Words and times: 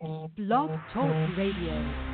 Blog 0.00 0.70
Talk 0.92 1.36
Radio. 1.38 2.05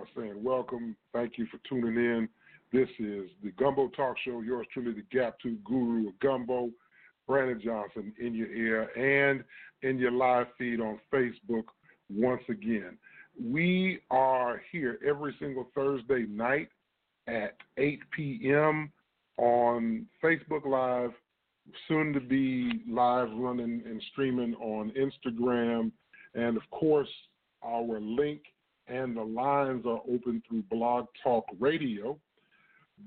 By 0.00 0.22
saying 0.22 0.42
welcome. 0.42 0.96
Thank 1.12 1.36
you 1.36 1.46
for 1.46 1.58
tuning 1.68 1.96
in. 1.96 2.28
This 2.72 2.88
is 2.98 3.28
the 3.42 3.50
Gumbo 3.58 3.88
Talk 3.88 4.16
Show. 4.24 4.40
Yours 4.40 4.66
truly, 4.72 4.92
the 4.92 5.04
Gap 5.16 5.36
2 5.42 5.58
Guru 5.64 6.08
of 6.08 6.18
Gumbo, 6.20 6.70
Brandon 7.26 7.60
Johnson, 7.62 8.12
in 8.18 8.34
your 8.34 8.48
ear 8.48 8.88
and 8.96 9.44
in 9.82 9.98
your 9.98 10.12
live 10.12 10.46
feed 10.56 10.80
on 10.80 10.98
Facebook 11.12 11.64
once 12.08 12.42
again. 12.48 12.96
We 13.42 14.00
are 14.10 14.62
here 14.72 14.98
every 15.06 15.34
single 15.38 15.68
Thursday 15.74 16.24
night 16.28 16.68
at 17.26 17.56
8 17.76 18.00
p.m. 18.16 18.90
on 19.36 20.06
Facebook 20.22 20.64
Live, 20.64 21.12
soon 21.88 22.12
to 22.14 22.20
be 22.20 22.82
live 22.88 23.28
running 23.34 23.82
and 23.84 24.02
streaming 24.12 24.54
on 24.54 24.92
Instagram. 24.92 25.90
And 26.34 26.56
of 26.56 26.62
course, 26.70 27.08
our 27.62 28.00
link 28.00 28.40
and 28.90 29.16
the 29.16 29.22
lines 29.22 29.84
are 29.86 30.00
open 30.10 30.42
through 30.48 30.62
Blog 30.70 31.06
Talk 31.22 31.44
Radio. 31.58 32.18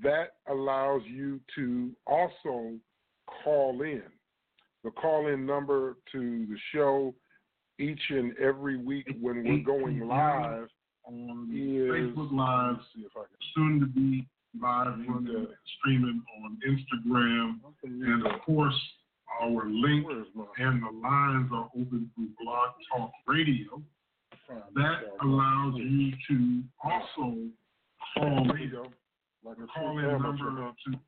That 0.02 0.34
allows 0.48 1.02
you 1.06 1.40
to 1.54 1.90
also 2.06 2.72
call 3.44 3.82
in. 3.82 4.02
The 4.82 4.90
call 4.90 5.28
in 5.28 5.46
number 5.46 5.96
to 6.12 6.46
the 6.46 6.56
show 6.72 7.14
each 7.78 8.00
and 8.10 8.36
every 8.38 8.76
week 8.76 9.06
when 9.20 9.44
we're 9.44 9.64
going 9.64 10.00
live 10.00 10.68
on 11.06 11.48
is 11.52 11.90
Facebook 11.90 12.32
Live, 12.32 12.76
see 12.94 13.02
if 13.02 13.12
I 13.16 13.20
can 13.20 13.38
soon 13.54 13.80
to 13.80 13.86
be 13.86 14.26
live 14.60 14.94
and 14.94 15.48
streaming 15.78 16.22
on 16.44 16.58
Instagram, 16.68 17.60
and 17.82 18.26
of 18.26 18.40
course 18.42 18.74
our 19.42 19.68
link 19.68 20.06
and 20.58 20.82
the 20.82 20.98
lines 21.02 21.50
are 21.52 21.68
open 21.74 22.10
through 22.14 22.28
Blog 22.40 22.70
Talk 22.92 23.10
Radio. 23.26 23.82
That 24.48 25.00
allows 25.22 25.74
you 25.76 26.12
to 26.28 26.62
also 26.82 27.48
call 28.14 28.46
There 28.46 28.58
you 28.58 28.70
in. 28.70 28.92
Like 29.44 29.58
a 29.58 29.66
Call 29.66 29.98
true 29.98 30.14
in 30.14 30.22
number 30.22 30.72
to 30.86 30.98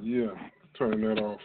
Yeah, 0.00 0.30
turn 0.78 1.00
that 1.02 1.22
off. 1.22 1.40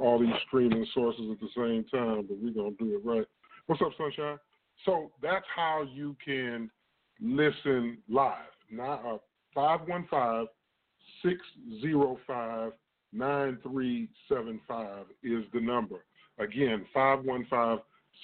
All 0.00 0.18
these 0.18 0.34
streaming 0.46 0.86
sources 0.94 1.30
at 1.32 1.40
the 1.40 1.48
same 1.56 1.84
time, 1.84 2.26
but 2.28 2.38
we're 2.38 2.52
gonna 2.52 2.76
do 2.78 2.96
it 2.96 3.04
right. 3.04 3.26
What's 3.66 3.82
up, 3.82 3.92
Sunshine? 3.96 4.38
So 4.84 5.10
that's 5.22 5.46
how 5.54 5.82
you 5.92 6.16
can 6.24 6.70
listen 7.20 7.98
live. 8.08 8.52
Now, 8.70 9.14
uh, 9.14 9.18
515 9.54 10.48
9375 13.12 15.06
is 15.22 15.44
the 15.52 15.60
number. 15.60 16.04
Again, 16.38 16.86
515 16.92 17.80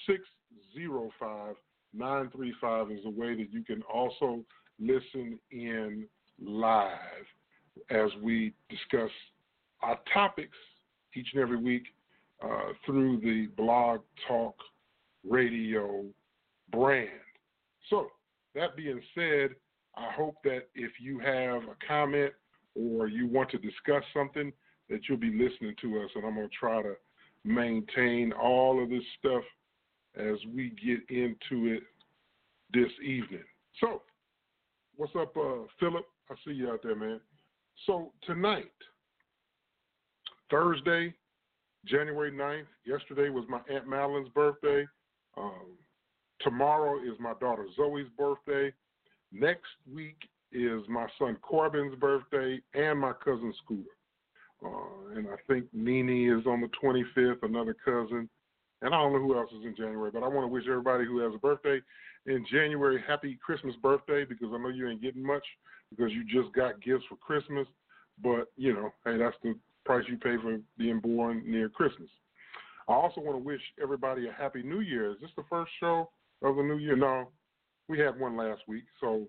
605 0.06 1.56
935 1.97 2.91
is 2.91 3.05
a 3.05 3.11
way 3.11 3.34
that 3.37 3.53
you 3.53 3.62
can 3.62 3.83
also 3.83 4.45
listen 4.80 5.39
in 5.51 6.07
live 6.42 6.91
as 7.91 8.11
we 8.23 8.52
discuss 8.68 9.11
our 9.83 9.98
topics 10.13 10.57
each 11.14 11.29
and 11.35 11.42
every 11.42 11.57
week 11.57 11.85
uh, 12.42 12.73
through 12.85 13.20
the 13.20 13.48
Blog 13.57 14.01
Talk 14.27 14.57
Radio 15.29 16.05
brand. 16.73 17.08
So, 17.91 18.08
that 18.55 18.77
being 18.77 19.01
said, 19.14 19.51
I 19.97 20.11
hope 20.13 20.36
that 20.45 20.68
if 20.74 20.92
you 21.01 21.18
have 21.20 21.63
a 21.63 21.86
comment 21.86 22.33
or 22.74 23.07
you 23.07 23.27
want 23.27 23.51
to 23.51 23.58
discuss 23.58 24.02
something, 24.13 24.52
that 24.91 25.01
you'll 25.08 25.18
be 25.18 25.30
listening 25.30 25.74
to 25.80 26.01
us, 26.01 26.11
and 26.14 26.24
I'm 26.24 26.35
going 26.35 26.48
to 26.48 26.55
try 26.55 26.83
to 26.83 26.95
maintain 27.45 28.33
all 28.33 28.83
of 28.83 28.91
this 28.91 29.02
stuff 29.18 29.42
as 30.17 30.36
we 30.55 30.70
get 30.70 31.01
into 31.14 31.73
it 31.73 31.83
this 32.74 32.90
evening. 33.02 33.45
So, 33.80 34.02
what's 34.96 35.14
up, 35.17 35.36
uh, 35.36 35.67
Philip? 35.79 36.05
I 36.30 36.35
see 36.45 36.52
you 36.52 36.70
out 36.70 36.80
there, 36.83 36.96
man. 36.96 37.20
So, 37.86 38.12
tonight, 38.27 38.73
Thursday, 40.51 41.14
January 41.86 42.33
9th, 42.33 42.67
yesterday 42.85 43.30
was 43.30 43.45
my 43.48 43.61
Aunt 43.73 43.86
Madeline's 43.86 44.29
birthday. 44.30 44.86
Um, 45.36 45.79
tomorrow 46.40 46.98
is 46.98 47.18
my 47.20 47.35
daughter 47.40 47.67
Zoe's 47.77 48.08
birthday. 48.18 48.73
Next 49.33 49.62
week 49.92 50.17
is 50.52 50.83
my 50.89 51.06
son 51.18 51.36
Corbin's 51.42 51.96
birthday 51.96 52.61
and 52.74 52.98
my 52.98 53.12
cousin 53.24 53.52
Scooter. 53.64 53.91
Uh, 54.64 55.17
and 55.17 55.27
I 55.29 55.36
think 55.46 55.67
Nene 55.73 56.39
is 56.39 56.46
on 56.46 56.61
the 56.61 56.68
25th, 56.83 57.42
another 57.42 57.77
cousin. 57.85 58.29
And 58.83 58.95
I 58.95 58.98
don't 58.98 59.12
know 59.12 59.18
who 59.18 59.36
else 59.36 59.51
is 59.51 59.64
in 59.64 59.74
January, 59.77 60.11
but 60.11 60.23
I 60.23 60.29
want 60.29 60.45
to 60.45 60.52
wish 60.52 60.64
everybody 60.68 61.05
who 61.05 61.18
has 61.18 61.35
a 61.35 61.39
birthday 61.39 61.80
in 62.27 62.45
January 62.51 63.02
happy 63.07 63.39
Christmas 63.45 63.74
birthday 63.83 64.24
because 64.24 64.48
I 64.52 64.58
know 64.58 64.68
you 64.68 64.89
ain't 64.89 65.02
getting 65.02 65.24
much 65.24 65.45
because 65.90 66.12
you 66.12 66.24
just 66.24 66.55
got 66.55 66.83
gifts 66.83 67.05
for 67.08 67.17
Christmas. 67.17 67.67
But, 68.23 68.52
you 68.57 68.73
know, 68.73 68.90
hey, 69.05 69.18
that's 69.18 69.36
the 69.42 69.55
price 69.85 70.05
you 70.08 70.17
pay 70.17 70.36
for 70.40 70.58
being 70.79 71.01
born 71.01 71.42
near 71.46 71.68
Christmas. 71.68 72.08
I 72.89 72.92
also 72.92 73.20
want 73.20 73.39
to 73.39 73.45
wish 73.45 73.61
everybody 73.83 74.29
a 74.29 74.33
happy 74.33 74.62
New 74.62 74.80
Year. 74.80 75.11
Is 75.11 75.17
this 75.20 75.30
the 75.36 75.45
first 75.48 75.70
show 75.80 76.11
of 76.42 76.57
the 76.57 76.62
new 76.62 76.77
year? 76.77 76.96
No, 76.96 77.29
we 77.89 77.98
had 77.98 78.18
one 78.18 78.36
last 78.36 78.62
week. 78.68 78.85
So, 79.01 79.27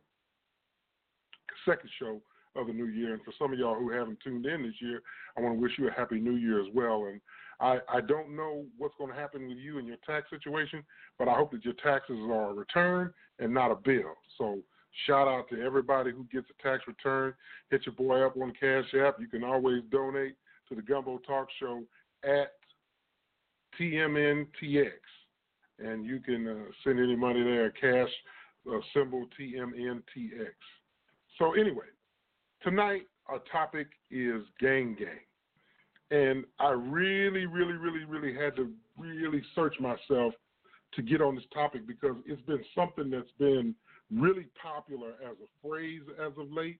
second 1.65 1.89
show 1.99 2.21
of 2.55 2.67
the 2.67 2.73
new 2.73 2.85
year. 2.85 3.13
And 3.13 3.23
for 3.23 3.33
some 3.39 3.53
of 3.53 3.59
y'all 3.59 3.75
who 3.75 3.91
haven't 3.91 4.19
tuned 4.23 4.45
in 4.45 4.63
this 4.63 4.75
year, 4.81 5.01
I 5.37 5.41
want 5.41 5.55
to 5.55 5.61
wish 5.61 5.73
you 5.77 5.87
a 5.87 5.91
happy 5.91 6.19
new 6.19 6.35
year 6.35 6.59
as 6.61 6.67
well. 6.73 7.05
And 7.05 7.19
I, 7.59 7.79
I 7.89 8.01
don't 8.01 8.35
know 8.35 8.65
what's 8.77 8.95
going 8.97 9.11
to 9.11 9.15
happen 9.15 9.47
with 9.47 9.57
you 9.57 9.77
and 9.77 9.87
your 9.87 9.97
tax 10.05 10.29
situation, 10.29 10.83
but 11.17 11.27
I 11.27 11.33
hope 11.33 11.51
that 11.51 11.63
your 11.63 11.73
taxes 11.75 12.17
are 12.19 12.49
a 12.49 12.53
return 12.53 13.13
and 13.39 13.53
not 13.53 13.71
a 13.71 13.75
bill. 13.75 14.13
So, 14.37 14.59
shout 15.05 15.27
out 15.27 15.49
to 15.49 15.61
everybody 15.61 16.11
who 16.11 16.25
gets 16.31 16.47
a 16.49 16.63
tax 16.63 16.83
return. 16.87 17.33
Hit 17.69 17.85
your 17.85 17.95
boy 17.95 18.25
up 18.25 18.35
on 18.37 18.53
Cash 18.59 18.93
App. 18.93 19.19
You 19.19 19.27
can 19.27 19.43
always 19.43 19.83
donate 19.91 20.35
to 20.69 20.75
the 20.75 20.81
Gumbo 20.81 21.19
Talk 21.19 21.47
Show 21.59 21.83
at 22.23 22.53
TMNTX. 23.79 24.91
And 25.79 26.05
you 26.05 26.19
can 26.19 26.47
uh, 26.47 26.71
send 26.83 26.99
any 26.99 27.15
money 27.15 27.43
there, 27.43 27.69
cash 27.71 28.09
uh, 28.69 28.79
symbol 28.93 29.25
TMNTX. 29.39 30.53
So, 31.37 31.53
anyway, 31.53 31.85
tonight 32.63 33.03
our 33.27 33.39
topic 33.51 33.87
is 34.11 34.41
gang 34.59 34.95
gang. 34.97 35.19
And 36.15 36.45
I 36.59 36.69
really, 36.69 37.45
really, 37.45 37.73
really, 37.73 38.05
really 38.05 38.33
had 38.33 38.55
to 38.55 38.71
really 38.97 39.43
search 39.53 39.75
myself 39.81 40.33
to 40.93 41.01
get 41.01 41.21
on 41.21 41.35
this 41.35 41.43
topic 41.53 41.85
because 41.85 42.15
it's 42.25 42.41
been 42.43 42.63
something 42.73 43.09
that's 43.09 43.31
been 43.37 43.75
really 44.09 44.45
popular 44.61 45.09
as 45.29 45.35
a 45.43 45.67
phrase 45.67 46.03
as 46.17 46.31
of 46.37 46.49
late. 46.51 46.79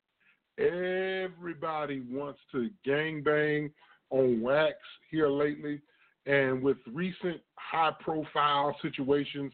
Everybody 0.58 2.02
wants 2.10 2.40
to 2.54 2.70
gang 2.86 3.24
bang 3.24 3.72
on 4.10 4.42
wax 4.42 4.76
here 5.12 5.28
lately. 5.28 5.82
And 6.26 6.64
with 6.64 6.78
recent 6.94 7.42
high 7.56 7.92
profile 8.00 8.74
situations 8.82 9.52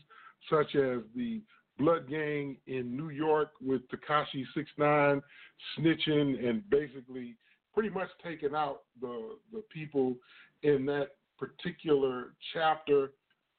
such 0.48 0.76
as 0.76 1.00
the 1.16 1.42
Blood 1.80 2.08
Gang 2.08 2.58
in 2.68 2.96
New 2.96 3.10
York 3.10 3.54
with 3.60 3.82
Tekashi 3.90 4.46
69 4.54 5.22
snitching 5.80 6.48
and 6.48 6.70
basically 6.70 7.36
pretty 7.74 7.90
much 7.90 8.10
taking 8.24 8.56
out 8.56 8.82
the 9.00 9.36
the 9.52 9.64
people 9.74 10.16
in 10.64 10.86
that 10.86 11.10
particular 11.38 12.34
chapter 12.54 13.12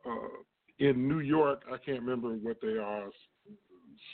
uh, 0.07 0.39
in 0.79 1.09
New 1.09 1.21
York. 1.21 1.63
I 1.73 1.77
can't 1.79 2.01
remember 2.01 2.31
what 2.31 2.61
they 2.61 2.79
are. 2.79 3.11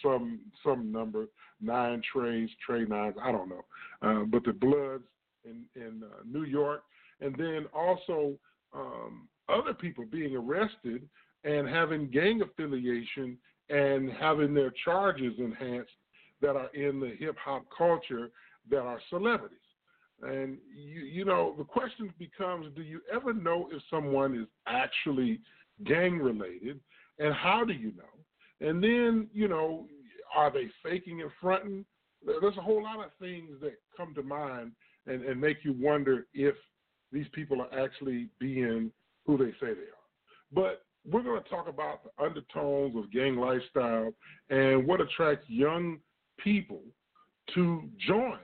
Some 0.02 0.40
some 0.64 0.92
number 0.92 1.26
nine 1.60 2.02
trays, 2.12 2.48
tray 2.64 2.84
nines. 2.84 3.16
I 3.22 3.32
don't 3.32 3.48
know. 3.48 3.64
Uh, 4.02 4.24
but 4.24 4.44
the 4.44 4.52
Bloods 4.52 5.04
in 5.44 5.64
in 5.74 6.02
uh, 6.04 6.22
New 6.30 6.44
York, 6.44 6.82
and 7.20 7.34
then 7.36 7.66
also 7.74 8.34
um, 8.74 9.28
other 9.48 9.74
people 9.74 10.04
being 10.10 10.36
arrested 10.36 11.08
and 11.44 11.68
having 11.68 12.10
gang 12.10 12.42
affiliation 12.42 13.38
and 13.70 14.10
having 14.12 14.54
their 14.54 14.72
charges 14.84 15.34
enhanced 15.38 15.90
that 16.40 16.56
are 16.56 16.68
in 16.74 17.00
the 17.00 17.14
hip 17.18 17.36
hop 17.42 17.64
culture 17.76 18.30
that 18.70 18.80
are 18.80 19.00
celebrities. 19.10 19.58
And 20.22 20.58
you, 20.74 21.02
you 21.02 21.24
know, 21.24 21.54
the 21.56 21.64
question 21.64 22.12
becomes: 22.18 22.66
Do 22.74 22.82
you 22.82 23.00
ever 23.12 23.32
know 23.32 23.68
if 23.72 23.82
someone 23.88 24.34
is 24.34 24.46
actually 24.66 25.40
gang 25.84 26.18
related, 26.18 26.80
and 27.18 27.32
how 27.34 27.64
do 27.64 27.72
you 27.72 27.92
know? 27.96 28.66
And 28.66 28.82
then, 28.82 29.28
you 29.32 29.46
know, 29.46 29.86
are 30.34 30.52
they 30.52 30.68
faking 30.82 31.22
and 31.22 31.30
fronting? 31.40 31.84
There's 32.24 32.56
a 32.56 32.62
whole 32.62 32.82
lot 32.82 33.04
of 33.04 33.12
things 33.20 33.50
that 33.60 33.74
come 33.96 34.14
to 34.14 34.22
mind 34.22 34.72
and, 35.06 35.24
and 35.24 35.40
make 35.40 35.58
you 35.62 35.74
wonder 35.78 36.26
if 36.34 36.54
these 37.12 37.26
people 37.32 37.62
are 37.62 37.84
actually 37.84 38.28
being 38.40 38.90
who 39.26 39.38
they 39.38 39.52
say 39.60 39.68
they 39.68 39.68
are. 39.68 40.52
But 40.52 40.82
we're 41.08 41.22
going 41.22 41.42
to 41.42 41.48
talk 41.48 41.68
about 41.68 42.00
the 42.04 42.22
undertones 42.22 42.96
of 42.96 43.12
gang 43.12 43.36
lifestyle 43.36 44.12
and 44.50 44.86
what 44.86 45.00
attracts 45.00 45.48
young 45.48 45.98
people 46.38 46.80
to 47.54 47.82
join 48.06 48.38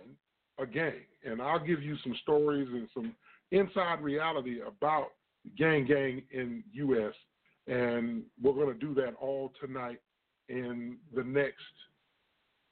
a 0.58 0.66
gang. 0.66 1.02
And 1.24 1.40
I'll 1.40 1.64
give 1.64 1.82
you 1.82 1.96
some 2.02 2.14
stories 2.22 2.68
and 2.70 2.88
some 2.94 3.14
inside 3.50 4.02
reality 4.02 4.60
about 4.66 5.08
gang 5.56 5.86
gang 5.86 6.22
in 6.30 6.62
U.S. 6.72 7.14
And 7.66 8.22
we're 8.42 8.52
going 8.52 8.72
to 8.72 8.86
do 8.86 8.94
that 8.94 9.14
all 9.20 9.52
tonight 9.60 10.00
in 10.48 10.98
the 11.14 11.24
next 11.24 11.62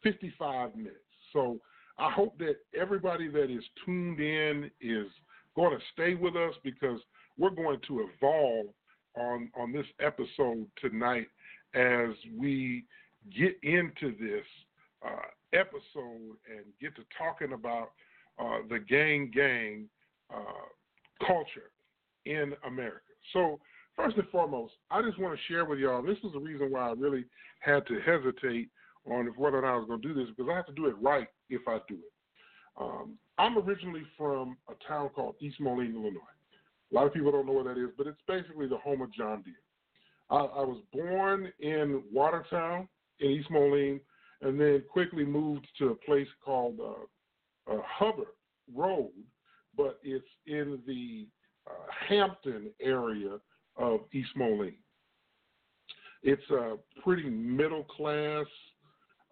55 0.02 0.76
minutes. 0.76 0.96
So 1.32 1.58
I 1.98 2.10
hope 2.10 2.36
that 2.38 2.56
everybody 2.78 3.28
that 3.28 3.50
is 3.50 3.64
tuned 3.84 4.20
in 4.20 4.70
is 4.80 5.06
going 5.56 5.76
to 5.76 5.84
stay 5.92 6.14
with 6.14 6.36
us 6.36 6.54
because 6.62 7.00
we're 7.38 7.50
going 7.50 7.78
to 7.88 8.08
evolve 8.08 8.66
on 9.16 9.50
on 9.56 9.72
this 9.72 9.86
episode 10.00 10.66
tonight 10.80 11.26
as 11.74 12.10
we 12.36 12.84
get 13.36 13.56
into 13.62 14.16
this 14.18 14.44
uh, 15.06 15.28
episode 15.52 16.36
and 16.50 16.64
get 16.80 16.94
to 16.96 17.02
talking 17.16 17.52
about 17.52 17.90
uh, 18.38 18.58
the 18.68 18.78
gang 18.78 19.30
gang 19.34 19.88
uh, 20.34 21.26
culture 21.26 21.70
in 22.24 22.54
America. 22.66 23.00
So 23.32 23.60
first 23.96 24.16
and 24.16 24.28
foremost, 24.30 24.74
I 24.90 25.02
just 25.02 25.18
want 25.18 25.38
to 25.38 25.52
share 25.52 25.64
with 25.64 25.78
y'all. 25.78 26.02
This 26.02 26.18
is 26.24 26.32
the 26.32 26.40
reason 26.40 26.70
why 26.70 26.88
I 26.88 26.92
really 26.92 27.24
had 27.60 27.86
to 27.86 28.00
hesitate 28.00 28.68
on 29.04 29.26
whether 29.36 29.58
or 29.58 29.62
not 29.62 29.74
I 29.74 29.76
was 29.76 29.86
going 29.88 30.02
to 30.02 30.08
do 30.08 30.14
this 30.14 30.28
because 30.34 30.50
I 30.50 30.56
have 30.56 30.66
to 30.66 30.72
do 30.72 30.86
it 30.86 30.94
right 31.00 31.28
if 31.50 31.62
I 31.66 31.78
do 31.88 31.94
it. 31.94 32.12
Um, 32.80 33.18
I'm 33.38 33.58
originally 33.58 34.02
from 34.16 34.56
a 34.68 34.74
town 34.86 35.10
called 35.10 35.36
East 35.40 35.60
Moline, 35.60 35.94
Illinois. 35.94 36.20
A 36.90 36.94
lot 36.94 37.06
of 37.06 37.14
people 37.14 37.32
don't 37.32 37.46
know 37.46 37.52
what 37.52 37.64
that 37.64 37.78
is, 37.78 37.90
but 37.96 38.06
it's 38.06 38.20
basically 38.28 38.68
the 38.68 38.78
home 38.78 39.02
of 39.02 39.12
John 39.12 39.42
Deere. 39.42 39.54
I, 40.30 40.36
I 40.36 40.64
was 40.64 40.82
born 40.92 41.52
in 41.60 42.02
Watertown 42.12 42.88
in 43.20 43.30
East 43.30 43.50
Moline, 43.50 44.00
and 44.42 44.60
then 44.60 44.82
quickly 44.90 45.24
moved 45.24 45.66
to 45.78 45.88
a 45.88 45.94
place 45.94 46.28
called 46.44 46.78
uh, 46.80 47.72
uh, 47.72 47.80
Hubbard 47.86 48.26
Road, 48.74 49.10
but 49.76 49.98
it's 50.02 50.24
in 50.46 50.80
the 50.86 51.26
uh, 51.68 51.86
Hampton 52.08 52.70
area 52.80 53.38
of 53.76 54.00
East 54.12 54.30
Moline. 54.36 54.76
It's 56.22 56.50
a 56.50 56.76
pretty 57.02 57.28
middle 57.28 57.84
class 57.84 58.46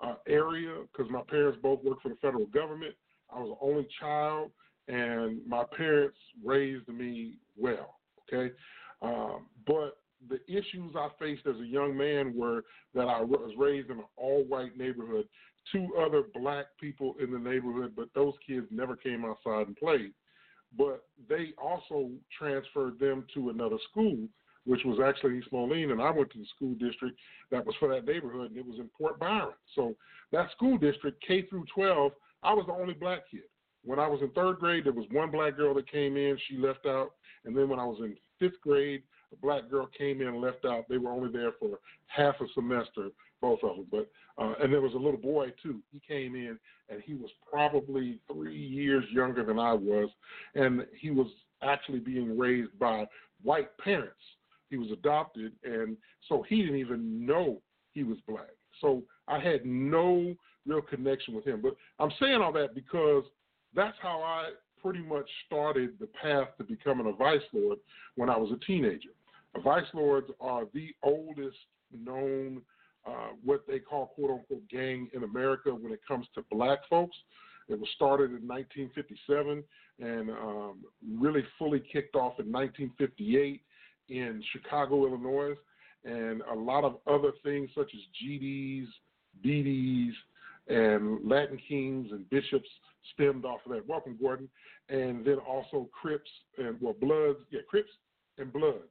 uh, 0.02 0.14
area 0.26 0.82
because 0.90 1.10
my 1.10 1.22
parents 1.28 1.58
both 1.62 1.84
work 1.84 2.02
for 2.02 2.08
the 2.08 2.16
federal 2.16 2.46
government. 2.46 2.94
I 3.34 3.40
was 3.40 3.56
the 3.60 3.66
only 3.66 3.86
child, 4.00 4.50
and 4.88 5.40
my 5.46 5.64
parents 5.76 6.18
raised 6.44 6.88
me 6.88 7.34
well. 7.56 7.96
Okay, 8.32 8.52
um, 9.02 9.46
but 9.66 9.99
the 10.28 10.40
issues 10.46 10.94
I 10.96 11.08
faced 11.18 11.46
as 11.46 11.56
a 11.56 11.66
young 11.66 11.96
man 11.96 12.34
were 12.36 12.64
that 12.94 13.08
I 13.08 13.22
was 13.22 13.52
raised 13.56 13.90
in 13.90 13.98
an 13.98 14.04
all-white 14.16 14.76
neighborhood, 14.76 15.26
two 15.72 15.88
other 15.98 16.24
black 16.34 16.66
people 16.80 17.14
in 17.20 17.32
the 17.32 17.38
neighborhood, 17.38 17.92
but 17.96 18.08
those 18.14 18.34
kids 18.46 18.66
never 18.70 18.96
came 18.96 19.24
outside 19.24 19.66
and 19.66 19.76
played. 19.76 20.12
But 20.76 21.04
they 21.28 21.52
also 21.60 22.10
transferred 22.38 22.98
them 22.98 23.24
to 23.34 23.50
another 23.50 23.78
school, 23.90 24.28
which 24.64 24.84
was 24.84 24.98
actually 25.04 25.38
East 25.38 25.48
Moline, 25.52 25.90
and 25.90 26.02
I 26.02 26.10
went 26.10 26.30
to 26.32 26.38
the 26.38 26.46
school 26.54 26.74
district 26.74 27.18
that 27.50 27.64
was 27.64 27.74
for 27.80 27.88
that 27.88 28.04
neighborhood, 28.04 28.50
and 28.50 28.58
it 28.58 28.66
was 28.66 28.78
in 28.78 28.90
Port 28.96 29.18
Byron. 29.18 29.54
So 29.74 29.94
that 30.32 30.50
school 30.52 30.78
district, 30.78 31.24
K 31.26 31.42
through 31.42 31.64
12, 31.74 32.12
I 32.42 32.52
was 32.52 32.66
the 32.66 32.72
only 32.72 32.94
black 32.94 33.22
kid. 33.30 33.42
When 33.84 33.98
I 33.98 34.06
was 34.06 34.20
in 34.20 34.30
third 34.30 34.58
grade, 34.58 34.84
there 34.84 34.92
was 34.92 35.06
one 35.10 35.30
black 35.30 35.56
girl 35.56 35.74
that 35.74 35.90
came 35.90 36.16
in. 36.16 36.38
She 36.48 36.58
left 36.58 36.86
out. 36.86 37.12
And 37.44 37.56
then 37.56 37.68
when 37.68 37.78
I 37.78 37.84
was 37.84 37.98
in 38.00 38.14
fifth 38.38 38.60
grade, 38.62 39.02
a 39.32 39.36
black 39.36 39.70
girl 39.70 39.88
came 39.96 40.20
in 40.20 40.28
and 40.28 40.40
left 40.40 40.64
out. 40.64 40.88
They 40.88 40.98
were 40.98 41.10
only 41.10 41.30
there 41.30 41.52
for 41.58 41.78
half 42.06 42.34
a 42.40 42.46
semester, 42.54 43.08
both 43.40 43.60
of 43.62 43.76
them. 43.76 43.86
But 43.90 44.10
uh, 44.38 44.54
and 44.62 44.72
there 44.72 44.80
was 44.80 44.94
a 44.94 44.98
little 44.98 45.20
boy 45.20 45.52
too. 45.62 45.80
He 45.92 46.00
came 46.06 46.34
in 46.34 46.58
and 46.88 47.02
he 47.02 47.14
was 47.14 47.30
probably 47.50 48.18
three 48.32 48.56
years 48.56 49.04
younger 49.12 49.44
than 49.44 49.58
I 49.58 49.72
was, 49.72 50.08
and 50.54 50.86
he 50.98 51.10
was 51.10 51.28
actually 51.62 52.00
being 52.00 52.38
raised 52.38 52.76
by 52.78 53.06
white 53.42 53.76
parents. 53.78 54.14
He 54.70 54.76
was 54.76 54.90
adopted, 54.90 55.52
and 55.64 55.96
so 56.28 56.44
he 56.48 56.62
didn't 56.62 56.76
even 56.76 57.26
know 57.26 57.60
he 57.92 58.02
was 58.02 58.18
black. 58.26 58.50
So 58.80 59.02
I 59.28 59.38
had 59.38 59.64
no 59.64 60.34
real 60.66 60.82
connection 60.82 61.34
with 61.34 61.44
him. 61.44 61.60
But 61.60 61.76
I'm 61.98 62.12
saying 62.20 62.40
all 62.40 62.52
that 62.52 62.74
because 62.74 63.24
that's 63.74 63.96
how 64.00 64.22
I 64.22 64.50
pretty 64.82 65.00
much 65.00 65.28
started 65.46 65.98
the 66.00 66.06
path 66.06 66.48
to 66.58 66.64
becoming 66.64 67.06
a 67.06 67.12
vice 67.12 67.40
lord 67.52 67.78
when 68.16 68.30
I 68.30 68.36
was 68.36 68.50
a 68.52 68.64
teenager. 68.64 69.10
Vice 69.58 69.86
lords 69.94 70.30
are 70.40 70.64
the 70.72 70.88
oldest 71.02 71.56
known, 71.92 72.62
uh, 73.06 73.30
what 73.44 73.66
they 73.66 73.78
call 73.78 74.06
quote 74.14 74.30
unquote 74.30 74.68
gang 74.70 75.08
in 75.12 75.24
America 75.24 75.70
when 75.70 75.92
it 75.92 76.00
comes 76.06 76.26
to 76.34 76.44
black 76.50 76.78
folks. 76.88 77.16
It 77.68 77.78
was 77.78 77.88
started 77.94 78.30
in 78.30 78.46
1957 78.46 79.62
and 80.00 80.30
um, 80.30 80.84
really 81.18 81.44
fully 81.58 81.80
kicked 81.92 82.16
off 82.16 82.38
in 82.38 82.50
1958 82.50 83.60
in 84.08 84.42
Chicago, 84.52 85.06
Illinois, 85.06 85.54
and 86.04 86.42
a 86.50 86.54
lot 86.54 86.84
of 86.84 86.96
other 87.06 87.32
things 87.44 87.70
such 87.74 87.90
as 87.94 88.00
GDs, 88.24 88.86
BDs, 89.44 90.12
and 90.68 91.28
Latin 91.28 91.58
Kings 91.68 92.08
and 92.12 92.28
bishops 92.30 92.68
stemmed 93.14 93.44
off 93.44 93.60
of 93.66 93.72
that. 93.72 93.86
Welcome, 93.86 94.16
Gordon. 94.20 94.48
And 94.88 95.24
then 95.24 95.38
also 95.38 95.88
Crips 95.92 96.30
and 96.58 96.76
well 96.80 96.96
Bloods, 97.00 97.40
yeah, 97.50 97.60
Crips 97.68 97.90
and 98.38 98.52
Bloods 98.52 98.88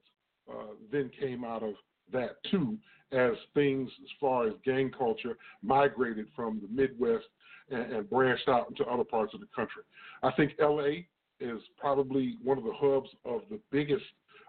uh, 0.49 0.73
then 0.91 1.09
came 1.19 1.43
out 1.43 1.63
of 1.63 1.73
that 2.11 2.37
too, 2.49 2.77
as 3.11 3.31
things 3.53 3.89
as 4.03 4.09
far 4.19 4.47
as 4.47 4.53
gang 4.65 4.91
culture 4.95 5.37
migrated 5.61 6.27
from 6.35 6.61
the 6.61 6.81
Midwest 6.81 7.25
and, 7.69 7.91
and 7.93 8.09
branched 8.09 8.47
out 8.47 8.69
into 8.69 8.83
other 8.85 9.03
parts 9.03 9.33
of 9.33 9.39
the 9.39 9.47
country. 9.55 9.83
I 10.23 10.31
think 10.31 10.53
LA 10.59 11.03
is 11.39 11.61
probably 11.77 12.35
one 12.43 12.57
of 12.57 12.63
the 12.63 12.73
hubs 12.73 13.09
of 13.25 13.41
the 13.49 13.59
biggest 13.71 14.03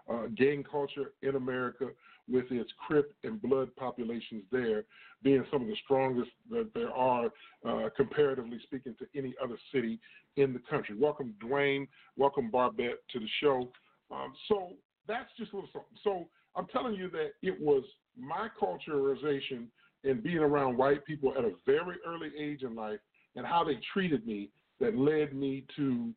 uh, 0.09 0.27
gang 0.35 0.63
culture 0.69 1.13
in 1.21 1.35
America 1.35 1.87
with 2.29 2.45
its 2.51 2.71
Crip 2.87 3.13
and 3.23 3.41
Blood 3.41 3.75
populations 3.75 4.43
there 4.51 4.83
being 5.23 5.45
some 5.51 5.61
of 5.61 5.67
the 5.67 5.75
strongest 5.83 6.31
that 6.49 6.69
there 6.73 6.91
are, 6.91 7.29
uh, 7.67 7.89
comparatively 7.95 8.59
speaking, 8.63 8.95
to 8.99 9.05
any 9.15 9.33
other 9.43 9.57
city 9.73 9.99
in 10.37 10.53
the 10.53 10.61
country. 10.69 10.95
Welcome, 10.97 11.35
Dwayne. 11.43 11.87
Welcome, 12.17 12.49
Barbette, 12.49 12.99
to 13.11 13.19
the 13.19 13.27
show. 13.39 13.71
Um, 14.11 14.33
so 14.47 14.73
that's 15.07 15.29
just 15.37 15.51
a 15.53 15.55
little 15.55 15.69
something. 15.73 15.97
So 16.03 16.27
I'm 16.55 16.67
telling 16.67 16.95
you 16.95 17.09
that 17.11 17.31
it 17.41 17.59
was 17.59 17.83
my 18.17 18.47
culturalization 18.61 19.67
and 20.03 20.23
being 20.23 20.39
around 20.39 20.77
white 20.77 21.05
people 21.05 21.33
at 21.37 21.43
a 21.43 21.51
very 21.65 21.97
early 22.05 22.31
age 22.39 22.63
in 22.63 22.75
life 22.75 22.99
and 23.35 23.45
how 23.45 23.63
they 23.63 23.79
treated 23.93 24.25
me 24.25 24.49
that 24.79 24.97
led 24.97 25.33
me 25.33 25.65
to 25.75 26.13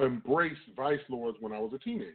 embrace 0.00 0.58
vice 0.76 0.98
lords 1.08 1.38
when 1.40 1.52
I 1.52 1.58
was 1.58 1.72
a 1.74 1.78
teenager. 1.78 2.14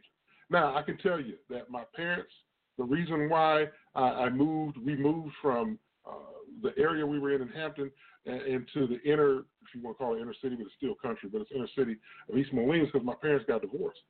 Now, 0.50 0.76
I 0.76 0.82
can 0.82 0.98
tell 0.98 1.20
you 1.20 1.34
that 1.48 1.70
my 1.70 1.84
parents– 1.94 2.32
the 2.80 2.86
reason 2.86 3.28
why 3.28 3.66
I, 3.94 4.30
moved, 4.30 4.78
we 4.78 4.96
moved 4.96 5.34
from 5.42 5.78
uh, 6.08 6.12
the 6.62 6.72
area 6.78 7.04
we 7.06 7.18
were 7.18 7.34
in 7.34 7.42
in 7.42 7.48
Hampton 7.48 7.90
and, 8.24 8.40
into 8.40 8.86
the 8.86 8.98
inner, 9.02 9.40
if 9.40 9.74
you 9.74 9.82
want 9.82 9.98
to 9.98 10.02
call 10.02 10.16
it 10.16 10.22
inner 10.22 10.34
city, 10.40 10.56
but 10.56 10.64
it's 10.64 10.74
still 10.78 10.94
country, 10.94 11.28
but 11.30 11.42
it's 11.42 11.50
inner 11.54 11.68
city 11.76 11.96
of 12.30 12.38
East 12.38 12.54
Moline 12.54 12.86
because 12.86 13.04
my 13.04 13.12
parents 13.20 13.44
got 13.46 13.60
divorced. 13.60 14.00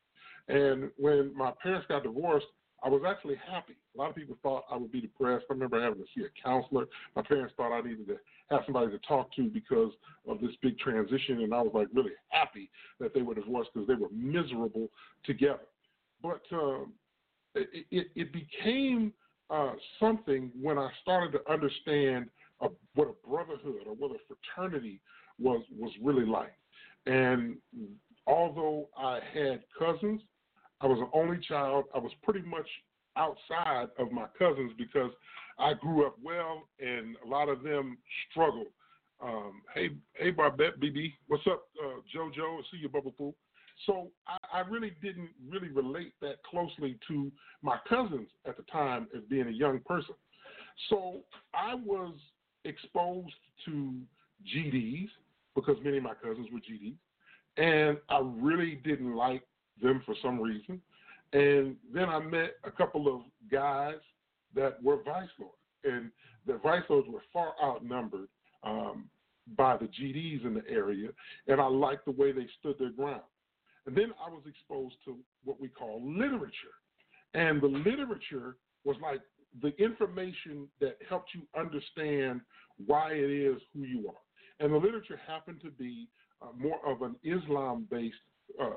And 0.48 0.90
when 0.96 1.36
my 1.36 1.52
parents 1.62 1.86
got 1.88 2.02
divorced, 2.02 2.46
I 2.82 2.88
was 2.88 3.02
actually 3.06 3.36
happy. 3.36 3.74
A 3.94 3.98
lot 3.98 4.10
of 4.10 4.16
people 4.16 4.36
thought 4.42 4.64
I 4.70 4.76
would 4.76 4.90
be 4.90 5.00
depressed. 5.00 5.44
I 5.50 5.52
remember 5.52 5.82
having 5.82 6.00
to 6.00 6.06
see 6.14 6.24
a 6.24 6.42
counselor. 6.42 6.86
My 7.14 7.22
parents 7.22 7.52
thought 7.56 7.76
I 7.76 7.80
needed 7.82 8.06
to 8.08 8.16
have 8.50 8.62
somebody 8.64 8.90
to 8.90 8.98
talk 9.06 9.34
to 9.36 9.48
because 9.48 9.92
of 10.26 10.40
this 10.40 10.52
big 10.62 10.78
transition, 10.78 11.42
and 11.42 11.54
I 11.54 11.60
was 11.60 11.72
like 11.74 11.88
really 11.92 12.12
happy 12.28 12.70
that 12.98 13.12
they 13.14 13.22
were 13.22 13.34
divorced 13.34 13.70
because 13.74 13.86
they 13.86 13.94
were 13.94 14.08
miserable 14.12 14.88
together. 15.24 15.66
But 16.22 16.40
um, 16.52 16.92
it, 17.54 17.86
it, 17.90 18.06
it 18.14 18.32
became 18.32 19.12
uh, 19.50 19.72
something 19.98 20.50
when 20.60 20.78
I 20.78 20.88
started 21.02 21.32
to 21.32 21.52
understand 21.52 22.26
a, 22.60 22.68
what 22.94 23.08
a 23.08 23.28
brotherhood 23.28 23.82
or 23.86 23.94
what 23.94 24.12
a 24.12 24.18
fraternity 24.26 25.00
was 25.38 25.62
was 25.76 25.92
really 26.02 26.26
like. 26.26 26.54
And 27.06 27.56
although 28.30 28.88
I 28.96 29.18
had 29.34 29.62
cousins, 29.78 30.22
I 30.80 30.86
was 30.86 30.98
an 30.98 31.08
only 31.12 31.38
child. 31.46 31.84
I 31.94 31.98
was 31.98 32.12
pretty 32.22 32.46
much 32.46 32.66
outside 33.16 33.88
of 33.98 34.12
my 34.12 34.26
cousins 34.38 34.72
because 34.78 35.10
I 35.58 35.74
grew 35.74 36.06
up 36.06 36.16
well, 36.22 36.62
and 36.78 37.16
a 37.24 37.28
lot 37.28 37.48
of 37.48 37.62
them 37.62 37.98
struggled 38.30 38.68
Um, 39.22 39.60
hey, 39.74 39.90
hey, 40.14 40.30
Barbette, 40.30 40.80
BB, 40.80 41.12
what's 41.28 41.46
up, 41.46 41.64
uh, 41.84 42.00
JoJo? 42.16 42.60
See 42.70 42.78
you, 42.78 42.88
Bubble 42.88 43.12
Pool. 43.12 43.34
So 43.86 44.10
I, 44.26 44.58
I 44.58 44.60
really 44.60 44.92
didn't 45.02 45.30
really 45.46 45.68
relate 45.68 46.14
that 46.22 46.42
closely 46.50 46.98
to 47.08 47.30
my 47.62 47.78
cousins 47.86 48.28
at 48.46 48.56
the 48.56 48.62
time 48.64 49.08
as 49.14 49.22
being 49.28 49.48
a 49.48 49.50
young 49.50 49.80
person. 49.80 50.14
So 50.88 51.20
I 51.52 51.74
was 51.74 52.14
exposed 52.64 53.34
to 53.66 53.94
GDs 54.54 55.08
because 55.54 55.76
many 55.84 55.98
of 55.98 56.04
my 56.04 56.14
cousins 56.14 56.48
were 56.52 56.60
GDs, 56.60 56.96
and 57.60 57.98
I 58.08 58.20
really 58.22 58.80
didn't 58.84 59.14
like 59.14 59.42
them 59.82 60.02
for 60.06 60.14
some 60.22 60.40
reason. 60.40 60.80
And 61.32 61.76
then 61.92 62.08
I 62.08 62.18
met 62.18 62.54
a 62.64 62.70
couple 62.70 63.14
of 63.14 63.20
guys 63.50 64.00
that 64.54 64.82
were 64.82 65.02
vice 65.04 65.28
lords, 65.38 65.54
and 65.84 66.10
the 66.46 66.58
vice 66.62 66.82
lords 66.88 67.06
were 67.08 67.22
far 67.32 67.52
outnumbered 67.62 68.28
um, 68.64 69.08
by 69.56 69.76
the 69.76 69.86
GDs 69.86 70.44
in 70.44 70.54
the 70.54 70.68
area, 70.68 71.10
and 71.46 71.60
I 71.60 71.66
liked 71.66 72.06
the 72.06 72.12
way 72.12 72.32
they 72.32 72.46
stood 72.58 72.76
their 72.78 72.90
ground. 72.90 73.22
And 73.86 73.96
then 73.96 74.12
I 74.26 74.30
was 74.30 74.42
exposed 74.48 74.96
to 75.04 75.16
what 75.44 75.60
we 75.60 75.68
call 75.68 76.02
literature, 76.02 76.76
and 77.34 77.60
the 77.60 77.68
literature 77.68 78.56
was 78.84 78.96
like 79.02 79.20
the 79.62 79.76
information 79.82 80.66
that 80.80 80.96
helped 81.08 81.30
you 81.34 81.42
understand 81.58 82.40
why 82.86 83.12
it 83.12 83.30
is 83.30 83.60
who 83.74 83.82
you 83.82 84.08
are. 84.08 84.64
And 84.64 84.72
the 84.72 84.78
literature 84.78 85.20
happened 85.26 85.60
to 85.62 85.70
be 85.70 86.08
uh, 86.42 86.46
more 86.56 86.78
of 86.86 87.02
an 87.02 87.16
Islam 87.22 87.86
based 87.90 88.16
uh, 88.60 88.70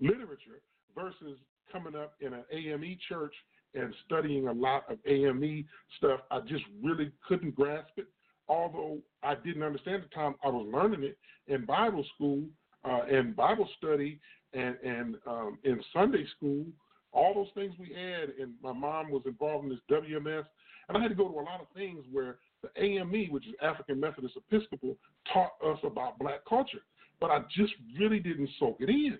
literature 0.00 0.60
versus 0.94 1.38
coming 1.70 1.94
up 1.94 2.14
in 2.20 2.32
an 2.34 2.44
AME 2.52 2.96
church 3.08 3.34
and 3.74 3.94
studying 4.04 4.48
a 4.48 4.52
lot 4.52 4.84
of 4.90 4.98
AME 5.06 5.64
stuff. 5.96 6.20
I 6.30 6.40
just 6.40 6.64
really 6.82 7.10
couldn't 7.26 7.54
grasp 7.54 7.90
it. 7.96 8.06
Although 8.48 8.98
I 9.22 9.34
didn't 9.36 9.62
understand 9.62 10.02
at 10.02 10.10
the 10.10 10.14
time, 10.14 10.34
I 10.44 10.48
was 10.48 10.66
learning 10.70 11.04
it 11.04 11.16
in 11.46 11.64
Bible 11.64 12.04
school 12.14 12.42
uh, 12.84 13.02
and 13.10 13.34
Bible 13.34 13.68
study 13.78 14.18
and, 14.52 14.76
and 14.84 15.16
um, 15.26 15.58
in 15.64 15.80
Sunday 15.94 16.26
school 16.36 16.66
all 17.12 17.34
those 17.34 17.48
things 17.54 17.74
we 17.78 17.94
had, 17.94 18.30
and 18.40 18.54
my 18.62 18.72
mom 18.72 19.10
was 19.10 19.22
involved 19.26 19.64
in 19.64 19.70
this 19.70 19.80
WMS, 19.90 20.44
and 20.88 20.96
I 20.96 21.00
had 21.00 21.08
to 21.08 21.14
go 21.14 21.28
to 21.28 21.34
a 21.34 21.42
lot 21.44 21.60
of 21.60 21.66
things 21.74 22.04
where 22.10 22.38
the 22.62 22.70
AME, 22.82 23.28
which 23.30 23.46
is 23.46 23.54
African 23.62 24.00
Methodist 24.00 24.36
Episcopal, 24.36 24.96
taught 25.32 25.52
us 25.64 25.78
about 25.84 26.18
black 26.18 26.44
culture, 26.48 26.82
but 27.22 27.30
I 27.30 27.38
just 27.56 27.72
really 27.98 28.18
didn't 28.18 28.50
soak 28.58 28.78
it 28.80 28.90
in. 28.90 29.16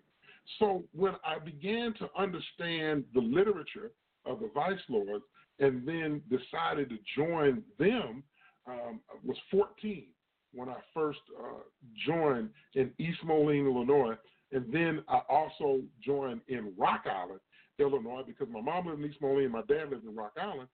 So 0.58 0.82
when 0.92 1.14
I 1.24 1.38
began 1.38 1.94
to 2.00 2.08
understand 2.18 3.04
the 3.14 3.20
literature 3.20 3.92
of 4.26 4.40
the 4.40 4.50
Vice 4.52 4.80
Lords, 4.88 5.24
and 5.60 5.86
then 5.86 6.20
decided 6.28 6.88
to 6.90 6.96
join 7.16 7.62
them, 7.78 8.24
um, 8.66 9.00
I 9.08 9.14
was 9.24 9.36
14 9.52 10.06
when 10.52 10.68
I 10.68 10.76
first 10.92 11.20
uh, 11.38 11.60
joined 12.04 12.50
in 12.74 12.90
East 12.98 13.18
Moline, 13.24 13.66
Illinois, 13.66 14.16
and 14.50 14.72
then 14.72 15.04
I 15.08 15.20
also 15.28 15.80
joined 16.04 16.40
in 16.48 16.72
Rock 16.76 17.04
Island 17.06 17.40
Illinois 17.78 18.22
because 18.26 18.48
my 18.50 18.60
mom 18.60 18.86
lived 18.86 19.00
in 19.00 19.10
East 19.10 19.20
Moline 19.22 19.44
and 19.44 19.52
my 19.52 19.62
dad 19.62 19.90
lived 19.90 20.04
in 20.04 20.14
Rock 20.14 20.32
Island, 20.40 20.68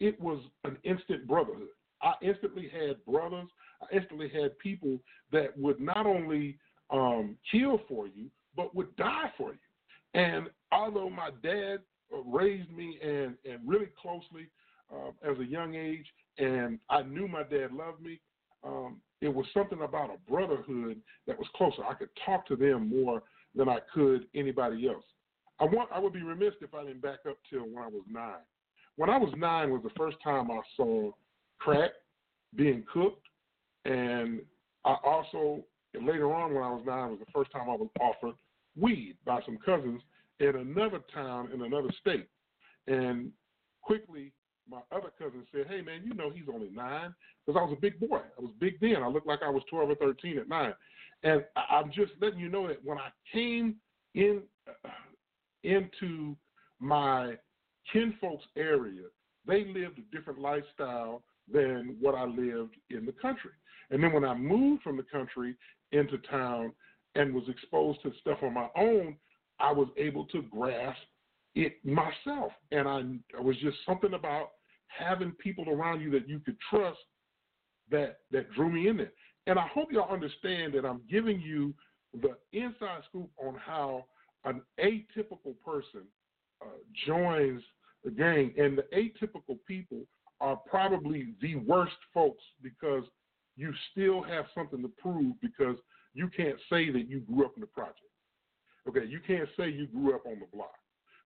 it 0.00 0.20
was 0.20 0.42
an 0.64 0.76
instant 0.82 1.28
brotherhood. 1.28 1.68
I 2.02 2.14
instantly 2.22 2.68
had 2.68 3.04
brothers. 3.04 3.48
I 3.80 3.94
instantly 3.94 4.28
had 4.28 4.58
people 4.58 4.98
that 5.30 5.56
would 5.56 5.80
not 5.80 6.06
only 6.06 6.58
um, 6.90 7.36
kill 7.50 7.80
for 7.88 8.06
you, 8.06 8.26
but 8.56 8.74
would 8.74 8.94
die 8.96 9.32
for 9.36 9.52
you. 9.52 9.58
And 10.14 10.48
although 10.70 11.08
my 11.08 11.30
dad 11.42 11.78
uh, 12.12 12.22
raised 12.26 12.70
me 12.70 12.98
and, 13.02 13.34
and 13.44 13.60
really 13.66 13.88
closely 14.00 14.48
uh, 14.92 15.10
as 15.28 15.38
a 15.38 15.44
young 15.44 15.74
age, 15.74 16.06
and 16.38 16.78
I 16.90 17.02
knew 17.02 17.28
my 17.28 17.42
dad 17.42 17.72
loved 17.72 18.02
me, 18.02 18.20
um, 18.64 19.00
it 19.20 19.32
was 19.32 19.46
something 19.54 19.80
about 19.82 20.10
a 20.10 20.30
brotherhood 20.30 21.00
that 21.26 21.38
was 21.38 21.48
closer. 21.54 21.84
I 21.84 21.94
could 21.94 22.10
talk 22.26 22.46
to 22.48 22.56
them 22.56 22.88
more 22.88 23.22
than 23.54 23.68
I 23.68 23.78
could 23.94 24.26
anybody 24.34 24.88
else. 24.88 25.04
I 25.60 25.64
want 25.64 25.90
I 25.92 25.98
would 26.00 26.12
be 26.12 26.22
remiss 26.22 26.54
if 26.60 26.74
I 26.74 26.84
didn't 26.84 27.02
back 27.02 27.20
up 27.28 27.38
till 27.48 27.62
when 27.62 27.84
I 27.84 27.88
was 27.88 28.02
nine. 28.10 28.42
When 28.96 29.08
I 29.10 29.16
was 29.16 29.32
nine 29.36 29.70
was 29.70 29.82
the 29.82 29.90
first 29.96 30.16
time 30.22 30.50
I 30.50 30.60
saw 30.76 31.12
crack 31.58 31.90
being 32.56 32.84
cooked, 32.92 33.26
and 33.84 34.40
I 34.84 34.96
also 35.04 35.64
later 36.00 36.32
on 36.32 36.54
when 36.54 36.62
I 36.62 36.70
was 36.70 36.82
nine 36.86 37.10
was 37.10 37.18
the 37.18 37.32
first 37.32 37.50
time 37.52 37.68
I 37.68 37.76
was 37.76 37.88
offered 38.00 38.34
weed 38.78 39.16
by 39.24 39.40
some 39.44 39.58
cousins 39.64 40.02
in 40.40 40.56
another 40.56 41.00
town 41.12 41.50
in 41.52 41.62
another 41.62 41.90
state. 42.00 42.28
And 42.86 43.30
quickly, 43.82 44.32
my 44.68 44.80
other 44.90 45.10
cousin 45.18 45.46
said, 45.52 45.66
"Hey 45.68 45.82
man, 45.82 46.02
you 46.04 46.14
know 46.14 46.30
he's 46.30 46.48
only 46.52 46.70
nine 46.70 47.14
because 47.44 47.58
I 47.58 47.64
was 47.64 47.76
a 47.76 47.80
big 47.80 48.00
boy. 48.00 48.20
I 48.38 48.40
was 48.40 48.52
big 48.58 48.80
then. 48.80 49.02
I 49.02 49.08
looked 49.08 49.26
like 49.26 49.42
I 49.42 49.50
was 49.50 49.62
twelve 49.68 49.90
or 49.90 49.94
thirteen 49.96 50.38
at 50.38 50.48
nine. 50.48 50.74
And 51.24 51.44
I'm 51.56 51.92
just 51.92 52.12
letting 52.20 52.40
you 52.40 52.48
know 52.48 52.66
that 52.66 52.84
when 52.84 52.98
I 52.98 53.10
came 53.32 53.76
in 54.14 54.42
uh, 54.84 54.88
into 55.62 56.36
my 56.80 57.36
kinfolk's 57.92 58.44
area, 58.56 59.02
they 59.46 59.64
lived 59.66 59.98
a 59.98 60.16
different 60.16 60.40
lifestyle 60.40 61.22
than 61.52 61.96
what 62.00 62.14
I 62.14 62.24
lived 62.24 62.76
in 62.90 63.06
the 63.06 63.12
country. 63.12 63.52
And 63.92 64.02
then 64.02 64.12
when 64.12 64.24
I 64.24 64.34
moved 64.34 64.82
from 64.82 64.96
the 64.96 65.04
country 65.04 65.54
into 65.92 66.18
town 66.18 66.72
and 67.14 67.34
was 67.34 67.44
exposed 67.48 68.02
to 68.02 68.12
stuff 68.20 68.38
on 68.42 68.54
my 68.54 68.68
own, 68.76 69.16
I 69.60 69.70
was 69.70 69.88
able 69.96 70.24
to 70.26 70.42
grasp 70.42 70.98
it 71.54 71.74
myself. 71.84 72.52
And 72.72 72.88
I, 72.88 73.02
I 73.38 73.40
was 73.40 73.56
just 73.58 73.76
something 73.86 74.14
about 74.14 74.48
having 74.88 75.32
people 75.32 75.68
around 75.68 76.00
you 76.00 76.10
that 76.12 76.28
you 76.28 76.40
could 76.40 76.56
trust 76.70 76.98
that 77.90 78.20
that 78.30 78.50
drew 78.52 78.70
me 78.70 78.88
in 78.88 78.96
there. 78.96 79.12
And 79.46 79.58
I 79.58 79.66
hope 79.68 79.92
y'all 79.92 80.12
understand 80.12 80.72
that 80.74 80.86
I'm 80.86 81.02
giving 81.10 81.40
you 81.40 81.74
the 82.20 82.36
inside 82.52 83.02
scoop 83.08 83.30
on 83.38 83.56
how 83.56 84.06
an 84.44 84.62
atypical 84.80 85.54
person 85.64 86.02
uh, 86.62 86.66
joins 87.06 87.62
the 88.04 88.10
gang, 88.10 88.52
and 88.56 88.78
the 88.78 88.84
atypical 88.96 89.58
people 89.66 90.02
are 90.40 90.56
probably 90.68 91.34
the 91.40 91.56
worst 91.56 91.92
folks 92.12 92.42
because 92.62 93.04
you 93.56 93.72
still 93.90 94.22
have 94.22 94.46
something 94.54 94.82
to 94.82 94.88
prove 94.88 95.34
because 95.40 95.76
you 96.14 96.28
can't 96.36 96.58
say 96.70 96.90
that 96.90 97.08
you 97.08 97.20
grew 97.20 97.44
up 97.44 97.52
in 97.56 97.60
the 97.60 97.66
project. 97.66 98.00
Okay, 98.88 99.06
you 99.06 99.20
can't 99.26 99.48
say 99.56 99.68
you 99.68 99.86
grew 99.86 100.14
up 100.14 100.26
on 100.26 100.40
the 100.40 100.46
block, 100.52 100.74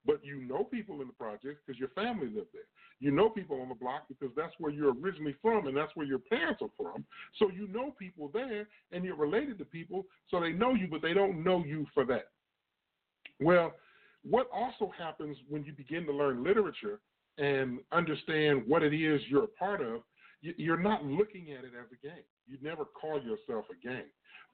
but 0.04 0.20
you 0.22 0.42
know 0.42 0.62
people 0.64 1.00
in 1.00 1.06
the 1.06 1.12
project 1.14 1.60
because 1.64 1.78
your 1.78 1.88
family 1.90 2.26
lived 2.26 2.48
there. 2.52 2.68
You 3.00 3.10
know 3.10 3.28
people 3.28 3.60
on 3.60 3.68
the 3.68 3.74
block 3.74 4.04
because 4.08 4.34
that's 4.36 4.52
where 4.58 4.72
you're 4.72 4.94
originally 4.94 5.34
from 5.40 5.66
and 5.66 5.76
that's 5.76 5.94
where 5.94 6.06
your 6.06 6.18
parents 6.18 6.62
are 6.62 6.70
from. 6.76 7.04
So 7.38 7.50
you 7.50 7.68
know 7.68 7.94
people 7.98 8.30
there 8.32 8.68
and 8.92 9.04
you're 9.04 9.16
related 9.16 9.58
to 9.58 9.64
people, 9.64 10.06
so 10.30 10.40
they 10.40 10.52
know 10.52 10.74
you, 10.74 10.86
but 10.90 11.02
they 11.02 11.14
don't 11.14 11.42
know 11.42 11.64
you 11.64 11.86
for 11.94 12.04
that. 12.06 12.28
Well, 13.40 13.74
what 14.28 14.48
also 14.52 14.92
happens 14.98 15.36
when 15.48 15.64
you 15.64 15.72
begin 15.72 16.04
to 16.06 16.12
learn 16.12 16.42
literature 16.42 17.00
and 17.38 17.78
understand 17.92 18.62
what 18.66 18.82
it 18.82 18.94
is 18.94 19.20
you're 19.28 19.44
a 19.44 19.48
part 19.48 19.80
of, 19.82 20.00
you're 20.40 20.80
not 20.80 21.04
looking 21.04 21.52
at 21.52 21.64
it 21.64 21.72
as 21.78 21.86
a 21.92 22.06
gang. 22.06 22.22
You 22.46 22.58
never 22.62 22.84
call 22.84 23.20
yourself 23.20 23.66
a 23.70 23.86
gang. 23.86 24.04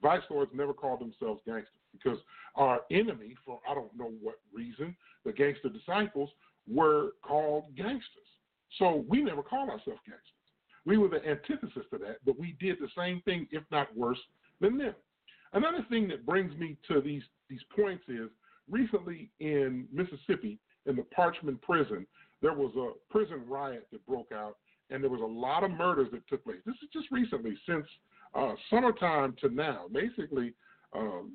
Vice 0.01 0.21
lords 0.29 0.51
never 0.53 0.73
call 0.73 0.97
themselves 0.97 1.41
gangsters 1.45 1.69
because 1.91 2.17
our 2.55 2.81
enemy, 2.91 3.35
for 3.45 3.59
I 3.69 3.73
don't 3.73 3.95
know 3.97 4.11
what 4.21 4.35
reason, 4.53 4.95
the 5.25 5.31
gangster 5.31 5.69
disciples 5.69 6.29
were 6.67 7.11
called 7.21 7.75
gangsters. 7.75 8.23
So 8.79 9.05
we 9.07 9.21
never 9.21 9.43
called 9.43 9.69
ourselves 9.69 10.01
gangsters. 10.05 10.29
We 10.85 10.97
were 10.97 11.07
the 11.07 11.25
antithesis 11.25 11.85
to 11.91 11.97
that, 11.99 12.17
but 12.25 12.37
we 12.37 12.57
did 12.59 12.77
the 12.79 12.89
same 12.97 13.21
thing, 13.21 13.47
if 13.51 13.63
not 13.71 13.95
worse, 13.95 14.19
than 14.59 14.77
them. 14.77 14.95
Another 15.53 15.85
thing 15.89 16.07
that 16.09 16.25
brings 16.25 16.57
me 16.57 16.75
to 16.89 16.99
these, 16.99 17.21
these 17.49 17.61
points 17.75 18.03
is 18.09 18.29
recently 18.69 19.29
in 19.39 19.87
Mississippi, 19.93 20.59
in 20.85 20.95
the 20.95 21.05
Parchman 21.17 21.61
prison, 21.61 22.05
there 22.41 22.53
was 22.53 22.73
a 22.75 22.91
prison 23.11 23.43
riot 23.47 23.87
that 23.91 24.05
broke 24.05 24.31
out, 24.33 24.57
and 24.93 25.03
there 25.03 25.09
was 25.09 25.21
a 25.21 25.25
lot 25.25 25.63
of 25.63 25.71
murders 25.71 26.07
that 26.11 26.25
took 26.27 26.43
place. 26.43 26.59
This 26.65 26.75
is 26.83 26.89
just 26.93 27.07
recently, 27.11 27.57
since 27.67 27.85
uh, 28.35 28.53
summertime 28.69 29.35
to 29.41 29.49
now, 29.49 29.85
basically 29.91 30.53
um, 30.95 31.31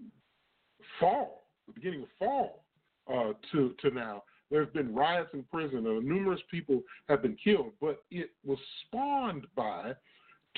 fall, 1.00 1.48
the 1.66 1.72
beginning 1.72 2.02
of 2.02 2.08
fall 2.18 2.64
uh, 3.12 3.32
to 3.52 3.74
to 3.80 3.90
now. 3.90 4.22
There's 4.50 4.72
been 4.72 4.94
riots 4.94 5.30
in 5.34 5.42
prison, 5.52 5.86
and 5.86 6.06
numerous 6.06 6.40
people 6.50 6.82
have 7.08 7.20
been 7.20 7.36
killed. 7.42 7.72
But 7.80 8.02
it 8.10 8.30
was 8.44 8.58
spawned 8.86 9.46
by 9.54 9.92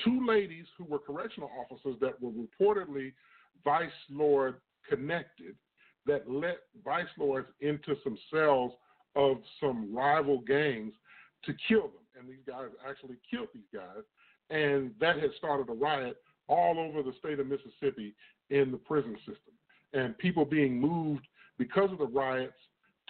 two 0.03 0.25
ladies 0.25 0.65
who 0.77 0.85
were 0.85 0.99
correctional 0.99 1.49
officers 1.59 1.95
that 1.99 2.21
were 2.21 2.31
reportedly 2.31 3.13
vice 3.65 3.89
lord 4.09 4.55
connected 4.87 5.55
that 6.05 6.29
let 6.29 6.59
vice 6.83 7.05
lords 7.17 7.47
into 7.59 7.95
some 8.03 8.17
cells 8.33 8.71
of 9.15 9.37
some 9.59 9.93
rival 9.93 10.39
gangs 10.39 10.93
to 11.43 11.53
kill 11.67 11.83
them. 11.83 12.00
And 12.21 12.29
these 12.29 12.45
guys 12.47 12.67
actually 12.87 13.17
killed 13.29 13.47
these 13.53 13.63
guys. 13.73 14.03
And 14.49 14.91
that 14.99 15.19
had 15.19 15.31
started 15.37 15.69
a 15.69 15.73
riot 15.73 16.17
all 16.47 16.77
over 16.79 17.01
the 17.01 17.15
state 17.17 17.39
of 17.39 17.47
Mississippi 17.47 18.13
in 18.49 18.71
the 18.71 18.77
prison 18.77 19.15
system. 19.19 19.53
And 19.93 20.17
people 20.17 20.45
being 20.45 20.79
moved 20.79 21.25
because 21.57 21.91
of 21.91 21.97
the 21.97 22.07
riots 22.07 22.53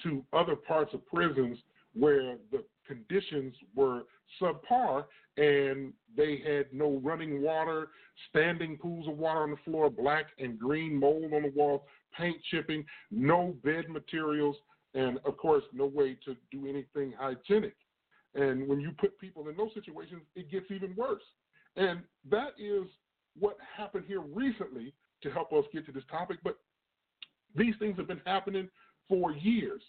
to 0.03 0.23
other 0.33 0.55
parts 0.55 0.93
of 0.93 1.05
prisons 1.05 1.57
where 1.93 2.37
the 2.51 2.63
conditions 2.87 3.53
were 3.75 4.03
subpar 4.41 5.05
and 5.37 5.93
they 6.15 6.41
had 6.45 6.65
no 6.71 6.99
running 7.03 7.41
water, 7.41 7.89
standing 8.29 8.77
pools 8.77 9.07
of 9.07 9.17
water 9.17 9.41
on 9.41 9.51
the 9.51 9.57
floor, 9.65 9.89
black 9.89 10.27
and 10.39 10.59
green 10.59 10.97
mold 10.99 11.33
on 11.33 11.43
the 11.43 11.51
walls, 11.55 11.81
paint 12.17 12.37
chipping, 12.49 12.85
no 13.11 13.55
bed 13.63 13.89
materials, 13.89 14.55
and 14.93 15.19
of 15.25 15.37
course, 15.37 15.63
no 15.73 15.85
way 15.85 16.17
to 16.25 16.35
do 16.51 16.67
anything 16.67 17.13
hygienic. 17.17 17.75
And 18.35 18.67
when 18.67 18.79
you 18.79 18.91
put 18.99 19.19
people 19.19 19.49
in 19.49 19.57
those 19.57 19.73
situations, 19.73 20.21
it 20.35 20.49
gets 20.49 20.65
even 20.71 20.95
worse. 20.95 21.23
And 21.75 22.01
that 22.29 22.51
is 22.57 22.85
what 23.39 23.57
happened 23.77 24.05
here 24.07 24.21
recently 24.21 24.93
to 25.23 25.31
help 25.31 25.53
us 25.53 25.65
get 25.73 25.85
to 25.85 25.91
this 25.91 26.03
topic. 26.09 26.37
But 26.43 26.57
these 27.55 27.75
things 27.79 27.97
have 27.97 28.07
been 28.07 28.21
happening 28.25 28.69
for 29.09 29.33
years. 29.33 29.81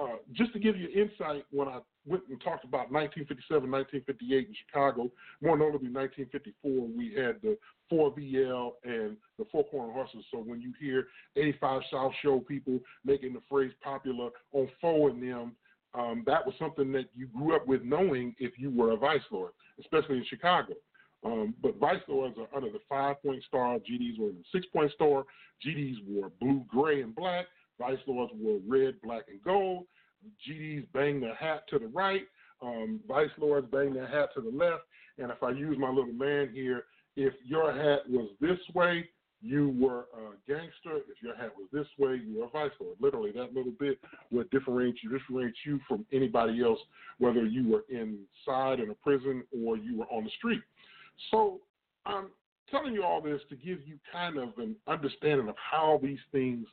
Uh, 0.00 0.16
just 0.32 0.52
to 0.54 0.58
give 0.58 0.76
you 0.78 0.88
insight, 0.88 1.44
when 1.50 1.68
I 1.68 1.80
went 2.06 2.22
and 2.30 2.40
talked 2.40 2.64
about 2.64 2.90
1957, 2.90 3.70
1958 3.70 4.48
in 4.48 4.54
Chicago, 4.66 5.10
more 5.42 5.58
notably 5.58 5.90
1954, 5.90 6.88
we 6.96 7.12
had 7.14 7.36
the 7.42 7.58
4VL 7.92 8.72
and 8.84 9.16
the 9.38 9.44
Four 9.52 9.64
Corner 9.68 9.92
Hustlers. 9.92 10.24
So 10.32 10.38
when 10.38 10.62
you 10.62 10.72
hear 10.80 11.08
85 11.36 11.82
South 11.92 12.12
Show 12.22 12.40
people 12.40 12.80
making 13.04 13.34
the 13.34 13.42
phrase 13.48 13.72
popular 13.82 14.30
on 14.52 14.68
four 14.80 15.10
them, 15.10 15.52
um, 15.94 16.22
that 16.26 16.44
was 16.44 16.54
something 16.58 16.92
that 16.92 17.06
you 17.16 17.26
grew 17.26 17.56
up 17.56 17.66
with 17.66 17.82
knowing 17.82 18.34
if 18.38 18.58
you 18.58 18.70
were 18.70 18.92
a 18.92 18.96
vice 18.96 19.20
lord, 19.30 19.52
especially 19.80 20.18
in 20.18 20.24
Chicago. 20.28 20.74
Um, 21.24 21.54
but 21.62 21.76
vice 21.76 22.00
lords 22.08 22.36
are 22.38 22.56
under 22.56 22.70
the 22.70 22.80
five 22.88 23.22
point 23.22 23.42
star. 23.46 23.76
GDs 23.78 24.18
were 24.18 24.30
in 24.30 24.38
the 24.38 24.44
six 24.52 24.66
point 24.72 24.92
star. 24.92 25.24
GDs 25.66 25.96
wore 26.06 26.30
blue, 26.40 26.64
gray, 26.68 27.02
and 27.02 27.14
black. 27.14 27.46
Vice 27.78 27.98
lords 28.06 28.32
wore 28.36 28.60
red, 28.66 28.94
black, 29.02 29.24
and 29.28 29.42
gold. 29.42 29.84
GDs 30.48 30.86
bang 30.92 31.20
their 31.20 31.34
hat 31.34 31.64
to 31.70 31.78
the 31.78 31.88
right. 31.88 32.22
Um, 32.62 33.00
vice 33.08 33.30
lords 33.38 33.66
bang 33.70 33.92
their 33.92 34.06
hat 34.06 34.30
to 34.34 34.40
the 34.40 34.50
left. 34.50 34.82
And 35.18 35.30
if 35.30 35.42
I 35.42 35.50
use 35.50 35.76
my 35.78 35.88
little 35.88 36.12
man 36.12 36.50
here, 36.52 36.84
if 37.16 37.34
your 37.44 37.72
hat 37.72 38.08
was 38.08 38.30
this 38.40 38.58
way, 38.74 39.08
you 39.42 39.74
were 39.78 40.06
a 40.14 40.36
gangster. 40.46 40.98
If 41.08 41.22
your 41.22 41.36
hat 41.36 41.52
was 41.56 41.68
this 41.72 41.86
way, 41.98 42.20
you 42.24 42.38
were 42.38 42.46
a 42.46 42.50
vice 42.50 42.72
lord. 42.80 42.96
Literally, 43.00 43.32
that 43.32 43.54
little 43.54 43.72
bit 43.78 43.98
would 44.30 44.50
differentiate 44.50 45.02
you, 45.02 45.18
differentiate 45.18 45.54
you 45.64 45.80
from 45.88 46.04
anybody 46.12 46.62
else, 46.62 46.78
whether 47.18 47.44
you 47.44 47.68
were 47.68 47.84
inside 47.88 48.80
in 48.80 48.90
a 48.90 48.94
prison 48.94 49.42
or 49.64 49.76
you 49.76 49.98
were 49.98 50.06
on 50.06 50.24
the 50.24 50.30
street. 50.38 50.60
So 51.30 51.60
I'm 52.06 52.28
telling 52.70 52.94
you 52.94 53.02
all 53.02 53.20
this 53.20 53.40
to 53.48 53.56
give 53.56 53.78
you 53.86 53.98
kind 54.12 54.38
of 54.38 54.50
an 54.58 54.76
understanding 54.86 55.48
of 55.48 55.56
how 55.70 56.00
these 56.02 56.18
things 56.32 56.66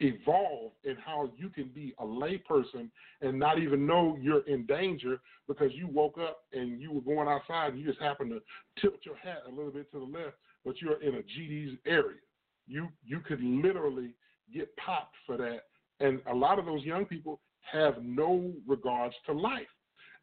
evolve 0.00 0.72
and 0.84 0.96
how 1.04 1.30
you 1.36 1.48
can 1.48 1.68
be 1.74 1.94
a 1.98 2.04
layperson 2.04 2.88
and 3.20 3.38
not 3.38 3.58
even 3.58 3.86
know 3.86 4.16
you're 4.20 4.46
in 4.46 4.64
danger 4.66 5.20
because 5.48 5.72
you 5.74 5.88
woke 5.88 6.18
up 6.18 6.44
and 6.52 6.80
you 6.80 6.92
were 6.92 7.00
going 7.00 7.28
outside 7.28 7.72
and 7.72 7.80
you 7.80 7.86
just 7.86 8.00
happened 8.00 8.30
to 8.30 8.80
tilt 8.80 9.00
your 9.02 9.16
hat 9.16 9.38
a 9.46 9.50
little 9.50 9.72
bit 9.72 9.90
to 9.90 9.98
the 9.98 10.04
left, 10.04 10.36
but 10.68 10.82
you're 10.82 11.00
in 11.00 11.14
a 11.14 11.22
GD's 11.22 11.78
area. 11.86 12.18
You 12.66 12.88
you 13.02 13.20
could 13.20 13.42
literally 13.42 14.14
get 14.52 14.68
popped 14.76 15.16
for 15.24 15.38
that. 15.38 15.60
And 16.00 16.20
a 16.30 16.34
lot 16.34 16.58
of 16.58 16.66
those 16.66 16.82
young 16.84 17.06
people 17.06 17.40
have 17.72 17.94
no 18.02 18.52
regards 18.66 19.14
to 19.24 19.32
life. 19.32 19.66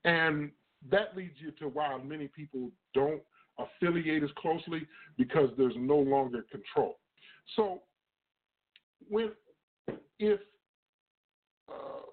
And 0.03 0.51
that 0.91 1.17
leads 1.17 1.33
you 1.39 1.49
to 1.53 1.67
why 1.67 1.97
many 1.97 2.27
people 2.27 2.69
don't 2.93 3.21
affiliate 3.57 4.21
as 4.21 4.29
closely 4.37 4.85
because 5.17 5.49
there's 5.57 5.73
no 5.75 5.97
longer 5.97 6.45
control. 6.51 6.99
So 7.55 7.81
when 9.09 9.31
if 10.19 10.39
uh, 11.67 12.05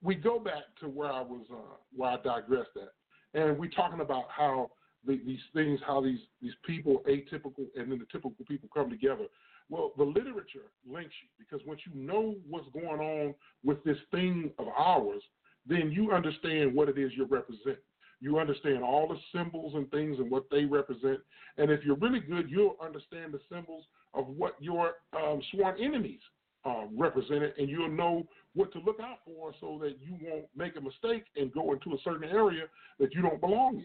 we 0.00 0.14
go 0.14 0.38
back 0.38 0.62
to 0.78 0.86
where 0.86 1.10
I 1.10 1.22
was, 1.22 1.44
uh, 1.52 1.74
where 1.92 2.10
I 2.10 2.16
digressed 2.18 2.76
at, 2.76 3.40
and 3.40 3.58
we're 3.58 3.70
talking 3.70 4.00
about 4.00 4.26
how 4.28 4.70
the, 5.06 5.20
these 5.26 5.40
things, 5.52 5.80
how 5.86 6.00
these 6.00 6.20
these 6.42 6.54
people, 6.66 7.02
atypical 7.08 7.66
and 7.76 7.90
then 7.90 7.98
the 7.98 8.06
typical 8.10 8.44
people 8.48 8.68
come 8.72 8.90
together. 8.90 9.26
Well, 9.70 9.92
the 9.96 10.04
literature 10.04 10.70
links 10.86 11.14
you 11.22 11.28
because 11.38 11.66
once 11.66 11.80
you 11.86 12.00
know 12.00 12.34
what's 12.48 12.68
going 12.72 13.00
on 13.00 13.34
with 13.64 13.82
this 13.84 13.96
thing 14.10 14.50
of 14.58 14.66
ours, 14.76 15.22
then 15.66 15.90
you 15.90 16.12
understand 16.12 16.74
what 16.74 16.88
it 16.88 16.98
is 16.98 17.12
you're 17.16 17.26
representing. 17.26 17.82
You 18.20 18.38
understand 18.38 18.82
all 18.82 19.08
the 19.08 19.18
symbols 19.36 19.74
and 19.74 19.90
things 19.90 20.18
and 20.18 20.30
what 20.30 20.44
they 20.50 20.64
represent. 20.64 21.18
And 21.58 21.70
if 21.70 21.84
you're 21.84 21.96
really 21.96 22.20
good, 22.20 22.50
you'll 22.50 22.76
understand 22.82 23.32
the 23.32 23.40
symbols 23.50 23.84
of 24.14 24.28
what 24.28 24.54
your 24.60 24.92
um, 25.14 25.40
sworn 25.52 25.76
enemies 25.82 26.20
uh, 26.64 26.84
represented, 26.96 27.52
and 27.58 27.68
you'll 27.68 27.90
know 27.90 28.26
what 28.54 28.72
to 28.72 28.78
look 28.78 28.98
out 29.00 29.18
for 29.26 29.52
so 29.60 29.78
that 29.82 29.96
you 30.00 30.16
won't 30.22 30.46
make 30.56 30.76
a 30.76 30.80
mistake 30.80 31.24
and 31.36 31.52
go 31.52 31.72
into 31.72 31.90
a 31.92 31.98
certain 32.02 32.28
area 32.28 32.64
that 32.98 33.14
you 33.14 33.20
don't 33.20 33.40
belong 33.40 33.76
in. 33.76 33.84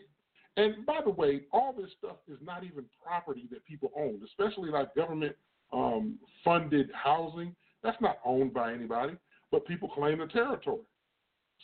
And 0.60 0.86
by 0.86 1.00
the 1.02 1.10
way, 1.10 1.43
all 1.54 1.72
this 1.72 1.89
stuff 1.98 2.17
is 2.28 2.38
not 2.41 2.65
even 2.65 2.84
property 3.02 3.48
that 3.50 3.63
people 3.63 3.91
own, 3.95 4.19
especially 4.26 4.69
like 4.69 4.93
government 4.93 5.34
um, 5.72 6.19
funded 6.43 6.89
housing. 6.93 7.56
That's 7.82 8.00
not 8.02 8.17
owned 8.26 8.54
by 8.54 8.74
anybody, 8.74 9.13
but 9.54 9.65
people 9.65 9.88
claim 9.88 10.19
the 10.19 10.28
territory. 10.28 10.84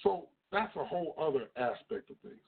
So 0.01 0.27
that's 0.49 0.73
a 0.77 0.85
whole 0.85 1.13
other 1.19 1.49
aspect 1.57 2.09
of 2.09 2.15
things. 2.23 2.39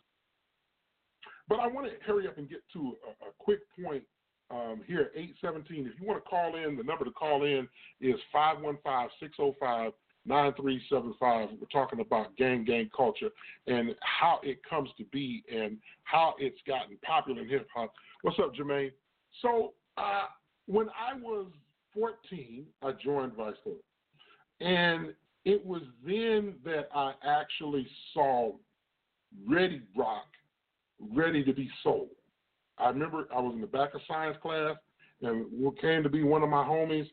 But 1.49 1.59
I 1.59 1.67
want 1.67 1.87
to 1.87 2.05
hurry 2.05 2.29
up 2.29 2.37
and 2.37 2.49
get 2.49 2.61
to 2.73 2.95
a, 3.05 3.27
a 3.27 3.31
quick 3.39 3.59
point 3.83 4.03
um, 4.49 4.83
here, 4.87 5.11
817. 5.15 5.85
If 5.85 5.99
you 5.99 6.07
want 6.07 6.23
to 6.23 6.29
call 6.29 6.55
in, 6.55 6.77
the 6.77 6.83
number 6.83 7.03
to 7.03 7.11
call 7.11 7.43
in 7.43 7.67
is 7.99 8.15
515 8.31 9.09
605 9.19 9.91
9375. 10.27 11.49
We're 11.59 11.67
talking 11.67 11.99
about 11.99 12.35
gang 12.37 12.65
gang 12.65 12.89
culture 12.95 13.29
and 13.67 13.95
how 14.01 14.39
it 14.43 14.59
comes 14.69 14.89
to 14.97 15.03
be 15.05 15.43
and 15.53 15.77
how 16.03 16.35
it's 16.39 16.59
gotten 16.67 16.97
popular 17.03 17.41
in 17.41 17.49
hip 17.49 17.67
hop. 17.73 17.93
What's 18.21 18.37
up, 18.39 18.53
Jermaine? 18.53 18.91
So, 19.41 19.73
uh, 19.97 20.25
when 20.67 20.89
I 20.89 21.17
was 21.19 21.47
14, 21.93 22.65
I 22.83 22.91
joined 23.03 23.33
Vice 23.33 23.55
Lord. 23.65 23.79
And 24.59 25.13
it 25.45 25.65
was 25.65 25.81
then 26.05 26.55
that 26.65 26.89
I 26.93 27.13
actually 27.25 27.87
saw 28.13 28.51
Ready 29.47 29.81
Rock 29.95 30.25
ready 30.99 31.43
to 31.43 31.53
be 31.53 31.69
sold. 31.83 32.09
I 32.77 32.89
remember 32.89 33.27
I 33.33 33.39
was 33.39 33.53
in 33.55 33.61
the 33.61 33.67
back 33.67 33.93
of 33.93 34.01
science 34.07 34.37
class, 34.41 34.75
and 35.21 35.45
what 35.51 35.79
came 35.79 36.03
to 36.03 36.09
be 36.09 36.23
one 36.23 36.43
of 36.43 36.49
my 36.49 36.63
homies, 36.63 37.07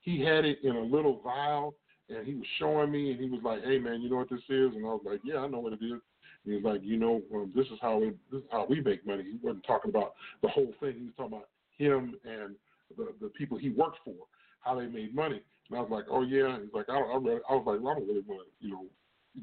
he 0.00 0.24
had 0.24 0.44
it 0.44 0.58
in 0.62 0.76
a 0.76 0.82
little 0.82 1.20
vial, 1.22 1.74
and 2.10 2.26
he 2.26 2.34
was 2.34 2.46
showing 2.58 2.90
me, 2.90 3.12
and 3.12 3.20
he 3.20 3.28
was 3.28 3.40
like, 3.42 3.62
"Hey 3.64 3.78
man, 3.78 4.00
you 4.02 4.10
know 4.10 4.16
what 4.16 4.30
this 4.30 4.40
is?" 4.48 4.74
And 4.74 4.84
I 4.84 4.90
was 4.90 5.02
like, 5.04 5.20
"Yeah, 5.24 5.38
I 5.38 5.46
know 5.48 5.60
what 5.60 5.72
it 5.72 5.82
is." 5.82 6.00
He 6.44 6.54
was 6.54 6.64
like, 6.64 6.80
"You 6.82 6.96
know, 6.98 7.22
um, 7.34 7.52
this 7.54 7.66
is 7.66 7.78
how 7.80 7.98
we 7.98 8.10
this 8.30 8.42
is 8.42 8.48
how 8.50 8.66
we 8.68 8.80
make 8.80 9.06
money." 9.06 9.24
He 9.24 9.38
wasn't 9.42 9.64
talking 9.64 9.90
about 9.90 10.14
the 10.42 10.48
whole 10.48 10.72
thing. 10.80 10.94
He 10.98 11.04
was 11.04 11.14
talking 11.16 11.34
about 11.34 11.48
him 11.76 12.16
and 12.24 12.56
the 12.96 13.14
the 13.20 13.28
people 13.28 13.58
he 13.58 13.70
worked 13.70 13.98
for, 14.04 14.14
how 14.60 14.74
they 14.74 14.86
made 14.86 15.14
money. 15.14 15.42
And 15.68 15.78
I 15.78 15.82
was 15.82 15.90
like, 15.90 16.06
"Oh 16.10 16.22
yeah." 16.22 16.58
He's 16.60 16.74
like, 16.74 16.88
"I, 16.88 16.98
I, 16.98 17.16
read, 17.16 17.40
I 17.48 17.54
was 17.54 17.64
like, 17.66 17.80
well, 17.80 17.94
I 17.94 17.98
don't 17.98 18.08
really 18.08 18.24
want 18.26 18.46
to, 18.46 18.66
you 18.66 18.72
know, 18.72 18.86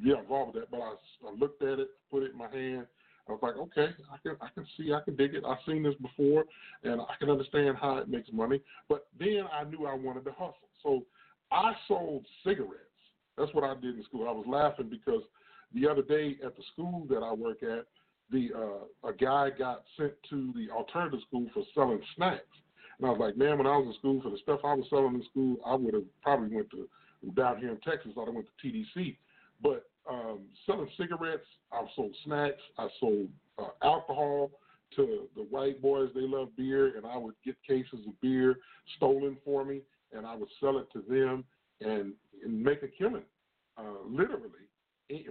get 0.03 0.19
involved 0.19 0.55
with 0.55 0.63
that." 0.63 0.71
But 0.71 0.81
I, 0.81 0.93
I 1.27 1.31
looked 1.37 1.61
at 1.63 1.79
it, 1.79 1.89
put 2.11 2.23
it 2.23 2.31
in 2.31 2.37
my 2.37 2.49
hand, 2.49 2.87
I 3.27 3.33
was 3.33 3.41
like, 3.41 3.57
okay, 3.57 3.93
I 4.11 4.17
can 4.23 4.37
I 4.41 4.47
can 4.53 4.65
see, 4.77 4.93
I 4.93 5.01
can 5.01 5.15
dig 5.15 5.35
it. 5.35 5.43
I've 5.45 5.57
seen 5.67 5.83
this 5.83 5.95
before, 6.01 6.45
and 6.83 7.01
I 7.01 7.15
can 7.19 7.29
understand 7.29 7.77
how 7.79 7.97
it 7.97 8.07
makes 8.07 8.29
money. 8.31 8.61
But 8.87 9.07
then 9.19 9.43
I 9.51 9.63
knew 9.65 9.85
I 9.85 9.93
wanted 9.93 10.23
to 10.25 10.31
hustle, 10.31 10.69
so 10.81 11.03
I 11.51 11.73
sold 11.87 12.25
cigarettes. 12.43 12.83
That's 13.37 13.53
what 13.53 13.63
I 13.63 13.73
did 13.75 13.97
in 13.97 14.03
school. 14.03 14.27
I 14.27 14.31
was 14.31 14.45
laughing 14.47 14.89
because 14.89 15.21
the 15.73 15.87
other 15.87 16.01
day 16.01 16.37
at 16.43 16.55
the 16.55 16.63
school 16.73 17.05
that 17.09 17.23
I 17.23 17.33
work 17.33 17.63
at, 17.63 17.85
the 18.31 18.49
uh, 18.55 19.09
a 19.09 19.13
guy 19.13 19.49
got 19.57 19.83
sent 19.95 20.11
to 20.29 20.53
the 20.53 20.69
alternative 20.73 21.19
school 21.27 21.47
for 21.53 21.63
selling 21.73 22.01
snacks, 22.15 22.43
and 22.99 23.07
I 23.07 23.11
was 23.11 23.19
like, 23.19 23.37
man, 23.37 23.57
when 23.57 23.67
I 23.67 23.77
was 23.77 23.87
in 23.87 23.93
school 23.99 24.21
for 24.21 24.29
the 24.31 24.37
stuff 24.39 24.59
I 24.63 24.73
was 24.73 24.85
selling 24.89 25.15
in 25.15 25.23
school, 25.29 25.57
I 25.65 25.75
would 25.75 25.93
have 25.93 26.03
probably 26.21 26.53
went 26.53 26.69
to 26.71 26.89
down 27.35 27.59
here 27.59 27.69
in 27.69 27.79
Texas. 27.79 28.11
I'd 28.17 28.25
have 28.25 28.33
went 28.33 28.47
to 28.47 28.67
TDC, 28.67 29.17
but 29.61 29.87
um, 30.09 30.41
selling 30.65 30.89
cigarettes. 30.97 31.45
I 31.71 31.83
sold 31.95 32.15
snacks. 32.25 32.61
I 32.77 32.87
sold 32.99 33.29
uh, 33.59 33.69
alcohol 33.83 34.51
to 34.95 35.27
the 35.35 35.43
white 35.43 35.81
boys. 35.81 36.09
They 36.15 36.21
love 36.21 36.49
beer, 36.57 36.97
and 36.97 37.05
I 37.05 37.17
would 37.17 37.35
get 37.45 37.55
cases 37.67 37.99
of 38.07 38.19
beer 38.21 38.55
stolen 38.95 39.37
for 39.43 39.65
me, 39.65 39.81
and 40.13 40.25
I 40.25 40.35
would 40.35 40.49
sell 40.59 40.77
it 40.77 40.87
to 40.93 41.01
them 41.07 41.43
and, 41.81 42.13
and 42.43 42.63
make 42.63 42.83
a 42.83 42.87
killing, 42.87 43.23
uh, 43.77 44.05
literally, 44.07 44.67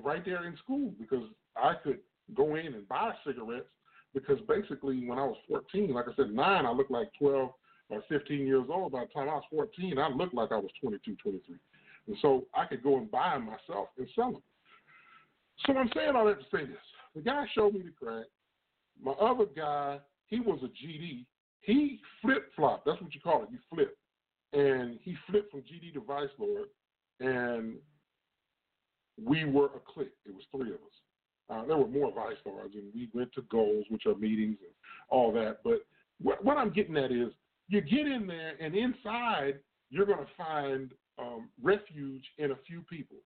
right 0.02 0.24
there 0.24 0.46
in 0.46 0.56
school 0.58 0.92
because 0.98 1.24
I 1.56 1.74
could 1.82 1.98
go 2.34 2.56
in 2.56 2.74
and 2.74 2.88
buy 2.88 3.12
cigarettes 3.26 3.68
because 4.14 4.38
basically 4.48 5.06
when 5.06 5.18
I 5.18 5.24
was 5.24 5.36
14, 5.48 5.92
like 5.92 6.06
I 6.08 6.14
said, 6.16 6.30
nine, 6.32 6.66
I 6.66 6.72
looked 6.72 6.90
like 6.90 7.10
12 7.18 7.50
or 7.90 8.02
15 8.08 8.46
years 8.46 8.66
old. 8.70 8.92
By 8.92 9.00
the 9.00 9.06
time 9.06 9.28
I 9.28 9.34
was 9.34 9.44
14, 9.50 9.98
I 9.98 10.08
looked 10.08 10.34
like 10.34 10.52
I 10.52 10.56
was 10.56 10.70
22, 10.80 11.16
23. 11.22 11.56
And 12.08 12.16
so 12.22 12.46
I 12.54 12.64
could 12.64 12.82
go 12.82 12.96
and 12.98 13.10
buy 13.10 13.34
them 13.34 13.46
myself 13.46 13.88
and 13.98 14.08
sell 14.14 14.32
them. 14.32 14.42
So 15.66 15.76
I'm 15.76 15.90
saying 15.94 16.14
all 16.14 16.26
that 16.26 16.38
to 16.38 16.44
say 16.44 16.64
this. 16.66 16.76
The 17.14 17.22
guy 17.22 17.44
showed 17.54 17.74
me 17.74 17.82
the 17.82 18.06
crack. 18.06 18.26
My 19.02 19.12
other 19.12 19.46
guy, 19.54 19.98
he 20.26 20.40
was 20.40 20.60
a 20.62 20.66
GD. 20.66 21.24
He 21.60 22.00
flip 22.22 22.50
flop. 22.54 22.84
That's 22.84 23.00
what 23.00 23.14
you 23.14 23.20
call 23.20 23.42
it. 23.42 23.48
You 23.50 23.58
flip. 23.74 23.96
And 24.52 24.98
he 25.02 25.16
flipped 25.30 25.50
from 25.50 25.60
GD 25.60 25.94
to 25.94 26.00
Vice 26.00 26.28
Lord. 26.38 26.68
And 27.20 27.76
we 29.22 29.44
were 29.44 29.66
a 29.66 29.80
clique. 29.86 30.12
It 30.26 30.34
was 30.34 30.44
three 30.54 30.70
of 30.70 30.76
us. 30.76 30.96
Uh, 31.48 31.64
there 31.64 31.76
were 31.76 31.86
more 31.86 32.12
vice 32.12 32.36
lords, 32.44 32.74
and 32.74 32.92
we 32.92 33.08
went 33.14 33.32
to 33.32 33.42
goals, 33.42 33.86
which 33.88 34.06
are 34.06 34.16
meetings 34.16 34.56
and 34.60 34.72
all 35.08 35.32
that. 35.32 35.58
But 35.62 35.86
what, 36.20 36.44
what 36.44 36.56
I'm 36.56 36.72
getting 36.72 36.96
at 36.96 37.12
is 37.12 37.28
you 37.68 37.80
get 37.80 38.06
in 38.06 38.26
there, 38.26 38.54
and 38.60 38.74
inside, 38.74 39.60
you're 39.90 40.06
going 40.06 40.18
to 40.18 40.32
find 40.36 40.92
um, 41.18 41.48
refuge 41.62 42.24
in 42.38 42.50
a 42.50 42.56
few 42.66 42.82
people. 42.82 43.16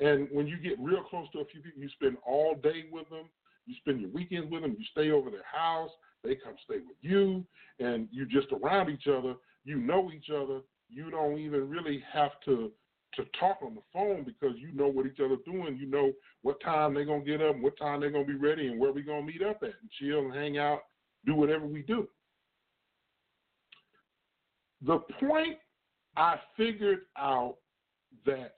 And 0.00 0.28
when 0.32 0.46
you 0.46 0.58
get 0.58 0.78
real 0.78 1.02
close 1.02 1.28
to 1.32 1.40
a 1.40 1.44
few 1.46 1.60
people, 1.60 1.80
you 1.80 1.88
spend 1.90 2.16
all 2.26 2.54
day 2.62 2.84
with 2.90 3.08
them, 3.08 3.30
you 3.66 3.74
spend 3.76 4.00
your 4.00 4.10
weekends 4.10 4.50
with 4.50 4.62
them, 4.62 4.76
you 4.78 4.84
stay 4.90 5.10
over 5.10 5.30
their 5.30 5.44
house, 5.50 5.90
they 6.24 6.34
come 6.34 6.54
stay 6.64 6.78
with 6.78 6.96
you, 7.00 7.44
and 7.78 8.08
you're 8.10 8.26
just 8.26 8.48
around 8.52 8.90
each 8.90 9.06
other. 9.06 9.34
You 9.64 9.76
know 9.76 10.10
each 10.14 10.30
other. 10.30 10.60
You 10.88 11.10
don't 11.10 11.38
even 11.38 11.68
really 11.68 12.02
have 12.12 12.32
to 12.46 12.72
to 13.14 13.24
talk 13.38 13.58
on 13.62 13.74
the 13.74 13.82
phone 13.92 14.24
because 14.24 14.56
you 14.56 14.72
know 14.72 14.88
what 14.88 15.06
each 15.06 15.20
other's 15.20 15.44
doing. 15.44 15.76
You 15.76 15.86
know 15.86 16.12
what 16.42 16.60
time 16.62 16.94
they're 16.94 17.04
gonna 17.04 17.24
get 17.24 17.42
up, 17.42 17.58
what 17.58 17.76
time 17.78 18.00
they're 18.00 18.10
gonna 18.10 18.24
be 18.24 18.34
ready, 18.34 18.68
and 18.68 18.80
where 18.80 18.92
we're 18.92 19.04
gonna 19.04 19.22
meet 19.22 19.42
up 19.42 19.58
at, 19.62 19.74
and 19.80 19.90
chill 19.98 20.20
and 20.20 20.34
hang 20.34 20.58
out, 20.58 20.80
do 21.26 21.34
whatever 21.34 21.66
we 21.66 21.82
do. 21.82 22.08
The 24.80 24.98
point 25.20 25.58
I 26.16 26.36
figured 26.56 27.00
out 27.16 27.56
that 28.26 28.56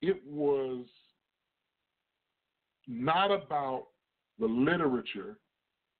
it 0.00 0.22
was 0.26 0.86
not 2.86 3.30
about 3.30 3.86
the 4.38 4.46
literature, 4.46 5.38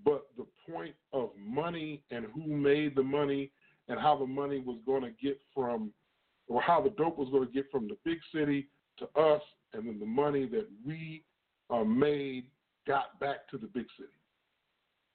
but 0.05 0.27
the 0.37 0.47
point 0.70 0.94
of 1.12 1.31
money 1.38 2.03
and 2.11 2.27
who 2.35 2.47
made 2.47 2.94
the 2.94 3.03
money 3.03 3.51
and 3.88 3.99
how 4.01 4.16
the 4.16 4.27
money 4.27 4.61
was 4.61 4.79
going 4.87 5.03
to 5.03 5.11
get 5.23 5.40
from 5.55 5.92
or 6.47 6.61
how 6.61 6.81
the 6.81 6.90
dope 6.90 7.18
was 7.18 7.29
going 7.31 7.47
to 7.47 7.53
get 7.53 7.70
from 7.70 7.88
the 7.88 7.97
big 8.05 8.18
city 8.35 8.68
to 8.99 9.05
us, 9.18 9.40
and 9.73 9.87
then 9.87 9.99
the 9.99 10.07
money 10.07 10.47
that 10.47 10.66
we 10.87 11.23
uh, 11.70 11.83
made 11.85 12.44
got 12.87 13.18
back 13.18 13.49
to 13.51 13.57
the 13.57 13.66
big 13.66 13.87
city. 13.97 14.11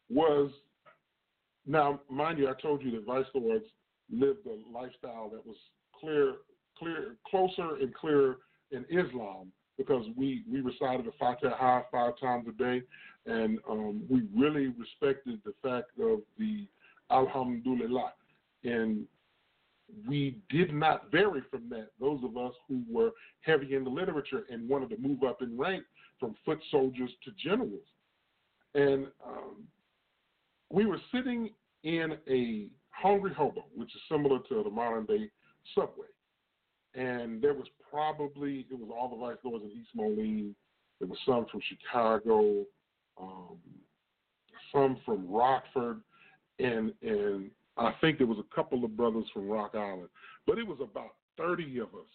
Was 0.09 0.49
now, 1.67 2.01
mind 2.09 2.39
you, 2.39 2.49
I 2.49 2.59
told 2.59 2.81
you 2.81 2.91
that 2.91 3.05
vice 3.05 3.25
lords 3.35 3.65
lived 4.11 4.47
a 4.47 4.75
lifestyle 4.75 5.29
that 5.29 5.45
was 5.45 5.57
clear, 5.99 6.35
clear, 6.77 7.15
closer 7.29 7.75
and 7.79 7.93
clearer 7.93 8.37
in 8.71 8.85
Islam 8.89 9.51
because 9.77 10.05
we 10.17 10.43
we 10.51 10.61
recited 10.61 11.05
the 11.05 11.11
Fatiha 11.19 11.83
five 11.91 12.13
times 12.19 12.47
a 12.49 12.51
day, 12.51 12.81
and 13.25 13.59
um, 13.69 14.03
we 14.09 14.23
really 14.35 14.67
respected 14.67 15.39
the 15.45 15.53
fact 15.63 15.91
of 15.99 16.19
the 16.37 16.67
Alhamdulillah, 17.11 18.13
and 18.63 19.05
we 20.07 20.37
did 20.49 20.73
not 20.73 21.11
vary 21.11 21.41
from 21.49 21.69
that. 21.69 21.89
Those 21.99 22.23
of 22.23 22.37
us 22.37 22.53
who 22.67 22.83
were 22.89 23.11
heavy 23.41 23.75
in 23.75 23.83
the 23.83 23.89
literature 23.89 24.43
and 24.49 24.69
wanted 24.69 24.89
to 24.91 24.97
move 24.97 25.23
up 25.23 25.41
in 25.41 25.57
rank 25.57 25.83
from 26.19 26.35
foot 26.45 26.59
soldiers 26.69 27.09
to 27.23 27.31
generals. 27.43 27.87
And 28.75 29.07
um, 29.25 29.63
we 30.69 30.85
were 30.85 30.99
sitting 31.13 31.49
in 31.83 32.17
a 32.29 32.67
hungry 32.91 33.33
hobo, 33.33 33.65
which 33.75 33.95
is 33.95 34.01
similar 34.11 34.39
to 34.49 34.63
the 34.63 34.69
modern 34.69 35.05
day 35.05 35.31
subway. 35.73 36.07
And 36.93 37.41
there 37.41 37.53
was 37.53 37.67
probably, 37.89 38.65
it 38.69 38.77
was 38.77 38.89
all 38.95 39.09
the 39.09 39.15
vice 39.15 39.37
lords 39.43 39.63
in 39.65 39.71
East 39.71 39.89
Moline. 39.95 40.55
There 40.99 41.07
was 41.07 41.17
some 41.25 41.45
from 41.51 41.61
Chicago, 41.67 42.65
um, 43.19 43.57
some 44.71 44.97
from 45.05 45.29
Rockford, 45.29 46.01
and 46.59 46.91
and 47.01 47.49
I 47.79 47.93
think 48.01 48.17
there 48.17 48.27
was 48.27 48.39
a 48.39 48.55
couple 48.55 48.83
of 48.83 48.97
brothers 48.97 49.25
from 49.33 49.47
Rock 49.47 49.71
Island, 49.73 50.09
but 50.45 50.57
it 50.57 50.67
was 50.67 50.79
about 50.81 51.15
30 51.37 51.79
of 51.79 51.87
us 51.87 52.09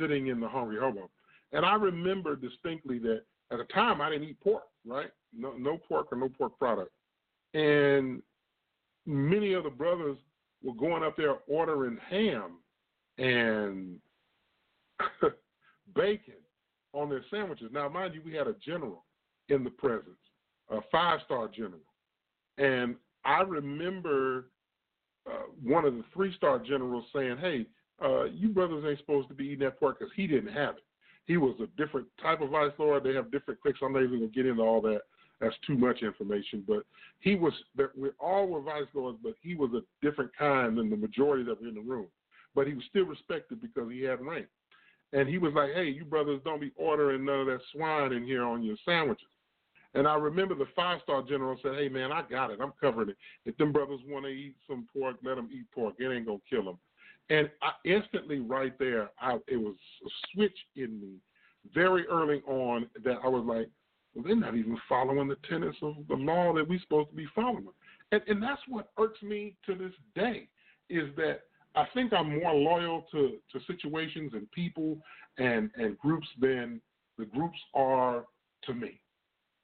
sitting 0.00 0.28
in 0.28 0.40
the 0.40 0.48
Hungry 0.48 0.78
Hobo. 0.80 1.10
And 1.52 1.64
I 1.64 1.74
remember 1.74 2.36
distinctly 2.36 2.98
that 3.00 3.22
at 3.50 3.58
the 3.58 3.64
time 3.72 4.00
I 4.00 4.10
didn't 4.10 4.28
eat 4.28 4.40
pork, 4.40 4.64
right? 4.86 5.10
No, 5.36 5.52
no 5.58 5.78
pork 5.78 6.08
or 6.12 6.18
no 6.18 6.28
pork 6.28 6.58
product. 6.58 6.90
And 7.54 8.22
many 9.06 9.52
of 9.52 9.64
the 9.64 9.70
brothers 9.70 10.16
were 10.62 10.74
going 10.74 11.02
up 11.02 11.16
there 11.16 11.36
ordering 11.46 11.98
ham 12.08 12.58
and 13.18 13.98
bacon 15.94 16.34
on 16.92 17.08
their 17.08 17.24
sandwiches. 17.30 17.70
Now, 17.72 17.88
mind 17.88 18.14
you, 18.14 18.22
we 18.24 18.34
had 18.34 18.46
a 18.46 18.54
general 18.64 19.04
in 19.48 19.64
the 19.64 19.70
presence, 19.70 20.16
a 20.70 20.78
five 20.90 21.20
star 21.24 21.48
general. 21.48 21.80
And 22.58 22.96
I 23.24 23.42
remember 23.42 24.46
uh, 25.26 25.44
one 25.62 25.84
of 25.84 25.94
the 25.94 26.04
three 26.12 26.34
star 26.36 26.58
generals 26.58 27.04
saying, 27.14 27.38
"Hey, 27.38 27.66
uh, 28.02 28.24
you 28.24 28.48
brothers 28.48 28.84
ain't 28.86 28.98
supposed 28.98 29.28
to 29.28 29.34
be 29.34 29.44
eating 29.44 29.60
that 29.60 29.78
pork 29.78 29.98
because 29.98 30.12
he 30.14 30.26
didn't 30.26 30.52
have 30.52 30.76
it. 30.76 30.84
He 31.26 31.36
was 31.36 31.54
a 31.60 31.66
different 31.82 32.06
type 32.20 32.40
of 32.40 32.50
vice 32.50 32.72
lord. 32.78 33.04
They 33.04 33.14
have 33.14 33.30
different 33.30 33.60
cliques. 33.60 33.78
I'm 33.82 33.92
not 33.92 34.02
even 34.02 34.18
gonna 34.18 34.30
get 34.30 34.46
into 34.46 34.62
all 34.62 34.80
that. 34.82 35.02
That's 35.40 35.56
too 35.66 35.76
much 35.76 36.02
information. 36.02 36.64
But 36.66 36.84
he 37.20 37.34
was. 37.34 37.52
We 37.96 38.10
all 38.18 38.46
were 38.46 38.60
vice 38.60 38.84
lords, 38.94 39.18
but 39.22 39.34
he 39.40 39.54
was 39.54 39.70
a 39.72 39.82
different 40.04 40.30
kind 40.36 40.76
than 40.76 40.90
the 40.90 40.96
majority 40.96 41.44
that 41.44 41.60
were 41.60 41.68
in 41.68 41.74
the 41.74 41.80
room. 41.80 42.08
But 42.54 42.66
he 42.66 42.74
was 42.74 42.84
still 42.88 43.06
respected 43.06 43.60
because 43.60 43.90
he 43.90 44.02
had 44.02 44.20
rank. 44.20 44.46
And 45.12 45.28
he 45.28 45.38
was 45.38 45.54
like, 45.54 45.72
"Hey, 45.74 45.88
you 45.88 46.04
brothers 46.04 46.40
don't 46.44 46.60
be 46.60 46.72
ordering 46.76 47.24
none 47.24 47.40
of 47.40 47.46
that 47.46 47.60
swine 47.72 48.12
in 48.12 48.24
here 48.24 48.44
on 48.44 48.62
your 48.62 48.76
sandwiches." 48.84 49.28
And 49.94 50.08
I 50.08 50.16
remember 50.16 50.54
the 50.54 50.66
five 50.74 51.00
star 51.02 51.22
general 51.22 51.56
said, 51.62 51.74
"Hey 51.76 51.88
man, 51.88 52.10
I 52.12 52.22
got 52.28 52.50
it. 52.50 52.60
I'm 52.60 52.72
covering 52.80 53.10
it. 53.10 53.16
If 53.44 53.56
them 53.56 53.72
brothers 53.72 54.00
want 54.06 54.24
to 54.24 54.30
eat 54.30 54.56
some 54.68 54.88
pork, 54.92 55.16
let 55.22 55.36
them 55.36 55.48
eat 55.52 55.70
pork. 55.72 55.94
It 55.98 56.12
ain't 56.12 56.26
gonna 56.26 56.38
kill 56.50 56.64
them." 56.64 56.78
And 57.30 57.50
I 57.62 57.70
instantly, 57.88 58.40
right 58.40 58.78
there, 58.78 59.10
I, 59.18 59.38
it 59.48 59.56
was 59.56 59.76
a 60.04 60.10
switch 60.32 60.56
in 60.76 61.00
me 61.00 61.14
very 61.72 62.06
early 62.08 62.42
on 62.46 62.88
that 63.02 63.18
I 63.24 63.28
was 63.28 63.44
like, 63.46 63.68
well, 64.14 64.24
they're 64.24 64.36
not 64.36 64.56
even 64.56 64.76
following 64.88 65.28
the 65.28 65.36
tenets 65.48 65.78
of 65.82 65.94
the 66.08 66.14
law 66.14 66.52
that 66.54 66.68
we're 66.68 66.80
supposed 66.80 67.10
to 67.10 67.16
be 67.16 67.26
following. 67.34 67.68
And, 68.12 68.20
and 68.28 68.42
that's 68.42 68.60
what 68.68 68.90
irks 68.98 69.22
me 69.22 69.56
to 69.66 69.74
this 69.74 69.92
day 70.14 70.48
is 70.90 71.08
that 71.16 71.40
I 71.74 71.86
think 71.94 72.12
I'm 72.12 72.38
more 72.38 72.54
loyal 72.54 73.06
to, 73.12 73.38
to 73.52 73.60
situations 73.66 74.32
and 74.34 74.50
people 74.52 74.98
and, 75.38 75.70
and 75.76 75.98
groups 75.98 76.28
than 76.40 76.80
the 77.18 77.24
groups 77.24 77.58
are 77.74 78.24
to 78.64 78.74
me. 78.74 79.00